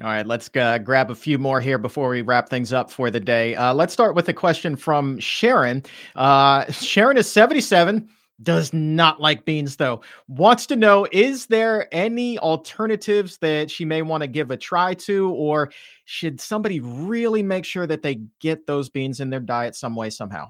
All 0.00 0.08
right, 0.08 0.26
let's 0.26 0.48
uh, 0.56 0.78
grab 0.78 1.10
a 1.10 1.14
few 1.14 1.36
more 1.36 1.60
here 1.60 1.76
before 1.76 2.08
we 2.08 2.22
wrap 2.22 2.48
things 2.48 2.72
up 2.72 2.90
for 2.90 3.10
the 3.10 3.20
day. 3.20 3.56
Uh, 3.56 3.74
let's 3.74 3.92
start 3.92 4.14
with 4.14 4.26
a 4.30 4.32
question 4.32 4.74
from 4.74 5.18
Sharon. 5.18 5.82
Uh, 6.16 6.64
Sharon 6.72 7.18
is 7.18 7.30
77, 7.30 8.08
does 8.42 8.72
not 8.72 9.20
like 9.20 9.44
beans 9.44 9.76
though. 9.76 10.00
Wants 10.28 10.66
to 10.66 10.76
know 10.76 11.06
is 11.12 11.46
there 11.46 11.88
any 11.92 12.38
alternatives 12.38 13.38
that 13.38 13.70
she 13.70 13.84
may 13.84 14.02
want 14.02 14.22
to 14.22 14.26
give 14.26 14.50
a 14.50 14.56
try 14.56 14.94
to, 14.94 15.30
or 15.30 15.70
should 16.04 16.40
somebody 16.40 16.80
really 16.80 17.42
make 17.42 17.64
sure 17.64 17.86
that 17.86 18.02
they 18.02 18.20
get 18.40 18.66
those 18.66 18.88
beans 18.88 19.20
in 19.20 19.30
their 19.30 19.40
diet 19.40 19.76
some 19.76 19.94
way, 19.94 20.10
somehow? 20.10 20.48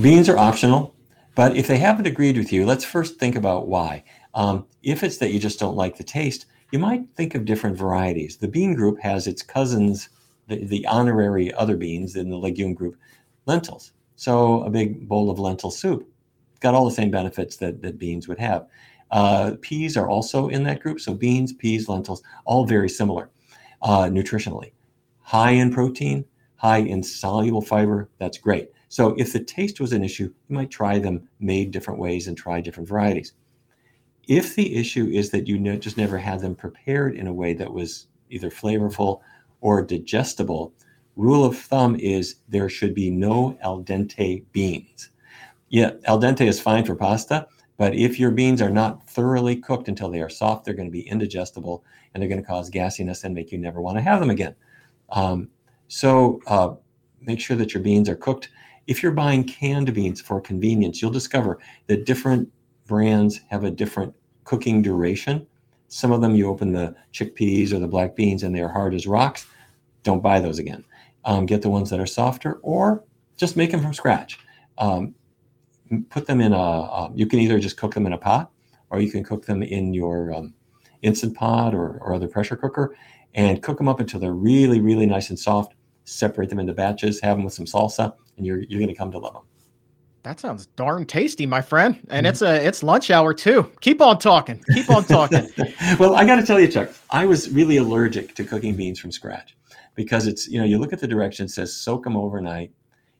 Beans 0.00 0.28
are 0.28 0.38
optional, 0.38 0.94
but 1.34 1.56
if 1.56 1.66
they 1.66 1.78
haven't 1.78 2.06
agreed 2.06 2.36
with 2.36 2.52
you, 2.52 2.66
let's 2.66 2.84
first 2.84 3.18
think 3.18 3.36
about 3.36 3.68
why. 3.68 4.04
Um, 4.34 4.66
if 4.82 5.02
it's 5.02 5.16
that 5.18 5.32
you 5.32 5.38
just 5.38 5.58
don't 5.58 5.76
like 5.76 5.96
the 5.96 6.04
taste, 6.04 6.46
you 6.72 6.78
might 6.78 7.08
think 7.16 7.34
of 7.34 7.44
different 7.44 7.76
varieties. 7.76 8.36
The 8.36 8.48
bean 8.48 8.74
group 8.74 9.00
has 9.00 9.26
its 9.26 9.42
cousins, 9.42 10.10
the, 10.46 10.64
the 10.64 10.86
honorary 10.86 11.52
other 11.54 11.76
beans 11.76 12.14
in 12.16 12.28
the 12.28 12.36
legume 12.36 12.74
group, 12.74 12.96
lentils. 13.46 13.92
So 14.16 14.62
a 14.64 14.70
big 14.70 15.08
bowl 15.08 15.30
of 15.30 15.38
lentil 15.38 15.70
soup 15.70 16.08
got 16.60 16.74
all 16.74 16.84
the 16.84 16.94
same 16.94 17.10
benefits 17.10 17.56
that, 17.56 17.82
that 17.82 17.98
beans 17.98 18.28
would 18.28 18.38
have. 18.38 18.66
Uh, 19.10 19.52
peas 19.60 19.96
are 19.96 20.08
also 20.08 20.48
in 20.48 20.62
that 20.64 20.80
group. 20.80 21.00
So 21.00 21.14
beans, 21.14 21.52
peas, 21.52 21.88
lentils, 21.88 22.22
all 22.44 22.66
very 22.66 22.88
similar 22.88 23.30
uh, 23.82 24.04
nutritionally. 24.04 24.72
High 25.20 25.52
in 25.52 25.72
protein, 25.72 26.24
high 26.56 26.78
in 26.78 27.02
soluble 27.02 27.62
fiber, 27.62 28.08
that's 28.18 28.38
great. 28.38 28.70
So 28.88 29.14
if 29.18 29.32
the 29.32 29.40
taste 29.40 29.80
was 29.80 29.92
an 29.92 30.02
issue, 30.02 30.32
you 30.48 30.56
might 30.56 30.70
try 30.70 30.98
them 30.98 31.28
made 31.40 31.70
different 31.70 32.00
ways 32.00 32.26
and 32.26 32.36
try 32.36 32.60
different 32.60 32.88
varieties. 32.88 33.34
If 34.26 34.56
the 34.56 34.76
issue 34.76 35.06
is 35.06 35.30
that 35.30 35.46
you 35.46 35.58
just 35.78 35.96
never 35.96 36.18
had 36.18 36.40
them 36.40 36.54
prepared 36.54 37.14
in 37.14 37.26
a 37.26 37.32
way 37.32 37.54
that 37.54 37.72
was 37.72 38.08
either 38.30 38.50
flavorful 38.50 39.20
or 39.60 39.82
digestible, 39.82 40.72
rule 41.16 41.44
of 41.44 41.58
thumb 41.58 41.96
is 41.96 42.36
there 42.48 42.68
should 42.68 42.94
be 42.94 43.10
no 43.10 43.58
al 43.62 43.82
dente 43.82 44.44
beans. 44.52 45.10
Yeah, 45.68 45.92
al 46.04 46.20
dente 46.20 46.46
is 46.46 46.60
fine 46.60 46.84
for 46.84 46.94
pasta, 46.94 47.46
but 47.76 47.94
if 47.94 48.18
your 48.18 48.30
beans 48.30 48.62
are 48.62 48.70
not 48.70 49.08
thoroughly 49.08 49.56
cooked 49.56 49.88
until 49.88 50.10
they 50.10 50.20
are 50.20 50.28
soft, 50.28 50.64
they're 50.64 50.74
going 50.74 50.88
to 50.88 50.92
be 50.92 51.06
indigestible 51.08 51.84
and 52.12 52.22
they're 52.22 52.28
going 52.28 52.40
to 52.40 52.46
cause 52.46 52.70
gassiness 52.70 53.24
and 53.24 53.34
make 53.34 53.52
you 53.52 53.58
never 53.58 53.80
want 53.80 53.96
to 53.96 54.02
have 54.02 54.20
them 54.20 54.30
again. 54.30 54.54
Um, 55.10 55.48
so 55.88 56.40
uh, 56.46 56.74
make 57.20 57.40
sure 57.40 57.56
that 57.56 57.74
your 57.74 57.82
beans 57.82 58.08
are 58.08 58.16
cooked. 58.16 58.50
If 58.86 59.02
you're 59.02 59.12
buying 59.12 59.44
canned 59.44 59.92
beans 59.92 60.20
for 60.20 60.40
convenience, 60.40 61.02
you'll 61.02 61.10
discover 61.10 61.58
that 61.86 62.06
different 62.06 62.50
brands 62.86 63.40
have 63.48 63.64
a 63.64 63.70
different 63.70 64.14
cooking 64.44 64.80
duration. 64.80 65.46
Some 65.88 66.10
of 66.10 66.20
them 66.20 66.34
you 66.34 66.48
open 66.48 66.72
the 66.72 66.94
chickpeas 67.12 67.72
or 67.72 67.78
the 67.78 67.88
black 67.88 68.16
beans 68.16 68.42
and 68.42 68.54
they're 68.54 68.68
hard 68.68 68.94
as 68.94 69.06
rocks. 69.06 69.46
Don't 70.02 70.22
buy 70.22 70.40
those 70.40 70.58
again. 70.58 70.84
Um, 71.24 71.44
get 71.44 71.60
the 71.60 71.68
ones 71.68 71.90
that 71.90 72.00
are 72.00 72.06
softer 72.06 72.54
or 72.62 73.04
just 73.36 73.56
make 73.56 73.70
them 73.70 73.82
from 73.82 73.92
scratch. 73.92 74.38
Um, 74.78 75.14
put 76.10 76.26
them 76.26 76.40
in 76.40 76.52
a, 76.52 76.60
uh, 76.60 77.10
you 77.14 77.26
can 77.26 77.38
either 77.38 77.58
just 77.58 77.76
cook 77.76 77.94
them 77.94 78.06
in 78.06 78.12
a 78.12 78.18
pot 78.18 78.50
or 78.90 79.00
you 79.00 79.10
can 79.10 79.24
cook 79.24 79.46
them 79.46 79.62
in 79.62 79.94
your 79.94 80.32
um, 80.32 80.54
instant 81.02 81.34
pot 81.36 81.74
or, 81.74 81.98
or 81.98 82.14
other 82.14 82.28
pressure 82.28 82.56
cooker 82.56 82.96
and 83.34 83.62
cook 83.62 83.78
them 83.78 83.88
up 83.88 84.00
until 84.00 84.20
they're 84.20 84.32
really, 84.32 84.80
really 84.80 85.06
nice 85.06 85.30
and 85.30 85.38
soft. 85.38 85.74
Separate 86.04 86.48
them 86.48 86.58
into 86.58 86.72
batches, 86.72 87.20
have 87.20 87.36
them 87.36 87.44
with 87.44 87.52
some 87.52 87.66
salsa, 87.66 88.14
and 88.36 88.46
you're, 88.46 88.62
you're 88.62 88.80
going 88.80 88.88
to 88.88 88.94
come 88.94 89.12
to 89.12 89.18
love 89.18 89.34
them. 89.34 89.42
That 90.22 90.40
sounds 90.40 90.66
darn 90.66 91.06
tasty, 91.06 91.46
my 91.46 91.60
friend. 91.60 91.96
And 92.10 92.26
mm-hmm. 92.26 92.30
it's 92.30 92.42
a 92.42 92.66
it's 92.66 92.82
lunch 92.82 93.10
hour 93.10 93.32
too. 93.32 93.70
Keep 93.80 94.00
on 94.00 94.18
talking. 94.18 94.62
Keep 94.74 94.90
on 94.90 95.04
talking. 95.04 95.48
well, 95.98 96.16
I 96.16 96.24
got 96.26 96.36
to 96.36 96.46
tell 96.46 96.58
you, 96.58 96.68
Chuck, 96.68 96.90
I 97.10 97.24
was 97.24 97.50
really 97.50 97.76
allergic 97.76 98.34
to 98.34 98.44
cooking 98.44 98.74
beans 98.74 98.98
from 98.98 99.12
scratch 99.12 99.56
because 99.94 100.26
it's 100.26 100.48
you 100.48 100.58
know 100.58 100.64
you 100.64 100.78
look 100.78 100.92
at 100.92 101.00
the 101.00 101.08
directions 101.08 101.54
says 101.54 101.74
soak 101.74 102.04
them 102.04 102.16
overnight 102.16 102.70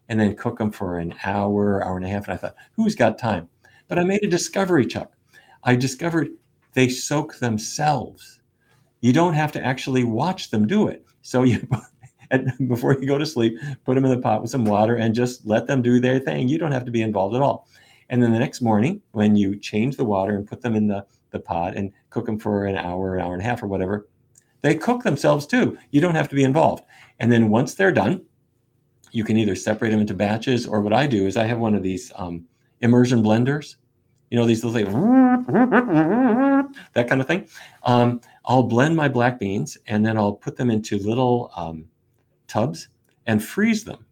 and 0.09 0.19
then 0.19 0.37
cook 0.37 0.59
them 0.59 0.71
for 0.71 0.99
an 0.99 1.15
hour, 1.25 1.85
hour 1.85 1.97
and 1.97 2.07
a 2.07 2.09
half, 2.09 2.25
and 2.25 2.35
I 2.35 2.37
thought, 2.37 2.57
who's 2.73 2.95
got 2.95 3.19
time? 3.19 3.49
But 3.89 3.99
I 3.99 4.05
made 4.05 4.23
a 4.23 4.29
discovery, 4.29 4.87
Chuck. 4.87 5.13
I 5.65 5.77
discovered 5.77 6.29
they 6.75 6.89
soak 6.89 7.39
themselves. 7.39 8.41
You 9.01 9.13
don't 9.13 9.35
have 9.35 9.53
to 9.53 9.65
actually 9.65 10.05
watch 10.05 10.51
them 10.51 10.67
do 10.67 10.89
it. 10.89 11.05
So 11.23 11.43
you 11.45 11.67
before 12.69 12.95
you 12.95 13.07
go 13.07 13.19
to 13.19 13.27
sleep, 13.27 13.59
put 13.85 13.95
them 13.95 14.05
in 14.05 14.11
the 14.11 14.21
pot 14.21 14.43
with 14.43 14.51
some 14.51 14.65
water 14.65 14.97
and 14.97 15.15
just 15.15 15.47
let 15.47 15.67
them 15.67 15.83
do 15.83 16.01
their 16.01 16.19
thing. 16.19 16.49
You 16.49 16.59
don't 16.59 16.73
have 16.73 16.85
to 16.85 16.91
be 16.91 17.03
involved 17.03 17.35
at 17.35 17.43
all. 17.43 17.69
And 18.11 18.23
then 18.23 18.33
the 18.33 18.39
next 18.39 18.61
morning, 18.61 19.03
when 19.13 19.37
you 19.37 19.57
change 19.57 19.97
the 19.97 20.05
water 20.05 20.37
and 20.37 20.47
put 20.47 20.63
them 20.63 20.75
in 20.75 20.87
the, 20.87 21.05
the 21.31 21.39
pot 21.39 21.77
and 21.77 21.93
cook 22.11 22.27
them 22.27 22.39
for 22.39 22.65
an 22.67 22.77
hour, 22.77 23.17
an 23.17 23.23
hour 23.23 23.35
and 23.35 23.43
a 23.43 23.45
half, 23.45 23.63
or 23.63 23.67
whatever, 23.67 24.09
they 24.63 24.75
cook 24.75 25.03
themselves 25.03 25.47
too. 25.47 25.79
You 25.91 26.01
don't 26.01 26.15
have 26.15 26.29
to 26.29 26.35
be 26.35 26.45
involved. 26.45 26.85
And 27.19 27.31
then 27.31 27.51
once 27.51 27.75
they're 27.75 27.93
done, 27.93 28.23
you 29.13 29.25
can 29.25 29.37
either 29.37 29.55
separate 29.55 29.91
them 29.91 30.01
into 30.01 30.15
batches, 30.15 30.67
or 30.67 30.81
what 30.81 30.93
I 30.93 31.07
do 31.07 31.27
is 31.27 31.37
I 31.37 31.45
have 31.45 31.59
one 31.59 31.75
of 31.75 31.83
these 31.83 32.13
um, 32.17 32.45
immersion 32.81 33.23
blenders. 33.23 33.77
You 34.31 34.39
know, 34.39 34.45
these 34.45 34.63
little 34.63 34.79
things, 34.79 34.93
that 36.93 37.09
kind 37.09 37.21
of 37.21 37.27
thing. 37.27 37.49
Um, 37.85 38.21
I'll 38.45 38.63
blend 38.63 38.95
my 38.95 39.09
black 39.09 39.39
beans 39.39 39.79
and 39.87 40.05
then 40.05 40.19
I'll 40.19 40.35
put 40.35 40.57
them 40.57 40.71
into 40.71 40.99
little 40.99 41.51
um, 41.57 41.87
tubs 42.47 42.89
and 43.27 43.43
freeze 43.43 43.85
them 43.85 44.05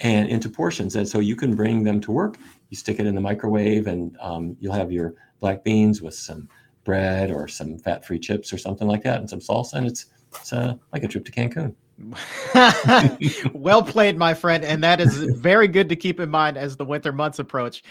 and 0.00 0.28
into 0.28 0.48
portions. 0.48 0.96
And 0.96 1.06
so 1.06 1.18
you 1.18 1.36
can 1.36 1.54
bring 1.54 1.82
them 1.82 2.00
to 2.00 2.12
work. 2.12 2.38
You 2.70 2.76
stick 2.76 2.98
it 2.98 3.06
in 3.06 3.14
the 3.14 3.20
microwave, 3.20 3.86
and 3.86 4.16
um, 4.20 4.56
you'll 4.60 4.74
have 4.74 4.92
your 4.92 5.14
black 5.40 5.64
beans 5.64 6.00
with 6.02 6.14
some 6.14 6.48
bread 6.84 7.30
or 7.30 7.48
some 7.48 7.78
fat-free 7.78 8.18
chips 8.18 8.52
or 8.52 8.58
something 8.58 8.88
like 8.88 9.02
that, 9.02 9.20
and 9.20 9.28
some 9.28 9.40
salsa, 9.40 9.74
and 9.74 9.86
it's 9.86 10.06
it's 10.34 10.52
uh, 10.52 10.74
like 10.92 11.02
a 11.02 11.08
trip 11.08 11.24
to 11.24 11.32
Cancun. 11.32 11.74
well 13.52 13.82
played, 13.82 14.16
my 14.16 14.32
friend. 14.32 14.64
And 14.64 14.82
that 14.84 15.00
is 15.00 15.16
very 15.16 15.66
good 15.66 15.88
to 15.88 15.96
keep 15.96 16.20
in 16.20 16.30
mind 16.30 16.56
as 16.56 16.76
the 16.76 16.84
winter 16.84 17.12
months 17.12 17.38
approach. 17.38 17.82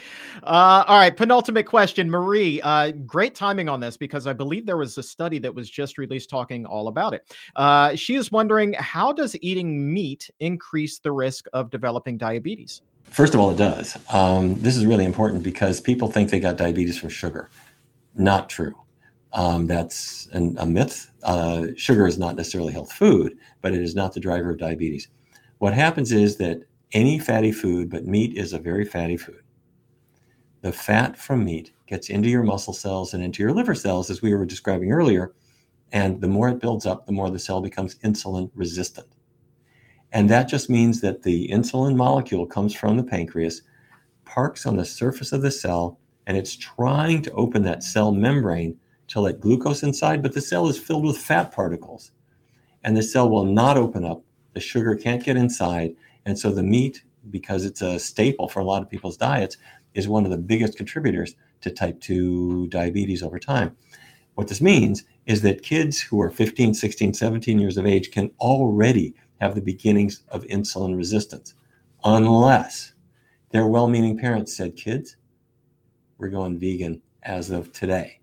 Uh, 0.43 0.83
all 0.87 0.97
right, 0.97 1.15
penultimate 1.15 1.65
question. 1.65 2.09
Marie, 2.09 2.61
uh, 2.61 2.91
great 3.05 3.35
timing 3.35 3.67
on 3.67 3.79
this 3.79 3.97
because 3.97 4.25
I 4.25 4.33
believe 4.33 4.65
there 4.65 4.77
was 4.77 4.97
a 4.97 5.03
study 5.03 5.39
that 5.39 5.53
was 5.53 5.69
just 5.69 5.97
released 5.97 6.29
talking 6.29 6.65
all 6.65 6.87
about 6.87 7.13
it. 7.13 7.35
Uh, 7.55 7.95
she 7.95 8.15
is 8.15 8.31
wondering 8.31 8.73
how 8.73 9.11
does 9.11 9.35
eating 9.41 9.93
meat 9.93 10.29
increase 10.39 10.99
the 10.99 11.11
risk 11.11 11.47
of 11.53 11.69
developing 11.69 12.17
diabetes? 12.17 12.81
First 13.09 13.33
of 13.33 13.39
all, 13.39 13.51
it 13.51 13.57
does. 13.57 13.97
Um, 14.11 14.59
this 14.61 14.75
is 14.75 14.85
really 14.85 15.05
important 15.05 15.43
because 15.43 15.79
people 15.81 16.09
think 16.11 16.29
they 16.29 16.39
got 16.39 16.57
diabetes 16.57 16.97
from 16.97 17.09
sugar. 17.09 17.49
Not 18.15 18.49
true. 18.49 18.75
Um, 19.33 19.67
that's 19.67 20.27
an, 20.31 20.55
a 20.59 20.65
myth. 20.65 21.11
Uh, 21.23 21.67
sugar 21.75 22.07
is 22.07 22.17
not 22.17 22.35
necessarily 22.35 22.73
health 22.73 22.91
food, 22.91 23.37
but 23.61 23.73
it 23.73 23.81
is 23.81 23.95
not 23.95 24.13
the 24.13 24.19
driver 24.19 24.51
of 24.51 24.57
diabetes. 24.57 25.09
What 25.59 25.73
happens 25.73 26.11
is 26.11 26.37
that 26.37 26.61
any 26.93 27.19
fatty 27.19 27.51
food, 27.51 27.89
but 27.89 28.05
meat 28.05 28.37
is 28.37 28.53
a 28.53 28.59
very 28.59 28.85
fatty 28.85 29.17
food. 29.17 29.41
The 30.61 30.71
fat 30.71 31.17
from 31.17 31.45
meat 31.45 31.71
gets 31.87 32.09
into 32.09 32.29
your 32.29 32.43
muscle 32.43 32.73
cells 32.73 33.13
and 33.13 33.23
into 33.23 33.43
your 33.43 33.53
liver 33.53 33.75
cells, 33.75 34.09
as 34.09 34.21
we 34.21 34.33
were 34.33 34.45
describing 34.45 34.91
earlier. 34.91 35.33
And 35.91 36.19
the 36.21 36.27
more 36.27 36.49
it 36.49 36.59
builds 36.59 36.85
up, 36.85 37.05
the 37.05 37.11
more 37.11 37.29
the 37.29 37.39
cell 37.39 37.61
becomes 37.61 37.95
insulin 37.99 38.49
resistant. 38.55 39.07
And 40.11 40.29
that 40.29 40.47
just 40.47 40.69
means 40.69 41.01
that 41.01 41.23
the 41.23 41.47
insulin 41.49 41.95
molecule 41.95 42.45
comes 42.45 42.73
from 42.73 42.97
the 42.97 43.03
pancreas, 43.03 43.61
parks 44.25 44.65
on 44.65 44.77
the 44.77 44.85
surface 44.85 45.31
of 45.31 45.41
the 45.41 45.51
cell, 45.51 45.99
and 46.25 46.37
it's 46.37 46.55
trying 46.55 47.21
to 47.23 47.31
open 47.31 47.63
that 47.63 47.83
cell 47.83 48.11
membrane 48.11 48.77
to 49.07 49.21
let 49.21 49.39
glucose 49.39 49.83
inside, 49.83 50.21
but 50.21 50.33
the 50.33 50.41
cell 50.41 50.67
is 50.67 50.77
filled 50.77 51.05
with 51.05 51.17
fat 51.17 51.51
particles. 51.51 52.11
And 52.83 52.95
the 52.95 53.03
cell 53.03 53.29
will 53.29 53.45
not 53.45 53.77
open 53.77 54.05
up. 54.05 54.23
The 54.53 54.59
sugar 54.59 54.95
can't 54.95 55.23
get 55.23 55.37
inside. 55.37 55.95
And 56.25 56.37
so 56.37 56.51
the 56.51 56.63
meat, 56.63 57.03
because 57.29 57.65
it's 57.65 57.81
a 57.81 57.99
staple 57.99 58.49
for 58.49 58.59
a 58.59 58.65
lot 58.65 58.81
of 58.81 58.89
people's 58.89 59.17
diets, 59.17 59.57
is 59.93 60.07
one 60.07 60.25
of 60.25 60.31
the 60.31 60.37
biggest 60.37 60.77
contributors 60.77 61.35
to 61.61 61.71
type 61.71 61.99
2 62.01 62.67
diabetes 62.67 63.23
over 63.23 63.39
time. 63.39 63.75
What 64.35 64.47
this 64.47 64.61
means 64.61 65.03
is 65.25 65.41
that 65.41 65.63
kids 65.63 65.99
who 65.99 66.21
are 66.21 66.29
15, 66.29 66.73
16, 66.73 67.13
17 67.13 67.59
years 67.59 67.77
of 67.77 67.87
age 67.87 68.11
can 68.11 68.31
already 68.39 69.15
have 69.41 69.55
the 69.55 69.61
beginnings 69.61 70.23
of 70.29 70.43
insulin 70.45 70.95
resistance, 70.95 71.55
unless 72.03 72.93
their 73.49 73.67
well 73.67 73.87
meaning 73.87 74.17
parents 74.17 74.55
said, 74.55 74.75
Kids, 74.75 75.17
we're 76.17 76.29
going 76.29 76.59
vegan 76.59 77.01
as 77.23 77.49
of 77.49 77.71
today. 77.71 78.16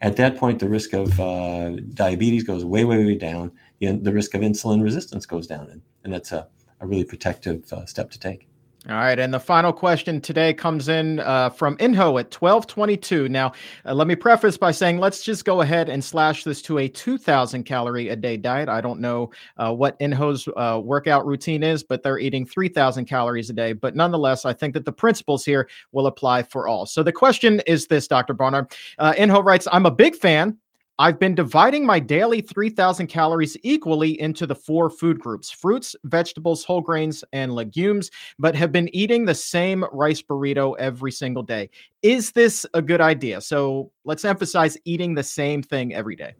At 0.00 0.16
that 0.16 0.36
point, 0.36 0.60
the 0.60 0.68
risk 0.68 0.92
of 0.92 1.18
uh, 1.20 1.70
diabetes 1.94 2.44
goes 2.44 2.64
way, 2.64 2.84
way, 2.84 3.04
way 3.04 3.16
down. 3.16 3.52
The, 3.80 3.92
the 3.92 4.12
risk 4.12 4.34
of 4.34 4.42
insulin 4.42 4.82
resistance 4.82 5.26
goes 5.26 5.46
down. 5.46 5.68
And, 5.70 5.82
and 6.04 6.12
that's 6.12 6.32
a, 6.32 6.46
a 6.80 6.86
really 6.86 7.04
protective 7.04 7.72
uh, 7.72 7.84
step 7.86 8.10
to 8.12 8.18
take. 8.18 8.47
All 8.88 8.94
right, 8.94 9.18
and 9.18 9.34
the 9.34 9.38
final 9.38 9.70
question 9.70 10.18
today 10.18 10.54
comes 10.54 10.88
in 10.88 11.20
uh, 11.20 11.50
from 11.50 11.76
Inho 11.76 12.18
at 12.18 12.32
1222. 12.32 13.28
Now, 13.28 13.52
uh, 13.84 13.92
let 13.92 14.06
me 14.06 14.16
preface 14.16 14.56
by 14.56 14.70
saying 14.70 14.98
let's 14.98 15.22
just 15.22 15.44
go 15.44 15.60
ahead 15.60 15.90
and 15.90 16.02
slash 16.02 16.42
this 16.42 16.62
to 16.62 16.78
a 16.78 16.88
2,000 16.88 17.64
calorie 17.64 18.08
a 18.08 18.16
day 18.16 18.38
diet. 18.38 18.70
I 18.70 18.80
don't 18.80 18.98
know 18.98 19.30
uh, 19.58 19.74
what 19.74 19.98
Inho's 20.00 20.48
uh, 20.56 20.80
workout 20.82 21.26
routine 21.26 21.62
is, 21.62 21.82
but 21.82 22.02
they're 22.02 22.18
eating 22.18 22.46
3,000 22.46 23.04
calories 23.04 23.50
a 23.50 23.52
day. 23.52 23.74
But 23.74 23.94
nonetheless, 23.94 24.46
I 24.46 24.54
think 24.54 24.72
that 24.72 24.86
the 24.86 24.92
principles 24.92 25.44
here 25.44 25.68
will 25.92 26.06
apply 26.06 26.44
for 26.44 26.66
all. 26.66 26.86
So 26.86 27.02
the 27.02 27.12
question 27.12 27.60
is 27.66 27.88
this, 27.88 28.08
Dr. 28.08 28.32
Barnard. 28.32 28.72
Uh, 28.98 29.12
Inho 29.12 29.44
writes, 29.44 29.68
I'm 29.70 29.84
a 29.84 29.90
big 29.90 30.16
fan 30.16 30.56
I've 31.00 31.20
been 31.20 31.36
dividing 31.36 31.86
my 31.86 32.00
daily 32.00 32.40
3,000 32.40 33.06
calories 33.06 33.56
equally 33.62 34.20
into 34.20 34.48
the 34.48 34.54
four 34.56 34.90
food 34.90 35.20
groups 35.20 35.48
fruits, 35.48 35.94
vegetables, 36.02 36.64
whole 36.64 36.80
grains, 36.80 37.22
and 37.32 37.54
legumes, 37.54 38.10
but 38.40 38.56
have 38.56 38.72
been 38.72 38.92
eating 38.92 39.24
the 39.24 39.34
same 39.34 39.84
rice 39.92 40.20
burrito 40.20 40.74
every 40.80 41.12
single 41.12 41.44
day. 41.44 41.70
Is 42.02 42.32
this 42.32 42.66
a 42.74 42.82
good 42.82 43.00
idea? 43.00 43.40
So 43.40 43.92
let's 44.04 44.24
emphasize 44.24 44.76
eating 44.84 45.14
the 45.14 45.22
same 45.22 45.62
thing 45.62 45.94
every 45.94 46.16
day. 46.16 46.34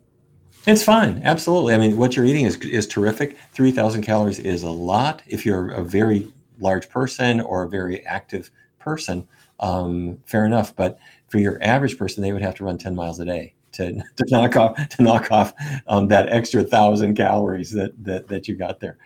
It's 0.67 0.83
fine. 0.83 1.23
Absolutely. 1.25 1.75
I 1.75 1.79
mean, 1.79 1.97
what 1.97 2.17
you're 2.17 2.25
eating 2.25 2.45
is, 2.45 2.57
is 2.57 2.89
terrific. 2.89 3.39
3,000 3.53 4.03
calories 4.03 4.41
is 4.41 4.65
a 4.65 4.71
lot. 4.71 5.23
If 5.29 5.47
you're 5.47 5.71
a 5.71 5.85
very 5.85 6.33
large 6.59 6.89
person 6.89 7.41
or 7.41 7.63
a 7.63 7.69
very 7.69 8.05
active 8.05 8.51
person, 8.81 9.29
um, 9.61 10.19
fair 10.27 10.45
enough. 10.45 10.75
But 10.75 10.99
for 11.29 11.39
your 11.39 11.63
average 11.63 11.97
person, 11.97 12.25
they 12.25 12.33
would 12.33 12.43
have 12.43 12.57
to 12.57 12.65
run 12.65 12.77
10 12.77 12.97
miles 12.97 13.21
a 13.21 13.25
day 13.25 13.55
to, 13.79 13.93
to 14.17 14.25
knock 14.29 14.57
off 14.57 14.89
to 14.89 15.03
knock 15.03 15.31
off 15.33 15.55
um, 15.87 16.09
that 16.09 16.29
extra 16.29 16.63
thousand 16.63 17.15
calories 17.15 17.71
that 17.73 17.93
that 18.05 18.29
that 18.29 18.47
you 18.49 18.57
got 18.57 18.81
there. 18.81 18.99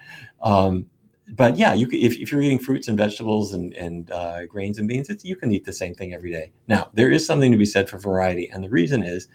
Um, 0.43 0.87
but 1.35 1.57
yeah, 1.57 1.73
you 1.73 1.89
if, 1.93 2.19
if 2.19 2.33
you're 2.33 2.43
eating 2.43 2.59
fruits 2.59 2.89
and 2.89 2.99
vegetables 2.99 3.53
and 3.53 3.73
and 3.75 4.11
uh, 4.11 4.47
grains 4.47 4.79
and 4.79 4.89
beans, 4.89 5.09
you 5.25 5.37
can 5.37 5.53
eat 5.53 5.65
the 5.65 5.73
same 5.73 5.95
thing 5.95 6.13
every 6.13 6.31
day. 6.31 6.53
Now 6.69 6.91
there 6.95 7.11
is 7.11 7.25
something 7.25 7.53
to 7.53 7.59
be 7.59 7.65
said 7.65 7.89
for 7.89 7.99
variety, 7.99 8.51
and 8.51 8.65
the 8.65 8.71
reason 8.71 9.03
is 9.03 9.29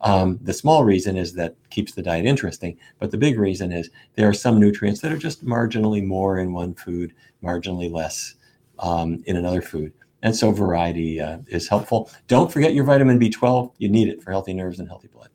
um, 0.00 0.38
the 0.42 0.52
small 0.52 0.84
reason 0.84 1.16
is 1.16 1.34
that 1.34 1.56
keeps 1.70 1.92
the 1.92 2.02
diet 2.02 2.26
interesting, 2.26 2.78
but 2.98 3.10
the 3.10 3.18
big 3.18 3.38
reason 3.38 3.72
is 3.72 3.90
there 4.14 4.28
are 4.28 4.34
some 4.34 4.58
nutrients 4.58 5.00
that 5.00 5.12
are 5.12 5.18
just 5.18 5.44
marginally 5.44 6.04
more 6.04 6.38
in 6.38 6.52
one 6.52 6.74
food, 6.74 7.14
marginally 7.42 7.90
less 7.90 8.34
um, 8.78 9.22
in 9.26 9.36
another 9.36 9.62
food. 9.62 9.92
And 10.24 10.34
so 10.34 10.50
variety 10.50 11.20
uh, 11.20 11.38
is 11.48 11.68
helpful. 11.68 12.10
Don't 12.28 12.50
forget 12.50 12.72
your 12.72 12.84
vitamin 12.84 13.20
B12. 13.20 13.74
You 13.76 13.90
need 13.90 14.08
it 14.08 14.22
for 14.22 14.30
healthy 14.30 14.54
nerves 14.54 14.80
and 14.80 14.88
healthy 14.88 15.08
blood. 15.08 15.28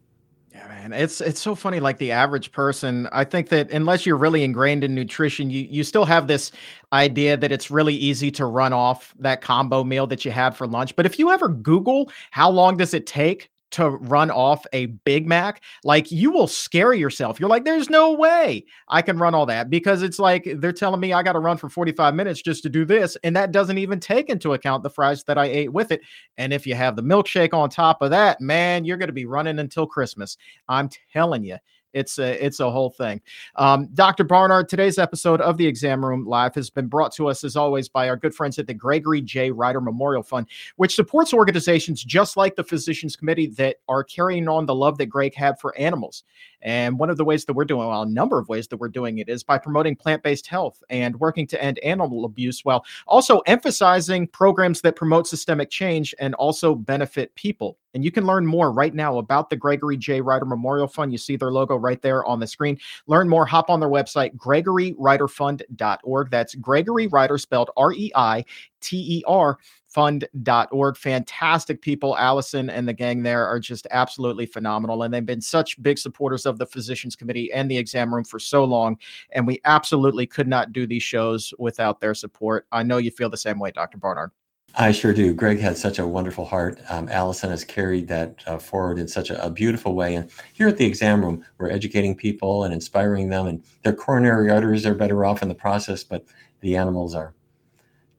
Yeah, 0.52 0.68
man, 0.68 0.94
it's 0.94 1.22
it's 1.22 1.40
so 1.40 1.54
funny. 1.54 1.80
Like 1.80 2.00
the 2.00 2.12
average 2.12 2.52
person, 2.52 3.08
I 3.12 3.24
think 3.24 3.50
that 3.50 3.70
unless 3.70 4.08
you're 4.08 4.18
really 4.18 4.44
ingrained 4.44 4.84
in 4.84 4.96
nutrition, 4.96 5.52
you 5.52 5.62
you 5.70 5.84
still 5.84 6.06
have 6.06 6.26
this 6.26 6.52
idea 6.92 7.38
that 7.38 7.52
it's 7.52 7.70
really 7.70 7.94
easy 7.94 8.32
to 8.32 8.46
run 8.48 8.74
off 8.74 9.14
that 9.20 9.42
combo 9.42 9.84
meal 9.84 10.08
that 10.08 10.26
you 10.26 10.32
had 10.32 10.58
for 10.58 10.66
lunch. 10.66 10.96
But 10.96 11.06
if 11.06 11.20
you 11.20 11.32
ever 11.32 11.50
Google 11.50 12.12
how 12.32 12.50
long 12.50 12.76
does 12.76 12.96
it 12.96 13.06
take 13.06 13.52
to 13.72 13.90
run 13.90 14.32
off 14.32 14.66
a 14.74 14.88
Big 14.88 15.28
Mac, 15.28 15.64
like 15.84 16.12
you 16.12 16.32
will 16.32 16.48
scare 16.48 16.94
yourself. 16.94 17.40
You're 17.40 17.50
like, 17.50 17.66
there's 17.66 17.90
no 17.90 18.14
way 18.14 18.66
I 18.88 19.02
can 19.02 19.18
run 19.18 19.36
all 19.36 19.46
that 19.46 19.70
because 19.70 20.02
it's 20.02 20.20
like 20.20 20.48
they're 20.58 20.74
telling 20.74 21.00
me 21.00 21.14
I 21.14 21.24
got 21.24 21.34
to 21.34 21.40
run 21.40 21.58
for 21.58 21.70
45 21.70 22.16
minutes 22.16 22.42
just 22.42 22.64
to 22.64 22.70
do 22.70 22.86
this. 22.86 23.18
And 23.24 23.36
that 23.36 23.52
doesn't 23.52 23.78
even 23.78 24.00
take 24.00 24.30
into 24.30 24.54
account 24.54 24.84
the 24.84 24.90
fries 24.90 25.24
that 25.26 25.38
I 25.38 25.46
ate 25.46 25.74
with 25.74 25.92
it. 25.92 26.02
And 26.38 26.54
if 26.54 26.66
you 26.66 26.76
have 26.76 26.96
the 26.96 27.04
milkshake 27.04 27.54
on 27.54 27.70
top 27.70 28.02
of 28.02 28.10
that, 28.12 28.42
man, 28.42 28.86
you're 28.86 28.98
going 28.98 29.08
to 29.08 29.14
be 29.14 29.26
running 29.26 29.60
until 29.60 29.86
Christmas. 29.86 30.38
I'm 30.68 30.90
telling 31.14 31.44
you. 31.44 31.58
It's 31.94 32.20
a 32.20 32.44
it's 32.44 32.60
a 32.60 32.70
whole 32.70 32.90
thing. 32.90 33.22
Um, 33.56 33.88
Dr. 33.94 34.24
Barnard, 34.24 34.70
today's 34.70 34.98
episode 34.98 35.42
of 35.42 35.58
the 35.58 35.66
Exam 35.66 36.06
Room 36.06 36.26
Live 36.26 36.54
has 36.56 36.70
been 36.70 36.88
brought 36.88 37.14
to 37.16 37.28
us 37.28 37.44
as 37.44 37.56
always 37.56 37.90
by 37.90 38.08
our 38.10 38.16
good 38.16 38.36
friends 38.36 38.60
at 38.60 38.68
the 38.68 38.74
Gregory 38.74 39.22
J. 39.22 39.52
Reiter 39.52 39.82
Memorial 39.82 40.24
Fund, 40.24 40.48
which 40.76 40.96
supports 40.96 41.34
organizations 41.34 42.04
just 42.04 42.38
like 42.38 42.56
the 42.56 42.64
Physicians 42.64 43.16
Committee 43.16 43.48
that 43.48 43.78
are 43.88 44.04
carrying 44.04 44.48
on 44.48 44.66
the 44.66 44.76
love 44.76 44.98
that 45.00 45.08
Greg 45.08 45.34
had 45.34 45.60
for 45.60 45.78
animals. 45.78 46.24
And 46.62 47.00
one 47.00 47.10
of 47.10 47.18
the 47.18 47.24
ways 47.26 47.46
that 47.46 47.54
we're 47.54 47.66
doing, 47.66 47.88
well, 47.88 48.02
a 48.02 48.06
number 48.06 48.40
of 48.40 48.50
ways 48.50 48.68
that 48.68 48.78
we're 48.78 48.90
doing 48.90 49.20
it 49.20 49.30
is 49.30 49.44
by 49.44 49.58
promoting 49.58 49.96
plant 49.96 50.24
based 50.24 50.48
health 50.48 50.84
and 50.90 51.20
working 51.20 51.48
to 51.48 51.64
end 51.64 51.80
animal 51.80 52.26
abuse 52.26 52.66
while 52.66 52.86
also 53.08 53.40
emphasizing 53.40 54.28
programs 54.28 54.82
that 54.82 54.96
promote 54.96 55.28
systemic 55.28 55.70
change 55.70 56.14
and 56.20 56.36
also 56.36 56.76
benefit 56.76 57.34
people. 57.36 57.78
And 57.94 58.04
you 58.04 58.12
can 58.12 58.26
learn 58.26 58.46
more 58.46 58.72
right 58.72 58.94
now 58.94 59.18
about 59.18 59.50
the 59.50 59.56
Gregory 59.56 59.98
J. 59.98 60.22
Reiter 60.22 60.46
Memorial 60.46 60.88
Fund. 60.88 61.12
You 61.12 61.18
see 61.18 61.36
their 61.38 61.52
logo 61.52 61.76
right 61.76 62.02
there 62.02 62.24
on 62.26 62.40
the 62.40 62.46
screen. 62.46 62.78
Learn 63.08 63.28
more, 63.28 63.46
hop 63.46 63.70
on 63.70 63.80
their 63.80 63.90
website, 63.90 64.36
gregoryreiterfund.org. 64.36 66.32
That's 66.32 66.56
Gregory 66.56 67.08
Reiter, 67.08 67.38
spelled 67.38 67.72
R 67.76 67.94
E 67.94 68.12
I 68.16 68.46
T 68.82 69.20
E 69.20 69.24
R 69.28 69.58
fund.org. 69.90 70.98
Fantastic 70.98 71.82
people. 71.82 72.16
Allison 72.18 72.70
and 72.70 72.88
the 72.88 72.94
gang 72.94 73.24
there 73.24 73.46
are 73.46 73.60
just 73.60 73.88
absolutely 73.92 74.46
phenomenal. 74.46 75.04
And 75.04 75.14
they've 75.14 75.26
been 75.26 75.42
such 75.42 75.82
big 75.82 75.98
supporters 75.98 76.46
of 76.46 76.58
the 76.58 76.66
Physicians 76.66 77.16
Committee 77.16 77.52
and 77.52 77.70
the 77.70 77.78
exam 77.78 78.14
room 78.14 78.24
for 78.24 78.40
so 78.40 78.64
long. 78.64 78.98
And 79.32 79.46
we 79.46 79.60
absolutely 79.66 80.28
could 80.28 80.48
not 80.48 80.72
do 80.72 80.86
these 80.86 81.04
shows 81.04 81.54
without 81.58 82.00
their 82.00 82.14
support. 82.14 82.68
I 82.72 82.84
know 82.84 82.98
you 82.98 83.12
feel 83.12 83.30
the 83.30 83.38
same 83.38 83.60
way, 83.60 83.72
Dr. 83.72 83.98
Barnard. 83.98 84.32
I 84.76 84.92
sure 84.92 85.14
do. 85.14 85.34
Greg 85.34 85.60
had 85.60 85.78
such 85.78 85.98
a 85.98 86.06
wonderful 86.06 86.46
heart. 86.46 86.80
Um, 86.90 87.10
Allison 87.10 87.50
has 87.50 87.64
carried 87.64 88.08
that 88.10 88.36
uh, 88.46 88.60
forward 88.60 89.00
in 89.00 89.08
such 89.08 89.32
a, 89.32 89.44
a, 89.44 89.50
beautiful 89.50 89.96
way. 89.96 90.14
And 90.14 90.30
here 90.54 90.68
at 90.68 90.78
the 90.78 90.86
exam 90.86 91.26
room, 91.26 91.44
we're 91.58 91.72
educating 91.72 92.16
people 92.16 92.64
and 92.64 92.74
inspiring 92.74 93.30
them, 93.30 93.48
and 93.48 93.64
their 93.84 93.94
coronary 93.94 94.52
arteries 94.52 94.86
are 94.86 94.94
better 94.94 95.26
off 95.26 95.42
in 95.42 95.50
the 95.50 95.56
process, 95.56 96.04
but 96.04 96.24
the 96.62 96.76
animals 96.76 97.16
are 97.16 97.34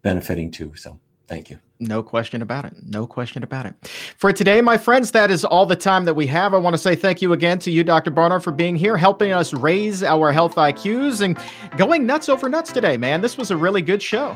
benefiting 0.02 0.50
too. 0.50 0.72
So 0.74 0.98
Thank 1.30 1.48
you. 1.48 1.60
No 1.78 2.02
question 2.02 2.42
about 2.42 2.64
it. 2.64 2.74
No 2.84 3.06
question 3.06 3.44
about 3.44 3.64
it. 3.64 3.74
For 4.16 4.32
today, 4.32 4.60
my 4.60 4.76
friends, 4.76 5.12
that 5.12 5.30
is 5.30 5.44
all 5.44 5.64
the 5.64 5.76
time 5.76 6.04
that 6.06 6.14
we 6.14 6.26
have. 6.26 6.54
I 6.54 6.56
want 6.56 6.74
to 6.74 6.78
say 6.78 6.96
thank 6.96 7.22
you 7.22 7.32
again 7.32 7.60
to 7.60 7.70
you, 7.70 7.84
Dr. 7.84 8.10
Barnard, 8.10 8.42
for 8.42 8.50
being 8.50 8.74
here, 8.74 8.96
helping 8.96 9.30
us 9.30 9.54
raise 9.54 10.02
our 10.02 10.32
health 10.32 10.56
IQs 10.56 11.22
and 11.22 11.38
going 11.78 12.04
nuts 12.04 12.28
over 12.28 12.48
nuts 12.48 12.72
today, 12.72 12.96
man. 12.96 13.20
This 13.20 13.38
was 13.38 13.52
a 13.52 13.56
really 13.56 13.80
good 13.80 14.02
show. 14.02 14.34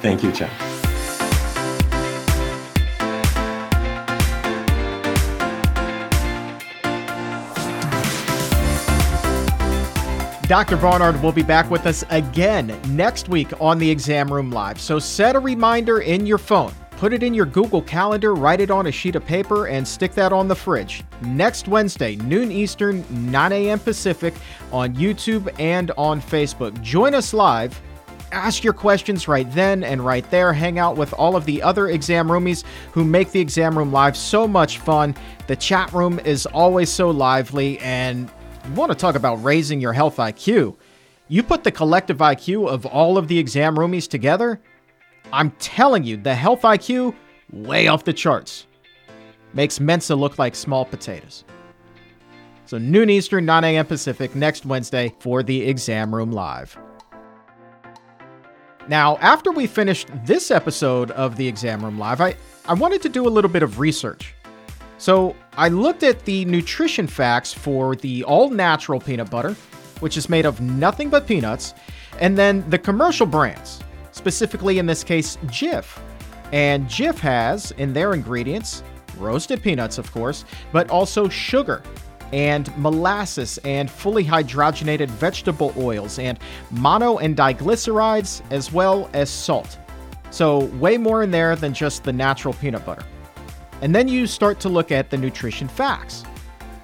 Thank 0.00 0.24
you, 0.24 0.32
Chuck. 0.32 0.50
Dr. 10.46 10.76
Barnard 10.76 11.22
will 11.22 11.32
be 11.32 11.42
back 11.42 11.70
with 11.70 11.86
us 11.86 12.04
again 12.10 12.78
next 12.88 13.30
week 13.30 13.48
on 13.62 13.78
the 13.78 13.90
Exam 13.90 14.30
Room 14.30 14.50
Live. 14.50 14.78
So 14.78 14.98
set 14.98 15.36
a 15.36 15.40
reminder 15.40 16.00
in 16.00 16.26
your 16.26 16.36
phone. 16.36 16.70
Put 16.98 17.14
it 17.14 17.22
in 17.22 17.32
your 17.32 17.46
Google 17.46 17.80
Calendar, 17.80 18.34
write 18.34 18.60
it 18.60 18.70
on 18.70 18.86
a 18.86 18.92
sheet 18.92 19.16
of 19.16 19.24
paper, 19.24 19.68
and 19.68 19.88
stick 19.88 20.12
that 20.12 20.34
on 20.34 20.46
the 20.46 20.54
fridge. 20.54 21.02
Next 21.22 21.66
Wednesday, 21.66 22.16
noon 22.16 22.52
Eastern, 22.52 23.06
9 23.30 23.52
a.m. 23.52 23.78
Pacific, 23.78 24.34
on 24.70 24.94
YouTube 24.94 25.48
and 25.58 25.90
on 25.96 26.20
Facebook. 26.20 26.78
Join 26.82 27.14
us 27.14 27.32
live 27.32 27.80
ask 28.32 28.64
your 28.64 28.72
questions 28.72 29.28
right 29.28 29.50
then 29.52 29.84
and 29.84 30.04
right 30.04 30.28
there. 30.30 30.52
Hang 30.52 30.78
out 30.78 30.96
with 30.96 31.12
all 31.14 31.36
of 31.36 31.46
the 31.46 31.62
other 31.62 31.88
exam 31.88 32.26
roomies 32.26 32.64
who 32.90 33.04
make 33.04 33.30
the 33.30 33.40
exam 33.40 33.78
room 33.78 33.92
live 33.92 34.16
so 34.16 34.48
much 34.48 34.78
fun. 34.78 35.14
The 35.46 35.54
chat 35.54 35.92
room 35.92 36.18
is 36.18 36.44
always 36.46 36.90
so 36.90 37.10
lively, 37.10 37.78
and 37.78 38.28
want 38.70 38.92
to 38.92 38.98
talk 38.98 39.14
about 39.14 39.42
raising 39.42 39.80
your 39.80 39.92
health 39.92 40.16
IQ. 40.16 40.76
You 41.28 41.42
put 41.42 41.64
the 41.64 41.72
collective 41.72 42.18
IQ 42.18 42.68
of 42.68 42.86
all 42.86 43.18
of 43.18 43.28
the 43.28 43.38
exam 43.38 43.76
roomies 43.76 44.08
together, 44.08 44.60
I'm 45.32 45.50
telling 45.52 46.04
you, 46.04 46.16
the 46.16 46.34
health 46.34 46.62
IQ, 46.62 47.14
way 47.50 47.88
off 47.88 48.04
the 48.04 48.12
charts. 48.12 48.66
Makes 49.52 49.80
Mensa 49.80 50.14
look 50.14 50.38
like 50.38 50.54
small 50.54 50.84
potatoes. 50.84 51.44
So, 52.66 52.78
noon 52.78 53.10
Eastern, 53.10 53.44
9 53.44 53.64
a.m. 53.64 53.86
Pacific, 53.86 54.34
next 54.34 54.64
Wednesday 54.64 55.14
for 55.20 55.42
the 55.42 55.68
Exam 55.68 56.14
Room 56.14 56.32
Live. 56.32 56.78
Now, 58.88 59.16
after 59.18 59.50
we 59.50 59.66
finished 59.66 60.08
this 60.24 60.50
episode 60.50 61.10
of 61.12 61.36
the 61.36 61.46
Exam 61.46 61.84
Room 61.84 61.98
Live, 61.98 62.20
I, 62.20 62.36
I 62.66 62.74
wanted 62.74 63.02
to 63.02 63.08
do 63.08 63.26
a 63.26 63.30
little 63.30 63.50
bit 63.50 63.62
of 63.62 63.78
research. 63.78 64.34
So, 64.98 65.36
I 65.56 65.68
looked 65.68 66.02
at 66.02 66.24
the 66.24 66.44
nutrition 66.46 67.06
facts 67.06 67.52
for 67.52 67.94
the 67.94 68.24
all 68.24 68.50
natural 68.50 68.98
peanut 68.98 69.30
butter, 69.30 69.54
which 70.00 70.16
is 70.16 70.28
made 70.28 70.46
of 70.46 70.60
nothing 70.60 71.08
but 71.08 71.28
peanuts, 71.28 71.74
and 72.18 72.36
then 72.36 72.68
the 72.70 72.78
commercial 72.78 73.26
brands, 73.26 73.80
specifically 74.10 74.78
in 74.80 74.86
this 74.86 75.04
case, 75.04 75.36
Jif. 75.46 75.98
And 76.52 76.86
Jif 76.86 77.18
has 77.18 77.70
in 77.72 77.92
their 77.92 78.14
ingredients 78.14 78.82
roasted 79.16 79.62
peanuts, 79.62 79.96
of 79.96 80.10
course, 80.10 80.44
but 80.72 80.90
also 80.90 81.28
sugar 81.28 81.84
and 82.32 82.76
molasses 82.76 83.58
and 83.58 83.88
fully 83.88 84.24
hydrogenated 84.24 85.08
vegetable 85.08 85.72
oils 85.76 86.18
and 86.18 86.36
mono 86.72 87.18
and 87.18 87.36
diglycerides 87.36 88.42
as 88.50 88.72
well 88.72 89.08
as 89.12 89.30
salt. 89.30 89.78
So, 90.30 90.64
way 90.64 90.98
more 90.98 91.22
in 91.22 91.30
there 91.30 91.54
than 91.54 91.72
just 91.72 92.02
the 92.02 92.12
natural 92.12 92.54
peanut 92.54 92.84
butter. 92.84 93.04
And 93.82 93.94
then 93.94 94.08
you 94.08 94.26
start 94.26 94.60
to 94.60 94.68
look 94.68 94.92
at 94.92 95.10
the 95.10 95.16
nutrition 95.16 95.68
facts. 95.68 96.24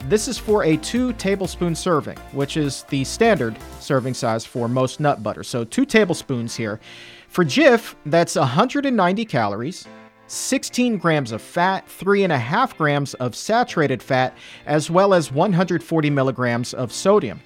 This 0.09 0.28
is 0.28 0.38
for 0.38 0.64
a 0.64 0.76
two 0.78 1.12
tablespoon 1.14 1.74
serving, 1.74 2.16
which 2.32 2.57
is 2.57 2.84
the 2.84 3.05
standard 3.05 3.57
serving 3.80 4.14
size 4.14 4.47
for 4.47 4.68
most 4.68 4.99
nut 4.99 5.22
butter. 5.22 5.43
So, 5.45 5.64
two 5.64 5.84
tablespoons 5.84 6.57
here. 6.57 6.80
For 7.28 7.45
Jif, 7.45 7.95
that's 8.07 8.34
190 8.34 9.24
calories, 9.26 9.86
16 10.26 10.97
grams 10.97 11.32
of 11.32 11.43
fat, 11.43 11.86
3.5 11.86 12.76
grams 12.76 13.14
of 13.14 13.36
saturated 13.36 14.03
fat, 14.03 14.36
as 14.66 14.91
well 14.91 15.12
as 15.12 15.30
140 15.30 16.11
milligrams 16.11 16.72
of 16.72 16.93
sodium. 16.93 17.41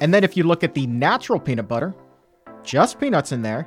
And 0.00 0.14
then 0.14 0.24
if 0.24 0.36
you 0.36 0.44
look 0.44 0.62
at 0.64 0.74
the 0.74 0.86
natural 0.86 1.40
peanut 1.40 1.68
butter, 1.68 1.94
just 2.62 3.00
peanuts 3.00 3.32
in 3.32 3.42
there, 3.42 3.66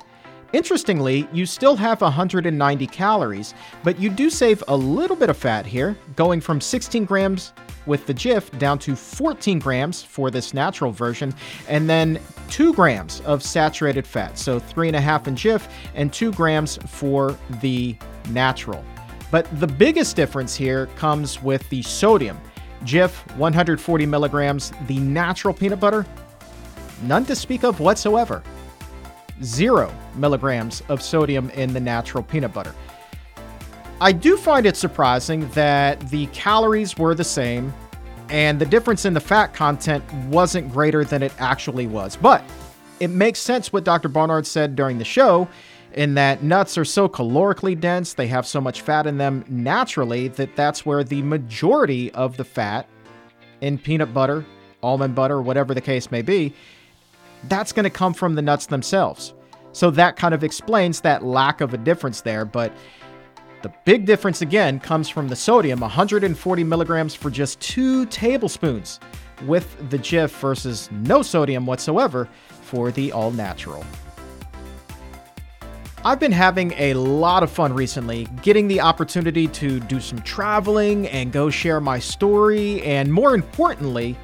Interestingly, 0.54 1.26
you 1.32 1.46
still 1.46 1.74
have 1.74 2.00
190 2.00 2.86
calories, 2.86 3.54
but 3.82 3.98
you 3.98 4.08
do 4.08 4.30
save 4.30 4.62
a 4.68 4.76
little 4.76 5.16
bit 5.16 5.28
of 5.28 5.36
fat 5.36 5.66
here, 5.66 5.96
going 6.14 6.40
from 6.40 6.60
16 6.60 7.04
grams 7.06 7.52
with 7.86 8.06
the 8.06 8.14
Jif 8.14 8.56
down 8.60 8.78
to 8.78 8.94
14 8.94 9.58
grams 9.58 10.00
for 10.00 10.30
this 10.30 10.54
natural 10.54 10.92
version, 10.92 11.34
and 11.68 11.90
then 11.90 12.20
2 12.50 12.72
grams 12.72 13.20
of 13.22 13.42
saturated 13.42 14.06
fat. 14.06 14.38
So 14.38 14.60
3.5 14.60 15.26
in 15.26 15.34
Jif 15.34 15.68
and 15.96 16.12
2 16.12 16.30
grams 16.30 16.76
for 16.86 17.36
the 17.60 17.96
natural. 18.30 18.84
But 19.32 19.48
the 19.58 19.66
biggest 19.66 20.14
difference 20.14 20.54
here 20.54 20.86
comes 20.94 21.42
with 21.42 21.68
the 21.68 21.82
sodium. 21.82 22.40
Jif, 22.84 23.10
140 23.34 24.06
milligrams, 24.06 24.72
the 24.86 25.00
natural 25.00 25.52
peanut 25.52 25.80
butter, 25.80 26.06
none 27.02 27.24
to 27.24 27.34
speak 27.34 27.64
of 27.64 27.80
whatsoever 27.80 28.40
zero 29.42 29.92
milligrams 30.16 30.82
of 30.88 31.02
sodium 31.02 31.50
in 31.50 31.72
the 31.72 31.80
natural 31.80 32.22
peanut 32.22 32.52
butter. 32.52 32.74
I 34.00 34.12
do 34.12 34.36
find 34.36 34.66
it 34.66 34.76
surprising 34.76 35.48
that 35.50 36.00
the 36.10 36.26
calories 36.26 36.98
were 36.98 37.14
the 37.14 37.24
same 37.24 37.72
and 38.28 38.58
the 38.58 38.66
difference 38.66 39.04
in 39.04 39.14
the 39.14 39.20
fat 39.20 39.54
content 39.54 40.04
wasn't 40.28 40.72
greater 40.72 41.04
than 41.04 41.22
it 41.22 41.32
actually 41.38 41.86
was. 41.86 42.16
But 42.16 42.42
it 43.00 43.08
makes 43.08 43.38
sense 43.38 43.72
what 43.72 43.84
Dr. 43.84 44.08
Barnard 44.08 44.46
said 44.46 44.76
during 44.76 44.98
the 44.98 45.04
show 45.04 45.48
in 45.94 46.14
that 46.14 46.42
nuts 46.42 46.76
are 46.76 46.84
so 46.84 47.08
calorically 47.08 47.78
dense, 47.78 48.14
they 48.14 48.26
have 48.26 48.46
so 48.46 48.60
much 48.60 48.80
fat 48.82 49.06
in 49.06 49.16
them 49.16 49.44
naturally 49.48 50.28
that 50.28 50.56
that's 50.56 50.84
where 50.84 51.04
the 51.04 51.22
majority 51.22 52.10
of 52.12 52.36
the 52.36 52.44
fat 52.44 52.88
in 53.60 53.78
peanut 53.78 54.12
butter, 54.12 54.44
almond 54.82 55.14
butter, 55.14 55.40
whatever 55.40 55.72
the 55.72 55.80
case 55.80 56.10
may 56.10 56.22
be, 56.22 56.52
that's 57.48 57.72
going 57.72 57.84
to 57.84 57.90
come 57.90 58.14
from 58.14 58.34
the 58.34 58.42
nuts 58.42 58.66
themselves. 58.66 59.34
So 59.72 59.90
that 59.92 60.16
kind 60.16 60.34
of 60.34 60.44
explains 60.44 61.00
that 61.00 61.24
lack 61.24 61.60
of 61.60 61.74
a 61.74 61.78
difference 61.78 62.20
there. 62.20 62.44
But 62.44 62.72
the 63.62 63.72
big 63.84 64.06
difference 64.06 64.40
again 64.42 64.78
comes 64.78 65.08
from 65.08 65.28
the 65.28 65.36
sodium 65.36 65.80
140 65.80 66.64
milligrams 66.64 67.14
for 67.14 67.30
just 67.30 67.58
two 67.60 68.06
tablespoons 68.06 69.00
with 69.46 69.90
the 69.90 69.98
Jif 69.98 70.30
versus 70.38 70.88
no 70.92 71.22
sodium 71.22 71.66
whatsoever 71.66 72.28
for 72.62 72.90
the 72.90 73.10
all 73.10 73.30
natural. 73.30 73.84
I've 76.04 76.20
been 76.20 76.32
having 76.32 76.72
a 76.76 76.92
lot 76.92 77.42
of 77.42 77.50
fun 77.50 77.72
recently, 77.72 78.28
getting 78.42 78.68
the 78.68 78.82
opportunity 78.82 79.48
to 79.48 79.80
do 79.80 80.00
some 80.00 80.20
traveling 80.20 81.08
and 81.08 81.32
go 81.32 81.48
share 81.48 81.80
my 81.80 81.98
story, 81.98 82.82
and 82.82 83.10
more 83.10 83.34
importantly, 83.34 84.14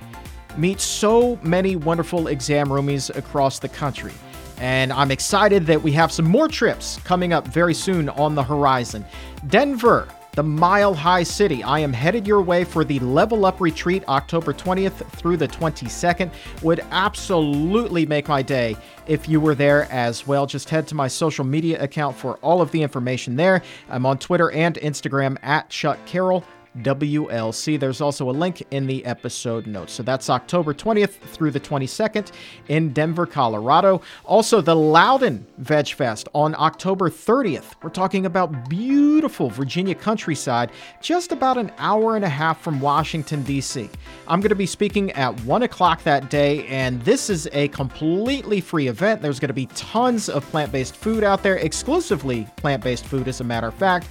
meet 0.59 0.81
so 0.81 1.39
many 1.43 1.77
wonderful 1.77 2.29
exam 2.29 2.69
roomies 2.69 3.15
across 3.17 3.59
the 3.59 3.69
country. 3.69 4.13
And 4.59 4.93
I'm 4.93 5.11
excited 5.11 5.67
that 5.67 5.83
we 5.83 5.93
have 5.93 6.13
some 6.13 6.27
more 6.27 6.49
trips 6.49 6.99
coming 7.05 7.33
up 7.33 7.49
very 7.49 7.75
soon 7.75 8.09
on 8.11 8.35
the 8.35 8.43
horizon. 8.43 9.05
Denver, 9.49 10.07
the 10.33 10.43
Mile 10.43 10.95
High 10.95 11.23
City. 11.23 11.63
I 11.63 11.81
am 11.81 11.93
headed 11.93 12.27
your 12.27 12.41
way 12.41 12.65
for 12.65 12.85
the 12.85 12.99
Level 13.01 13.47
Up 13.47 13.61
Retreat 13.61 14.05
October 14.07 14.53
20th 14.53 15.07
through 15.13 15.37
the 15.37 15.49
22nd. 15.49 16.31
Would 16.63 16.81
absolutely 16.91 18.07
make 18.07 18.29
my 18.29 18.43
day 18.43 18.77
if 19.07 19.29
you 19.29 19.41
were 19.41 19.55
there 19.55 19.91
as 19.91 20.27
well. 20.27 20.47
Just 20.47 20.71
head 20.71 20.87
to 20.89 20.95
my 20.95 21.09
social 21.09 21.45
media 21.45 21.83
account 21.83 22.17
for 22.17 22.37
all 22.37 22.61
of 22.61 22.71
the 22.71 22.83
information 22.83 23.35
there. 23.37 23.63
I'm 23.89 24.07
on 24.07 24.19
Twitter 24.19 24.51
and 24.53 24.77
Instagram 24.77 25.37
at 25.43 25.69
Chuck 25.69 25.99
Carroll. 26.07 26.45
WLC. 26.79 27.79
There's 27.79 28.01
also 28.01 28.31
a 28.31 28.33
link 28.33 28.63
in 28.71 28.87
the 28.87 29.05
episode 29.05 29.67
notes. 29.67 29.93
So 29.93 30.03
that's 30.03 30.31
October 30.31 30.73
20th 30.73 31.13
through 31.13 31.51
the 31.51 31.61
22nd 31.61 32.31
in 32.69 32.93
Denver, 32.93 33.27
Colorado. 33.27 34.03
Also, 34.25 34.61
the 34.61 34.75
Loudoun 34.75 35.47
Veg 35.59 35.89
Fest 35.89 36.29
on 36.35 36.55
October 36.59 37.11
30th. 37.11 37.75
We're 37.83 37.91
talking 37.91 38.27
about 38.27 38.69
beautiful 38.69 39.51
Virginia 39.51 39.95
countryside, 39.95 40.71
just 41.01 41.33
about 41.33 41.59
an 41.59 41.73
hour 41.79 42.17
and 42.17 42.25
a 42.25 42.29
half 42.29 42.61
from 42.61 42.81
Washington, 42.81 43.43
D.C. 43.43 43.89
I'm 44.29 44.41
going 44.41 44.51
to 44.51 44.55
be 44.55 44.67
speaking 44.67 45.11
at 45.13 45.39
1 45.41 45.63
o'clock 45.65 46.03
that 46.05 46.31
day, 46.31 46.67
and 46.69 47.03
this 47.03 47.31
is 47.31 47.49
a 47.53 47.69
completely 47.69 48.61
free 48.61 48.89
event. 48.89 49.23
There's 49.23 49.41
going 49.41 49.49
to 49.49 49.55
be 49.55 49.67
tons 49.67 50.29
of 50.29 50.45
plant 50.51 50.71
based 50.71 50.97
food 50.97 51.25
out 51.25 51.43
there, 51.43 51.57
exclusively 51.57 52.47
plant 52.57 52.83
based 52.85 53.05
food, 53.05 53.27
as 53.27 53.41
a 53.41 53.45
matter 53.45 53.67
of 53.67 53.75
fact 53.75 54.07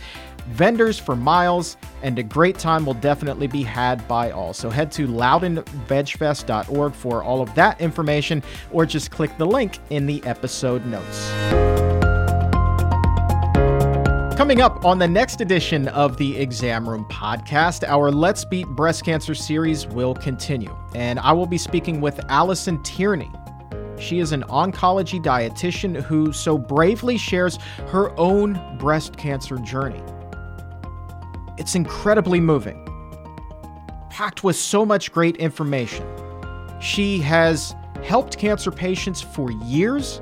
vendors 0.48 0.98
for 1.00 1.16
miles, 1.16 1.78
and 2.02 2.18
a 2.20 2.24
great 2.24 2.58
time 2.58 2.86
will 2.86 2.94
definitely 2.96 3.48
be 3.48 3.64
had 3.64 4.08
by 4.08 4.32
all. 4.32 4.54
So 4.54 4.70
head 4.70 4.92
to 4.94 5.08
loudounvegfest.org 5.08 6.94
for 6.94 7.24
all 7.24 7.42
of 7.42 7.54
that 7.56 7.80
information, 7.82 8.44
or 8.72 8.86
just 8.86 9.12
click 9.12 9.38
the 9.38 9.46
link 9.46 9.80
in 9.90 10.06
the 10.06 10.24
episode 10.26 10.86
notes. 10.86 11.32
Coming 14.40 14.62
up 14.62 14.86
on 14.86 15.00
the 15.00 15.08
next 15.08 15.42
edition 15.42 15.90
of 15.90 16.16
the 16.16 16.38
Exam 16.38 16.88
Room 16.88 17.06
podcast, 17.12 17.86
our 17.86 18.10
Let's 18.10 18.46
Beat 18.46 18.68
Breast 18.68 19.04
Cancer 19.04 19.36
series 19.36 19.86
will 19.86 20.16
continue, 20.16 20.74
and 20.96 21.20
I 21.20 21.34
will 21.34 21.46
be 21.46 21.58
speaking 21.58 22.00
with 22.00 22.20
Allison 22.30 22.82
Tierney. 22.84 23.30
She 24.00 24.20
is 24.20 24.32
an 24.32 24.44
oncology 24.44 25.22
dietitian 25.22 26.02
who 26.02 26.32
so 26.32 26.58
bravely 26.58 27.18
shares 27.18 27.60
her 27.90 28.18
own 28.18 28.78
breast 28.78 29.18
cancer 29.18 29.58
journey. 29.58 30.02
It's 31.60 31.76
incredibly 31.76 32.40
moving, 32.40 32.88
packed 34.10 34.46
with 34.46 34.56
so 34.56 34.86
much 34.86 35.12
great 35.12 35.36
information. 35.36 36.08
She 36.80 37.20
has 37.20 37.76
helped 38.02 38.38
cancer 38.38 38.72
patients 38.72 39.22
for 39.22 39.52
years 39.52 40.22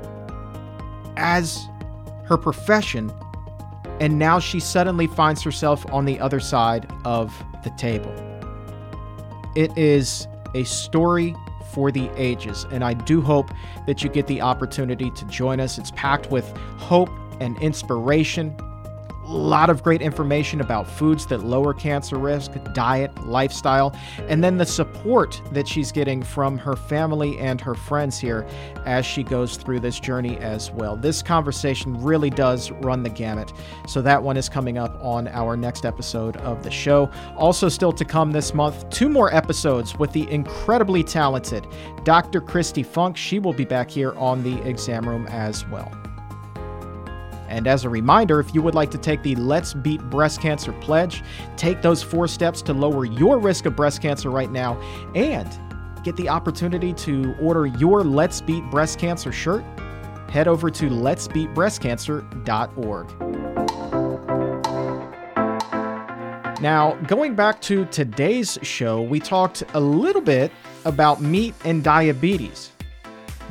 as 1.16 1.68
her 2.24 2.36
profession, 2.36 3.12
and 4.00 4.18
now 4.18 4.40
she 4.40 4.58
suddenly 4.58 5.06
finds 5.06 5.40
herself 5.40 5.86
on 5.92 6.06
the 6.06 6.18
other 6.18 6.40
side 6.40 6.92
of 7.04 7.32
the 7.62 7.70
table. 7.70 8.12
It 9.54 9.70
is 9.78 10.26
a 10.56 10.64
story 10.64 11.36
for 11.72 11.92
the 11.92 12.10
ages, 12.16 12.66
and 12.72 12.82
I 12.82 12.94
do 12.94 13.20
hope 13.20 13.52
that 13.86 14.02
you 14.02 14.10
get 14.10 14.26
the 14.26 14.40
opportunity 14.40 15.12
to 15.12 15.24
join 15.26 15.60
us. 15.60 15.78
It's 15.78 15.92
packed 15.92 16.32
with 16.32 16.48
hope 16.78 17.10
and 17.40 17.56
inspiration 17.62 18.56
lot 19.36 19.70
of 19.70 19.82
great 19.82 20.00
information 20.00 20.60
about 20.60 20.88
foods 20.88 21.26
that 21.26 21.44
lower 21.44 21.74
cancer 21.74 22.16
risk, 22.16 22.52
diet, 22.72 23.14
lifestyle, 23.26 23.94
and 24.28 24.42
then 24.42 24.56
the 24.56 24.66
support 24.66 25.40
that 25.52 25.68
she's 25.68 25.92
getting 25.92 26.22
from 26.22 26.56
her 26.56 26.76
family 26.76 27.38
and 27.38 27.60
her 27.60 27.74
friends 27.74 28.18
here 28.18 28.46
as 28.86 29.04
she 29.04 29.22
goes 29.22 29.56
through 29.56 29.80
this 29.80 30.00
journey 30.00 30.38
as 30.38 30.70
well. 30.70 30.96
This 30.96 31.22
conversation 31.22 32.02
really 32.02 32.30
does 32.30 32.70
run 32.70 33.02
the 33.02 33.10
gamut. 33.10 33.52
So 33.86 34.00
that 34.02 34.22
one 34.22 34.36
is 34.36 34.48
coming 34.48 34.78
up 34.78 34.98
on 35.02 35.28
our 35.28 35.56
next 35.56 35.84
episode 35.84 36.36
of 36.38 36.62
the 36.62 36.70
show. 36.70 37.10
Also, 37.36 37.68
still 37.68 37.92
to 37.92 38.04
come 38.04 38.32
this 38.32 38.54
month, 38.54 38.88
two 38.90 39.08
more 39.08 39.34
episodes 39.34 39.98
with 39.98 40.12
the 40.12 40.30
incredibly 40.30 41.04
talented 41.04 41.66
Dr. 42.04 42.40
Kristi 42.40 42.84
Funk. 42.84 43.16
She 43.16 43.38
will 43.38 43.52
be 43.52 43.64
back 43.64 43.90
here 43.90 44.12
on 44.12 44.42
the 44.42 44.60
exam 44.62 45.08
room 45.08 45.26
as 45.26 45.66
well. 45.68 45.92
And 47.48 47.66
as 47.66 47.84
a 47.84 47.88
reminder, 47.88 48.38
if 48.40 48.54
you 48.54 48.62
would 48.62 48.74
like 48.74 48.90
to 48.92 48.98
take 48.98 49.22
the 49.22 49.34
Let's 49.36 49.74
Beat 49.74 50.02
Breast 50.10 50.40
Cancer 50.40 50.72
Pledge, 50.74 51.22
take 51.56 51.82
those 51.82 52.02
four 52.02 52.28
steps 52.28 52.62
to 52.62 52.72
lower 52.72 53.04
your 53.04 53.38
risk 53.38 53.66
of 53.66 53.74
breast 53.74 54.00
cancer 54.02 54.30
right 54.30 54.50
now 54.50 54.80
and 55.14 55.48
get 56.04 56.16
the 56.16 56.28
opportunity 56.28 56.92
to 56.92 57.34
order 57.40 57.66
your 57.66 58.04
Let's 58.04 58.40
Beat 58.40 58.62
Breast 58.70 58.98
Cancer 58.98 59.32
shirt, 59.32 59.64
head 60.30 60.46
over 60.46 60.70
to 60.70 60.90
letsbeatbreastcancer.org. 60.90 63.14
Now, 66.60 66.94
going 67.06 67.36
back 67.36 67.60
to 67.62 67.84
today's 67.86 68.58
show, 68.62 69.02
we 69.02 69.20
talked 69.20 69.62
a 69.74 69.80
little 69.80 70.20
bit 70.20 70.50
about 70.84 71.20
meat 71.20 71.54
and 71.64 71.84
diabetes. 71.84 72.72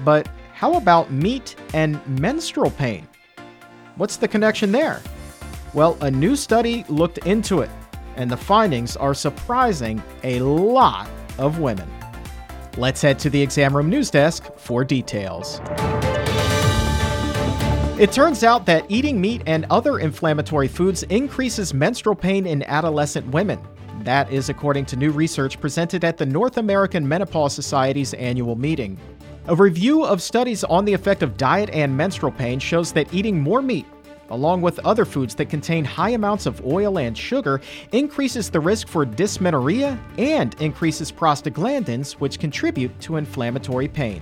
But 0.04 0.28
how 0.54 0.74
about 0.74 1.10
meat 1.12 1.56
and 1.74 2.06
menstrual 2.20 2.72
pain? 2.72 3.08
What's 3.98 4.18
the 4.18 4.28
connection 4.28 4.72
there? 4.72 5.02
Well, 5.74 5.98
a 6.02 6.12
new 6.12 6.36
study 6.36 6.86
looked 6.88 7.18
into 7.20 7.62
it, 7.62 7.70
and 8.16 8.30
the 8.30 8.38
findings 8.38 8.96
are 8.96 9.16
surprising 9.16 10.04
a 10.24 10.40
lot 10.40 11.10
of 11.40 11.58
women. 11.60 11.90
Let's 12.78 13.02
head 13.02 13.18
to 13.20 13.32
the 13.32 13.42
exam 13.42 13.76
room 13.76 13.90
news 13.90 14.12
desk 14.12 14.52
for 14.56 14.84
details. 14.84 15.62
It 18.00 18.12
turns 18.12 18.44
out 18.44 18.68
that 18.68 18.86
eating 18.88 19.20
meat 19.20 19.42
and 19.48 19.66
other 19.72 19.98
inflammatory 19.98 20.68
foods 20.68 21.02
increases 21.04 21.74
menstrual 21.74 22.16
pain 22.16 22.46
in 22.46 22.62
adolescent 22.64 23.26
women. 23.30 23.60
That 24.02 24.32
is 24.32 24.50
according 24.50 24.86
to 24.88 24.96
new 24.96 25.10
research 25.10 25.60
presented 25.60 26.06
at 26.06 26.18
the 26.18 26.26
North 26.28 26.58
American 26.58 27.08
Menopause 27.08 27.56
Society's 27.56 28.14
annual 28.14 28.56
meeting. 28.56 29.00
A 29.50 29.56
review 29.56 30.04
of 30.04 30.22
studies 30.22 30.66
on 30.66 30.84
the 30.84 30.94
effect 30.94 31.24
of 31.24 31.38
diet 31.38 31.70
and 31.70 31.96
menstrual 31.96 32.34
pain 32.34 32.60
shows 32.60 32.92
that 32.92 33.14
eating 33.14 33.40
more 33.40 33.62
meat, 33.62 33.86
along 34.30 34.62
with 34.62 34.78
other 34.80 35.06
foods 35.06 35.36
that 35.36 35.50
contain 35.50 35.86
high 35.86 36.10
amounts 36.10 36.46
of 36.46 36.66
oil 36.66 37.00
and 37.00 37.18
sugar, 37.18 37.62
increases 37.94 38.50
the 38.50 38.60
risk 38.60 38.90
for 38.90 39.06
dysmenorrhea 39.06 39.98
and 40.18 40.54
increases 40.62 41.14
prostaglandins, 41.14 42.12
which 42.20 42.40
contribute 42.42 43.00
to 43.00 43.16
inflammatory 43.16 43.88
pain. 43.88 44.22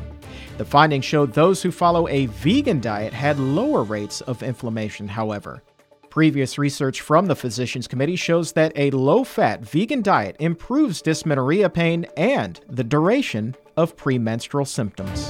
The 0.59 0.65
findings 0.65 1.05
showed 1.05 1.33
those 1.33 1.63
who 1.63 1.71
follow 1.71 2.07
a 2.07 2.27
vegan 2.27 2.79
diet 2.79 3.11
had 3.11 3.39
lower 3.39 3.81
rates 3.81 4.21
of 4.21 4.43
inflammation, 4.43 5.07
however. 5.07 5.63
Previous 6.11 6.59
research 6.59 7.01
from 7.01 7.25
the 7.25 7.35
Physicians 7.35 7.87
Committee 7.87 8.15
shows 8.15 8.51
that 8.51 8.73
a 8.75 8.91
low 8.91 9.23
fat 9.23 9.61
vegan 9.61 10.03
diet 10.03 10.35
improves 10.39 11.01
dysmenorrhea 11.01 11.71
pain 11.71 12.05
and 12.15 12.59
the 12.69 12.83
duration 12.83 13.55
of 13.77 13.95
premenstrual 13.97 14.65
symptoms. 14.65 15.29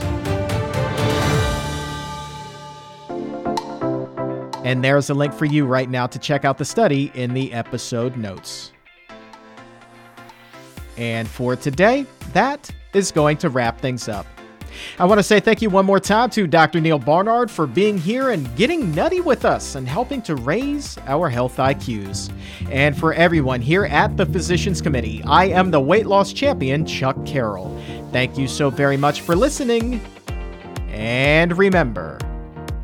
And 4.65 4.83
there's 4.83 5.09
a 5.09 5.13
link 5.13 5.33
for 5.33 5.45
you 5.45 5.65
right 5.65 5.89
now 5.89 6.07
to 6.07 6.17
check 6.17 6.43
out 6.43 6.57
the 6.57 6.65
study 6.65 7.11
in 7.13 7.33
the 7.33 7.53
episode 7.53 8.17
notes. 8.17 8.71
And 10.97 11.27
for 11.27 11.55
today, 11.55 12.05
that 12.33 12.71
is 12.93 13.11
going 13.11 13.37
to 13.37 13.49
wrap 13.49 13.79
things 13.79 14.09
up. 14.09 14.25
I 14.99 15.05
want 15.05 15.19
to 15.19 15.23
say 15.23 15.39
thank 15.39 15.61
you 15.61 15.69
one 15.69 15.85
more 15.85 15.99
time 15.99 16.29
to 16.31 16.47
Dr. 16.47 16.81
Neal 16.81 16.99
Barnard 16.99 17.51
for 17.51 17.67
being 17.67 17.97
here 17.97 18.29
and 18.29 18.53
getting 18.55 18.93
nutty 18.93 19.21
with 19.21 19.45
us 19.45 19.75
and 19.75 19.87
helping 19.87 20.21
to 20.23 20.35
raise 20.35 20.97
our 21.07 21.29
health 21.29 21.57
IQs. 21.57 22.31
And 22.71 22.97
for 22.97 23.13
everyone 23.13 23.61
here 23.61 23.85
at 23.85 24.15
the 24.17 24.25
Physicians 24.25 24.81
Committee, 24.81 25.21
I 25.25 25.45
am 25.45 25.71
the 25.71 25.81
weight 25.81 26.05
loss 26.05 26.33
champion, 26.33 26.85
Chuck 26.85 27.17
Carroll. 27.25 27.75
Thank 28.11 28.37
you 28.37 28.47
so 28.47 28.69
very 28.69 28.97
much 28.97 29.21
for 29.21 29.35
listening. 29.35 30.01
And 30.89 31.57
remember, 31.57 32.19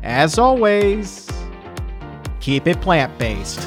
as 0.02 0.38
always, 0.38 1.28
keep 2.40 2.66
it 2.66 2.80
plant 2.80 3.16
based. 3.18 3.60